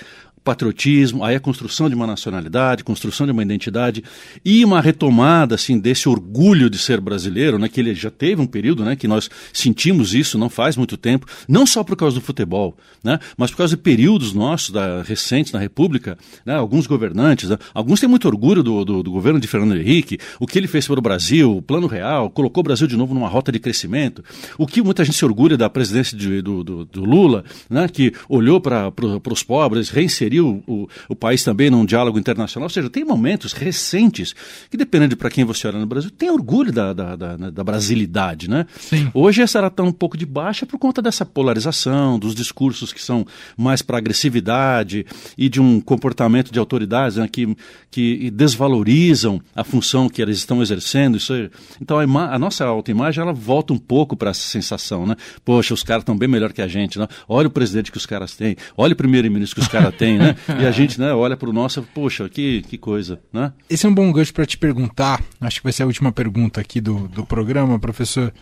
patriotismo, 0.47 1.25
aí 1.25 1.35
a 1.35 1.41
construção 1.41 1.89
de 1.89 1.95
uma 1.95 2.07
nacionalidade, 2.07 2.81
construção 2.81 3.25
de 3.25 3.33
uma 3.33 3.43
identidade 3.43 4.01
e 4.45 4.63
uma 4.63 4.79
retomada 4.79 5.55
assim 5.55 5.77
desse 5.77 6.07
orgulho 6.07 6.69
de 6.69 6.77
ser 6.77 7.01
brasileiro, 7.01 7.59
né, 7.59 7.67
que 7.67 7.81
ele 7.81 7.93
já 7.93 8.09
teve 8.09 8.41
um 8.41 8.47
período, 8.47 8.85
né, 8.85 8.95
que 8.95 9.09
nós 9.09 9.29
sentimos 9.51 10.13
isso 10.13 10.37
não 10.37 10.49
faz 10.49 10.77
muito 10.77 10.95
tempo, 10.95 11.27
não 11.49 11.65
só 11.65 11.83
por 11.83 11.97
causa 11.97 12.15
do 12.15 12.21
futebol, 12.21 12.77
né, 13.03 13.19
mas 13.35 13.51
por 13.51 13.57
causa 13.57 13.75
de 13.75 13.81
períodos 13.81 14.31
nossos 14.31 14.69
da, 14.69 15.01
recentes 15.01 15.51
na 15.51 15.59
República, 15.59 16.17
né, 16.45 16.55
alguns 16.55 16.87
governantes, 16.87 17.49
né, 17.49 17.57
alguns 17.73 17.99
têm 17.99 18.07
muito 18.07 18.25
orgulho 18.25 18.63
do, 18.63 18.85
do, 18.85 19.03
do, 19.03 19.11
governo 19.11 19.41
de 19.41 19.49
Fernando 19.49 19.75
Henrique, 19.75 20.17
o 20.39 20.47
que 20.47 20.57
ele 20.57 20.67
fez 20.67 20.87
para 20.87 20.97
o 20.97 21.01
Brasil, 21.01 21.57
o 21.57 21.61
Plano 21.61 21.87
Real, 21.87 22.29
colocou 22.29 22.61
o 22.61 22.63
Brasil 22.63 22.87
de 22.87 22.95
novo 22.95 23.13
numa 23.13 23.27
rota 23.27 23.51
de 23.51 23.59
crescimento, 23.59 24.23
o 24.57 24.65
que 24.65 24.81
muita 24.81 25.03
gente 25.03 25.17
se 25.17 25.25
orgulha 25.25 25.57
da 25.57 25.69
presidência 25.69 26.17
de, 26.17 26.41
do, 26.41 26.63
do, 26.63 26.85
do, 26.85 27.03
Lula, 27.03 27.43
né, 27.69 27.89
que 27.89 28.13
olhou 28.29 28.61
para 28.61 28.93
os 29.29 29.43
pobres, 29.43 29.89
reinseriu 29.89 30.36
o, 30.41 30.89
o 31.07 31.15
país 31.15 31.43
também 31.43 31.69
num 31.69 31.85
diálogo 31.85 32.19
internacional. 32.19 32.65
Ou 32.65 32.69
seja, 32.69 32.89
tem 32.89 33.03
momentos 33.03 33.53
recentes 33.53 34.33
que, 34.69 34.77
dependendo 34.77 35.09
de 35.09 35.15
para 35.15 35.29
quem 35.29 35.45
você 35.45 35.67
olha 35.67 35.79
no 35.79 35.85
Brasil, 35.85 36.11
tem 36.11 36.29
orgulho 36.29 36.71
da, 36.71 36.93
da, 36.93 37.15
da, 37.15 37.35
da 37.35 37.63
brasilidade. 37.63 38.49
Né? 38.49 38.65
Sim. 38.79 39.09
Hoje 39.13 39.41
essa 39.41 39.57
era 39.57 39.67
está 39.67 39.83
um 39.83 39.91
pouco 39.91 40.17
de 40.17 40.25
baixa 40.25 40.65
por 40.65 40.77
conta 40.77 41.01
dessa 41.01 41.25
polarização, 41.25 42.17
dos 42.17 42.33
discursos 42.33 42.91
que 42.91 43.01
são 43.01 43.25
mais 43.55 43.81
para 43.81 43.97
agressividade 43.97 45.05
e 45.37 45.49
de 45.49 45.61
um 45.61 45.79
comportamento 45.79 46.51
de 46.51 46.59
autoridades 46.59 47.17
né, 47.17 47.27
que, 47.31 47.55
que 47.91 48.29
desvalorizam 48.31 49.41
a 49.55 49.63
função 49.63 50.09
que 50.09 50.21
eles 50.21 50.37
estão 50.37 50.61
exercendo. 50.61 51.17
Isso 51.17 51.33
é, 51.33 51.49
então 51.81 51.99
a, 51.99 52.03
a 52.03 52.39
nossa 52.39 52.65
autoimagem 52.65 53.21
ela 53.21 53.33
volta 53.33 53.73
um 53.73 53.77
pouco 53.77 54.15
para 54.15 54.31
essa 54.31 54.47
sensação. 54.47 55.05
Né? 55.05 55.15
Poxa, 55.45 55.73
os 55.73 55.83
caras 55.83 56.01
estão 56.01 56.17
bem 56.17 56.27
melhor 56.27 56.53
que 56.53 56.61
a 56.61 56.67
gente. 56.67 56.97
Né? 56.99 57.07
Olha 57.27 57.47
o 57.47 57.51
presidente 57.51 57.91
que 57.91 57.97
os 57.97 58.05
caras 58.05 58.35
têm, 58.35 58.55
olha 58.75 58.93
o 58.93 58.95
primeiro-ministro 58.95 59.55
que 59.55 59.61
os 59.61 59.67
caras 59.67 59.95
têm. 59.95 60.17
Né? 60.17 60.26
Né? 60.27 60.61
E 60.61 60.65
a 60.65 60.71
gente 60.71 60.99
né, 60.99 61.13
olha 61.13 61.35
para 61.37 61.49
o 61.49 61.53
nosso, 61.53 61.83
poxa, 61.93 62.27
que, 62.29 62.61
que 62.63 62.77
coisa, 62.77 63.19
né? 63.31 63.53
Esse 63.69 63.85
é 63.85 63.89
um 63.89 63.93
bom 63.93 64.11
gancho 64.11 64.33
para 64.33 64.45
te 64.45 64.57
perguntar, 64.57 65.21
acho 65.41 65.59
que 65.59 65.63
vai 65.63 65.73
ser 65.73 65.83
a 65.83 65.85
última 65.85 66.11
pergunta 66.11 66.61
aqui 66.61 66.81
do, 66.81 67.07
do 67.07 67.25
programa, 67.25 67.79
professor, 67.79 68.33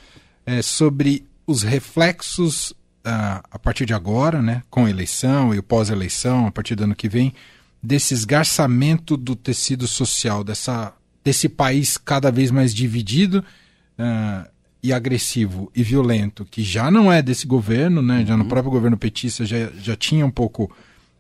é 0.46 0.62
sobre 0.62 1.26
os 1.48 1.64
reflexos 1.64 2.74
a 3.06 3.60
partir 3.60 3.86
de 3.86 3.94
agora, 3.94 4.42
né, 4.42 4.64
com 4.70 4.86
a 4.86 4.90
eleição 4.90 5.54
e 5.54 5.60
o 5.60 5.64
pós-eleição, 5.64 6.48
a 6.48 6.52
partir 6.52 6.76
do 6.76 6.86
ano 6.86 6.96
que 6.96 7.08
vem, 7.08 7.34
desse 7.82 8.14
esgarçamento 8.14 9.16
do 9.16 9.36
tecido 9.36 9.88
social, 9.88 10.44
dessa, 10.44 10.92
desse 11.24 11.48
país 11.48 11.98
cada 11.98 12.32
vez 12.32 12.50
mais 12.50 12.74
dividido 12.74 13.46
uh, 14.00 14.50
e 14.82 14.92
agressivo 14.92 15.72
e 15.76 15.84
violento, 15.84 16.46
que 16.46 16.64
já 16.64 16.90
não 16.90 17.12
é 17.12 17.22
desse 17.22 17.46
governo, 17.46 18.02
né, 18.02 18.26
já 18.28 18.36
no 18.36 18.44
uhum. 18.44 18.50
próprio 18.50 18.72
governo 18.72 18.98
petista 18.98 19.46
já, 19.46 19.70
já 19.80 19.96
tinha 19.96 20.26
um 20.26 20.32
pouco 20.32 20.76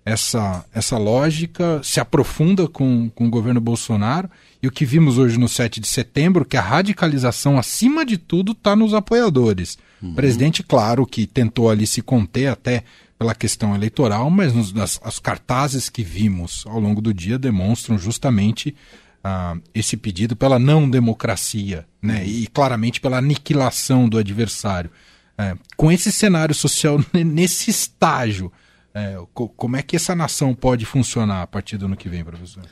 essa, 0.05 0.63
essa 0.71 0.99
lógica, 0.99 1.81
se 1.83 1.99
aprofunda 1.99 2.67
com, 2.67 3.09
com 3.09 3.25
o 3.25 3.29
governo 3.29 3.59
Bolsonaro, 3.59 4.29
e 4.61 4.67
o 4.67 4.71
que 4.71 4.85
vimos 4.85 5.17
hoje 5.17 5.39
no 5.39 5.49
7 5.49 5.79
de 5.79 5.87
setembro, 5.87 6.45
que 6.45 6.55
a 6.55 6.61
radicalização, 6.61 7.57
acima 7.57 8.05
de 8.05 8.15
tudo, 8.15 8.51
está 8.51 8.75
nos 8.75 8.93
apoiadores. 8.93 9.79
Uhum. 9.99 10.11
O 10.11 10.15
presidente, 10.15 10.61
claro, 10.61 11.07
que 11.07 11.25
tentou 11.25 11.71
ali 11.71 11.87
se 11.87 12.03
conter 12.03 12.47
até 12.47 12.83
pela 13.17 13.33
questão 13.33 13.73
eleitoral, 13.73 14.29
mas 14.29 14.53
nos, 14.53 14.71
nas, 14.71 14.99
as 15.03 15.17
cartazes 15.17 15.89
que 15.89 16.03
vimos 16.03 16.63
ao 16.67 16.79
longo 16.79 17.01
do 17.01 17.13
dia 17.13 17.39
demonstram 17.39 17.97
justamente 17.97 18.75
uh, 19.23 19.59
esse 19.73 19.97
pedido 19.97 20.35
pela 20.35 20.59
não 20.59 20.87
democracia, 20.87 21.85
né? 22.01 22.25
E 22.25 22.45
claramente 22.47 23.01
pela 23.01 23.17
aniquilação 23.17 24.07
do 24.07 24.19
adversário. 24.19 24.91
Uh, 25.39 25.57
com 25.75 25.91
esse 25.91 26.11
cenário 26.11 26.53
social 26.53 26.99
nesse 27.13 27.71
estágio, 27.71 28.51
é, 28.95 29.17
como 29.33 29.75
é 29.75 29.81
que 29.81 29.97
essa 29.97 30.15
nação 30.15 30.55
pode 30.55 30.85
funcionar 30.85 31.41
a 31.41 31.47
partir 31.47 31.77
do 31.77 31.85
ano 31.85 31.97
que 31.97 32.07
vem, 32.07 32.23
professor? 32.23 32.63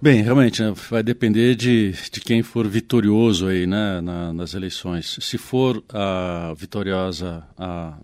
Bem, 0.00 0.22
realmente, 0.22 0.62
né, 0.62 0.72
vai 0.90 1.02
depender 1.02 1.56
de, 1.56 1.92
de 1.92 2.20
quem 2.20 2.42
for 2.42 2.68
vitorioso 2.68 3.48
aí, 3.48 3.66
né, 3.66 4.00
na, 4.00 4.32
nas 4.32 4.54
eleições. 4.54 5.18
Se 5.20 5.36
for 5.36 5.82
a 5.92 6.54
vitoriosa 6.56 7.42
a, 7.58 7.96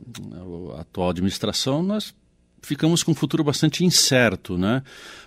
a, 0.74 0.80
atual 0.80 1.10
administração, 1.10 1.82
nós 1.84 2.12
ficamos 2.62 3.02
com 3.02 3.12
um 3.12 3.14
futuro 3.14 3.44
bastante 3.44 3.84
incerto, 3.84 4.58
né? 4.58 4.82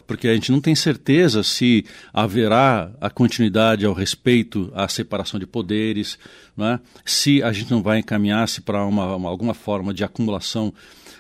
Porque 0.05 0.27
a 0.27 0.33
gente 0.33 0.51
não 0.51 0.59
tem 0.59 0.75
certeza 0.75 1.41
se 1.41 1.85
haverá 2.13 2.91
a 2.99 3.09
continuidade 3.09 3.85
ao 3.85 3.93
respeito 3.93 4.71
à 4.75 4.87
separação 4.87 5.39
de 5.39 5.47
poderes, 5.47 6.19
né? 6.55 6.79
se 7.05 7.41
a 7.41 7.51
gente 7.51 7.71
não 7.71 7.81
vai 7.81 7.99
encaminhar-se 7.99 8.61
para 8.61 8.85
uma, 8.85 9.15
uma, 9.15 9.29
alguma 9.29 9.53
forma 9.53 9.93
de 9.93 10.03
acumulação 10.03 10.73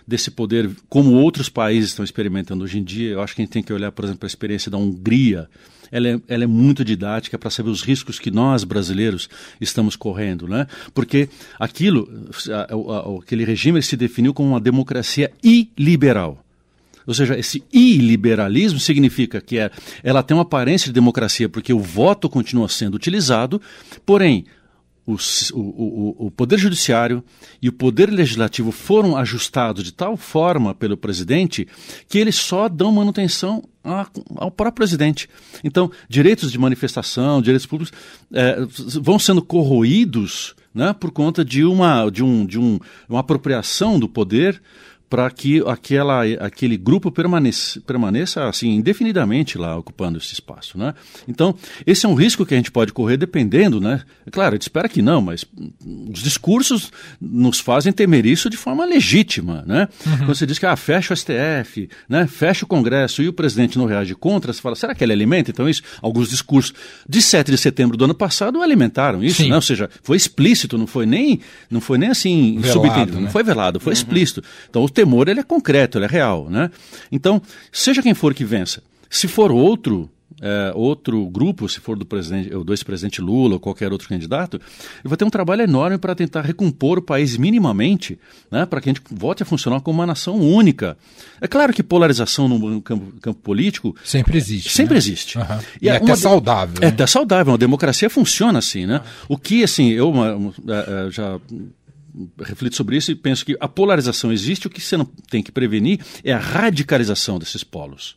desse 0.07 0.29
poder, 0.29 0.69
como 0.89 1.13
outros 1.13 1.49
países 1.49 1.91
estão 1.91 2.03
experimentando 2.03 2.63
hoje 2.63 2.79
em 2.79 2.83
dia. 2.83 3.11
Eu 3.11 3.21
acho 3.21 3.35
que 3.35 3.41
a 3.41 3.45
gente 3.45 3.53
tem 3.53 3.63
que 3.63 3.73
olhar, 3.73 3.91
por 3.91 4.05
exemplo, 4.05 4.25
a 4.25 4.27
experiência 4.27 4.69
da 4.69 4.77
Hungria. 4.77 5.49
Ela 5.91 6.09
é, 6.09 6.21
ela 6.27 6.43
é 6.43 6.47
muito 6.47 6.83
didática 6.83 7.37
para 7.37 7.49
saber 7.49 7.69
os 7.69 7.83
riscos 7.83 8.19
que 8.19 8.31
nós, 8.31 8.63
brasileiros, 8.63 9.29
estamos 9.61 9.95
correndo. 9.95 10.47
Né? 10.47 10.67
Porque 10.93 11.29
aquilo, 11.59 12.09
aquele 13.21 13.45
regime 13.45 13.81
se 13.81 13.95
definiu 13.95 14.33
como 14.33 14.49
uma 14.49 14.59
democracia 14.59 15.31
iliberal. 15.43 16.43
Ou 17.05 17.13
seja, 17.13 17.37
esse 17.37 17.63
iliberalismo 17.71 18.79
significa 18.79 19.41
que 19.41 19.57
é, 19.57 19.69
ela 20.03 20.23
tem 20.23 20.35
uma 20.35 20.43
aparência 20.43 20.87
de 20.87 20.93
democracia 20.93 21.49
porque 21.49 21.73
o 21.73 21.79
voto 21.79 22.29
continua 22.29 22.69
sendo 22.69 22.95
utilizado, 22.95 23.61
porém 24.05 24.45
o, 25.05 25.17
o, 25.53 26.27
o, 26.27 26.31
Poder 26.31 26.57
Judiciário 26.57 27.23
e 27.61 27.67
o 27.67 27.73
Poder 27.73 28.09
Legislativo 28.09 28.71
foram 28.71 29.17
ajustados 29.17 29.83
de 29.83 29.91
tal 29.91 30.15
forma 30.15 30.73
pelo 30.73 30.95
presidente 30.95 31.67
que 32.07 32.17
eles 32.17 32.35
só 32.35 32.69
dão 32.69 32.91
manutenção 32.91 33.63
a, 33.83 34.07
ao 34.37 34.49
próprio 34.49 34.75
presidente. 34.75 35.29
Então, 35.63 35.91
direitos 36.07 36.51
de 36.51 36.57
manifestação, 36.57 37.41
direitos 37.41 37.65
públicos 37.65 37.93
é, 38.31 38.57
vão 39.01 39.19
sendo 39.19 39.41
corroídos 39.41 40.55
né, 40.73 40.93
por 40.93 41.11
conta 41.11 41.43
de 41.43 41.63
uma, 41.63 42.09
de, 42.09 42.23
um, 42.23 42.45
de 42.45 42.57
um, 42.57 42.79
uma 43.07 43.19
apropriação 43.19 43.99
do 43.99 44.07
poder 44.07 44.61
para 45.13 45.29
que 45.29 45.61
aquela, 45.67 46.23
aquele 46.39 46.75
grupo 46.75 47.11
permaneça, 47.11 47.79
permaneça 47.81 48.49
assim 48.49 48.71
indefinidamente 48.71 49.59
lá 49.59 49.77
ocupando 49.77 50.17
esse 50.17 50.33
espaço, 50.33 50.75
né? 50.75 50.95
Então 51.27 51.53
esse 51.85 52.07
é 52.07 52.09
um 52.09 52.15
risco 52.15 52.43
que 52.43 52.55
a 52.55 52.57
gente 52.57 52.71
pode 52.71 52.91
correr 52.91 53.15
dependendo, 53.15 53.79
né? 53.79 54.01
É 54.25 54.31
claro, 54.31 54.53
a 54.53 54.55
gente 54.55 54.63
espera 54.63 54.89
que 54.89 55.03
não, 55.03 55.21
mas 55.21 55.45
os 56.11 56.19
discursos 56.23 56.91
nos 57.21 57.59
fazem 57.59 57.93
temer 57.93 58.25
isso 58.25 58.49
de 58.49 58.57
forma 58.57 58.83
legítima, 58.85 59.63
né? 59.67 59.87
Uhum. 60.03 60.17
Quando 60.17 60.35
você 60.35 60.47
diz 60.47 60.57
que 60.57 60.65
ah, 60.65 60.75
fecha 60.75 61.13
o 61.13 61.15
STF, 61.15 61.87
né? 62.09 62.25
Fecha 62.25 62.65
o 62.65 62.67
Congresso 62.67 63.21
e 63.21 63.27
o 63.27 63.33
presidente 63.33 63.77
não 63.77 63.85
reage 63.85 64.15
contra, 64.15 64.51
você 64.51 64.63
fala, 64.63 64.75
será 64.75 64.95
que 64.95 65.03
ele 65.03 65.13
alimenta 65.13 65.51
então 65.51 65.69
isso? 65.69 65.83
Alguns 66.01 66.27
discursos 66.27 66.73
de 67.07 67.21
7 67.21 67.51
de 67.51 67.57
setembro 67.59 67.95
do 67.95 68.05
ano 68.05 68.15
passado 68.15 68.63
alimentaram 68.63 69.23
isso, 69.23 69.47
né? 69.47 69.53
Ou 69.55 69.61
seja, 69.61 69.91
foi 70.01 70.17
explícito, 70.17 70.75
não 70.75 70.87
foi 70.87 71.05
nem 71.05 71.39
não 71.69 71.79
foi 71.79 71.99
nem 71.99 72.09
assim 72.09 72.57
velado, 72.57 73.13
né? 73.13 73.21
não 73.21 73.29
foi 73.29 73.43
velado, 73.43 73.79
foi 73.79 73.91
uhum. 73.91 73.97
explícito. 73.97 74.43
Então 74.67 74.83
o 74.83 74.89
temor 75.03 75.27
ele 75.27 75.39
é 75.39 75.43
concreto, 75.43 75.97
ele 75.97 76.05
é 76.05 76.07
real, 76.07 76.49
né? 76.49 76.71
Então, 77.11 77.41
seja 77.71 78.01
quem 78.01 78.13
for 78.13 78.33
que 78.33 78.45
vença, 78.45 78.81
se 79.09 79.27
for 79.27 79.51
outro 79.51 80.09
é, 80.41 80.73
outro 80.75 81.25
grupo, 81.29 81.69
se 81.69 81.79
for 81.79 81.97
do 81.97 82.05
presidente, 82.05 82.49
do 82.49 82.73
ex-presidente 82.73 83.21
Lula 83.21 83.53
ou 83.53 83.59
qualquer 83.59 83.93
outro 83.93 84.09
candidato, 84.09 84.57
ele 84.57 85.05
vai 85.05 85.15
ter 85.15 85.23
um 85.23 85.29
trabalho 85.29 85.61
enorme 85.61 85.97
para 85.97 86.13
tentar 86.13 86.41
recompor 86.41 86.97
o 86.97 87.01
país 87.01 87.37
minimamente, 87.37 88.19
né, 88.51 88.65
para 88.65 88.81
que 88.81 88.89
a 88.89 88.93
gente 88.93 89.01
volte 89.09 89.41
a 89.41 89.45
funcionar 89.45 89.79
como 89.79 89.99
uma 89.99 90.05
nação 90.05 90.35
única. 90.35 90.97
É 91.39 91.47
claro 91.47 91.71
que 91.71 91.81
polarização 91.81 92.49
no 92.49 92.81
campo, 92.81 93.13
campo 93.21 93.39
político 93.41 93.95
sempre 94.03 94.37
existe, 94.37 94.69
sempre 94.71 94.95
né? 94.95 94.97
existe. 94.97 95.37
Uhum. 95.37 95.59
E, 95.81 95.85
e 95.85 95.89
é 95.89 95.95
até 95.95 96.15
saudável. 96.15 96.75
É 96.77 96.85
né? 96.85 96.87
até 96.87 97.07
saudável. 97.07 97.53
Uma 97.53 97.57
democracia 97.57 98.09
funciona 98.09 98.59
assim, 98.59 98.85
né? 98.85 99.01
O 99.29 99.37
que 99.37 99.63
assim 99.63 99.91
eu 99.91 100.09
uma, 100.09 100.35
uma, 100.35 100.53
é, 100.67 101.07
é, 101.07 101.11
já 101.11 101.39
reflito 102.39 102.75
sobre 102.75 102.97
isso 102.97 103.11
e 103.11 103.15
penso 103.15 103.45
que 103.45 103.57
a 103.59 103.67
polarização 103.67 104.31
existe, 104.31 104.67
o 104.67 104.69
que 104.69 104.81
você 104.81 104.95
não 104.95 105.05
tem 105.05 105.41
que 105.41 105.51
prevenir 105.51 105.99
é 106.23 106.31
a 106.31 106.39
radicalização 106.39 107.39
desses 107.39 107.63
polos. 107.63 108.15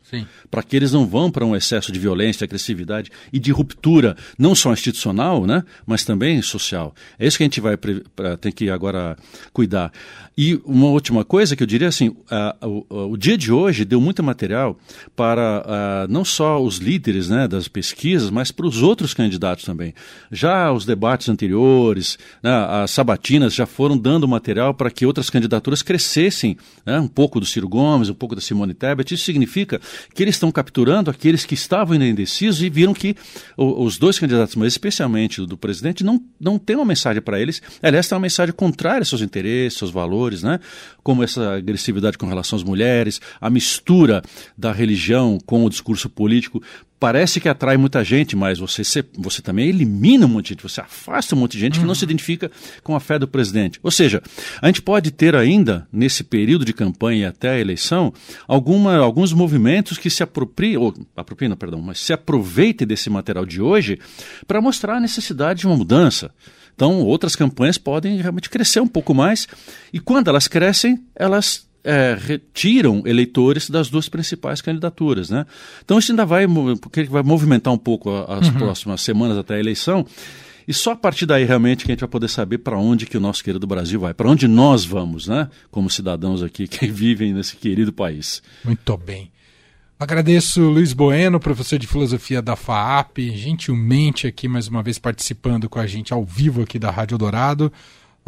Para 0.50 0.62
que 0.62 0.76
eles 0.76 0.92
não 0.92 1.06
vão 1.06 1.30
para 1.30 1.44
um 1.44 1.56
excesso 1.56 1.90
de 1.90 1.98
violência, 1.98 2.40
de 2.40 2.44
agressividade 2.44 3.10
e 3.32 3.38
de 3.38 3.50
ruptura, 3.50 4.16
não 4.38 4.54
só 4.54 4.72
institucional, 4.72 5.46
né, 5.46 5.64
mas 5.86 6.04
também 6.04 6.42
social. 6.42 6.94
É 7.18 7.26
isso 7.26 7.36
que 7.36 7.44
a 7.44 7.46
gente 7.46 7.60
vai 7.60 7.76
ter 7.76 8.52
que 8.52 8.70
agora 8.70 9.16
cuidar. 9.52 9.92
E 10.36 10.60
uma 10.66 10.88
última 10.88 11.24
coisa 11.24 11.56
que 11.56 11.62
eu 11.62 11.66
diria 11.66 11.88
assim, 11.88 12.14
o, 12.62 13.12
o, 13.12 13.16
dia 13.16 13.38
de 13.38 13.50
hoje 13.50 13.86
deu 13.86 14.00
muito 14.00 14.22
material 14.22 14.78
para 15.14 16.06
não 16.10 16.24
só 16.24 16.62
os 16.62 16.76
líderes 16.76 17.30
né, 17.30 17.48
das 17.48 17.68
pesquisas, 17.68 18.30
mas 18.30 18.50
para 18.50 18.66
os 18.66 18.82
outros 18.82 19.14
candidatos 19.14 19.64
também. 19.64 19.94
Já 20.30 20.70
os 20.72 20.84
debates 20.84 21.28
anteriores, 21.30 22.18
né, 22.42 22.50
as 22.50 22.90
sabatinas 22.90 23.54
já 23.54 23.64
foram 23.64 23.85
foram 23.86 23.96
dando 23.96 24.26
material 24.26 24.74
para 24.74 24.90
que 24.90 25.06
outras 25.06 25.30
candidaturas 25.30 25.80
crescessem, 25.80 26.56
né? 26.84 26.98
um 26.98 27.06
pouco 27.06 27.38
do 27.38 27.46
Ciro 27.46 27.68
Gomes, 27.68 28.08
um 28.08 28.14
pouco 28.14 28.34
da 28.34 28.40
Simone 28.40 28.74
Tebet. 28.74 29.14
Isso 29.14 29.22
significa 29.22 29.80
que 30.12 30.24
eles 30.24 30.34
estão 30.34 30.50
capturando 30.50 31.08
aqueles 31.08 31.44
que 31.44 31.54
estavam 31.54 31.92
ainda 31.92 32.04
indecisos 32.04 32.62
e 32.62 32.68
viram 32.68 32.92
que 32.92 33.14
os 33.56 33.96
dois 33.96 34.18
candidatos, 34.18 34.56
mas 34.56 34.72
especialmente 34.72 35.40
o 35.40 35.46
do 35.46 35.56
presidente, 35.56 36.02
não, 36.02 36.20
não 36.40 36.58
tem 36.58 36.74
uma 36.74 36.84
mensagem 36.84 37.22
para 37.22 37.40
eles. 37.40 37.62
Aliás, 37.80 38.08
tem 38.08 38.16
uma 38.16 38.22
mensagem 38.22 38.52
contrária 38.52 39.02
aos 39.02 39.08
seus 39.08 39.22
interesses, 39.22 39.78
seus 39.78 39.92
valores, 39.92 40.42
né? 40.42 40.58
como 41.00 41.22
essa 41.22 41.54
agressividade 41.54 42.18
com 42.18 42.26
relação 42.26 42.56
às 42.56 42.64
mulheres, 42.64 43.20
a 43.40 43.48
mistura 43.48 44.20
da 44.58 44.72
religião 44.72 45.38
com 45.46 45.64
o 45.64 45.70
discurso 45.70 46.10
político 46.10 46.60
parece 46.98 47.40
que 47.40 47.48
atrai 47.48 47.76
muita 47.76 48.02
gente, 48.02 48.34
mas 48.34 48.58
você, 48.58 48.82
você 49.16 49.42
também 49.42 49.68
elimina 49.68 50.26
um 50.26 50.28
monte 50.28 50.44
de 50.44 50.48
gente, 50.50 50.62
você 50.62 50.80
afasta 50.80 51.34
um 51.34 51.38
monte 51.38 51.52
de 51.52 51.58
gente 51.58 51.74
uhum. 51.74 51.82
que 51.82 51.86
não 51.86 51.94
se 51.94 52.04
identifica 52.04 52.50
com 52.82 52.96
a 52.96 53.00
fé 53.00 53.18
do 53.18 53.28
presidente. 53.28 53.78
Ou 53.82 53.90
seja, 53.90 54.22
a 54.60 54.66
gente 54.66 54.82
pode 54.82 55.10
ter 55.10 55.34
ainda, 55.36 55.86
nesse 55.92 56.24
período 56.24 56.64
de 56.64 56.72
campanha 56.72 57.28
até 57.28 57.50
a 57.50 57.58
eleição, 57.58 58.12
alguma, 58.48 58.96
alguns 58.96 59.32
movimentos 59.32 59.98
que 59.98 60.08
se 60.08 60.22
apropriem, 60.22 60.76
ou 60.76 60.94
apropriem, 61.16 61.48
não, 61.48 61.56
perdão, 61.56 61.80
mas 61.80 62.00
se 62.00 62.12
aproveitem 62.12 62.86
desse 62.86 63.10
material 63.10 63.44
de 63.44 63.60
hoje 63.60 63.98
para 64.46 64.60
mostrar 64.60 64.96
a 64.96 65.00
necessidade 65.00 65.60
de 65.60 65.66
uma 65.66 65.76
mudança. 65.76 66.30
Então, 66.74 67.00
outras 67.00 67.34
campanhas 67.34 67.78
podem 67.78 68.20
realmente 68.20 68.50
crescer 68.50 68.80
um 68.80 68.86
pouco 68.86 69.14
mais, 69.14 69.48
e 69.92 69.98
quando 69.98 70.28
elas 70.28 70.46
crescem, 70.46 71.02
elas 71.14 71.65
é, 71.86 72.18
retiram 72.20 73.02
eleitores 73.06 73.70
das 73.70 73.88
duas 73.88 74.08
principais 74.08 74.60
candidaturas. 74.60 75.30
Né? 75.30 75.46
Então 75.84 75.98
isso 75.98 76.10
ainda 76.10 76.26
vai, 76.26 76.44
vai 77.08 77.22
movimentar 77.22 77.72
um 77.72 77.78
pouco 77.78 78.10
as 78.28 78.48
uhum. 78.48 78.54
próximas 78.54 79.00
semanas 79.00 79.38
até 79.38 79.54
a 79.54 79.60
eleição. 79.60 80.04
E 80.66 80.74
só 80.74 80.90
a 80.90 80.96
partir 80.96 81.26
daí 81.26 81.44
realmente 81.44 81.84
que 81.84 81.92
a 81.92 81.94
gente 81.94 82.00
vai 82.00 82.08
poder 82.08 82.28
saber 82.28 82.58
para 82.58 82.76
onde 82.76 83.06
que 83.06 83.16
o 83.16 83.20
nosso 83.20 83.44
querido 83.44 83.68
Brasil 83.68 84.00
vai, 84.00 84.12
para 84.12 84.28
onde 84.28 84.48
nós 84.48 84.84
vamos, 84.84 85.28
né? 85.28 85.48
Como 85.70 85.88
cidadãos 85.88 86.42
aqui 86.42 86.66
que 86.68 86.88
vivem 86.88 87.32
nesse 87.32 87.54
querido 87.56 87.92
país. 87.92 88.42
Muito 88.64 88.96
bem. 88.96 89.30
Agradeço 89.98 90.60
Luiz 90.60 90.92
Bueno, 90.92 91.38
professor 91.38 91.78
de 91.78 91.86
filosofia 91.86 92.42
da 92.42 92.54
FAAP, 92.56 93.18
gentilmente 93.34 94.26
aqui 94.26 94.46
mais 94.46 94.68
uma 94.68 94.82
vez 94.82 94.98
participando 94.98 95.70
com 95.70 95.78
a 95.78 95.86
gente 95.86 96.12
ao 96.12 96.22
vivo 96.22 96.62
aqui 96.62 96.78
da 96.78 96.90
Rádio 96.90 97.16
Dourado. 97.16 97.72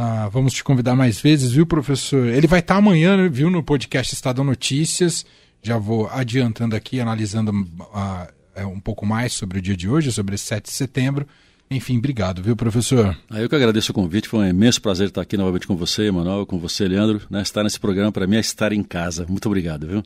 Ah, 0.01 0.28
vamos 0.28 0.53
te 0.53 0.62
convidar 0.62 0.94
mais 0.94 1.20
vezes, 1.20 1.51
viu, 1.51 1.66
professor? 1.66 2.28
Ele 2.28 2.46
vai 2.46 2.61
estar 2.61 2.76
amanhã, 2.76 3.28
viu, 3.28 3.51
no 3.51 3.64
podcast 3.64 4.14
Estadão 4.14 4.44
Notícias. 4.44 5.26
Já 5.61 5.76
vou 5.76 6.09
adiantando 6.09 6.76
aqui, 6.76 7.01
analisando 7.01 7.51
uh, 7.51 8.66
um 8.68 8.78
pouco 8.78 9.05
mais 9.05 9.32
sobre 9.32 9.59
o 9.59 9.62
dia 9.62 9.76
de 9.76 9.88
hoje, 9.88 10.12
sobre 10.12 10.36
esse 10.36 10.44
7 10.44 10.66
de 10.66 10.70
setembro. 10.70 11.26
Enfim, 11.68 11.99
obrigado, 11.99 12.40
viu, 12.44 12.55
professor? 12.55 13.18
Ah, 13.28 13.40
eu 13.40 13.49
que 13.49 13.57
agradeço 13.57 13.90
o 13.90 13.94
convite, 13.94 14.28
foi 14.28 14.38
um 14.38 14.49
imenso 14.49 14.80
prazer 14.80 15.09
estar 15.09 15.20
aqui 15.20 15.36
novamente 15.36 15.66
com 15.66 15.76
você, 15.76 16.05
Emanuel, 16.05 16.46
com 16.46 16.61
você, 16.61 16.86
Leandro. 16.86 17.20
Né? 17.28 17.42
Estar 17.42 17.64
nesse 17.64 17.80
programa, 17.80 18.12
para 18.12 18.24
mim, 18.24 18.36
é 18.36 18.40
estar 18.40 18.72
em 18.72 18.84
casa. 18.84 19.26
Muito 19.28 19.46
obrigado, 19.46 19.88
viu? 19.88 20.05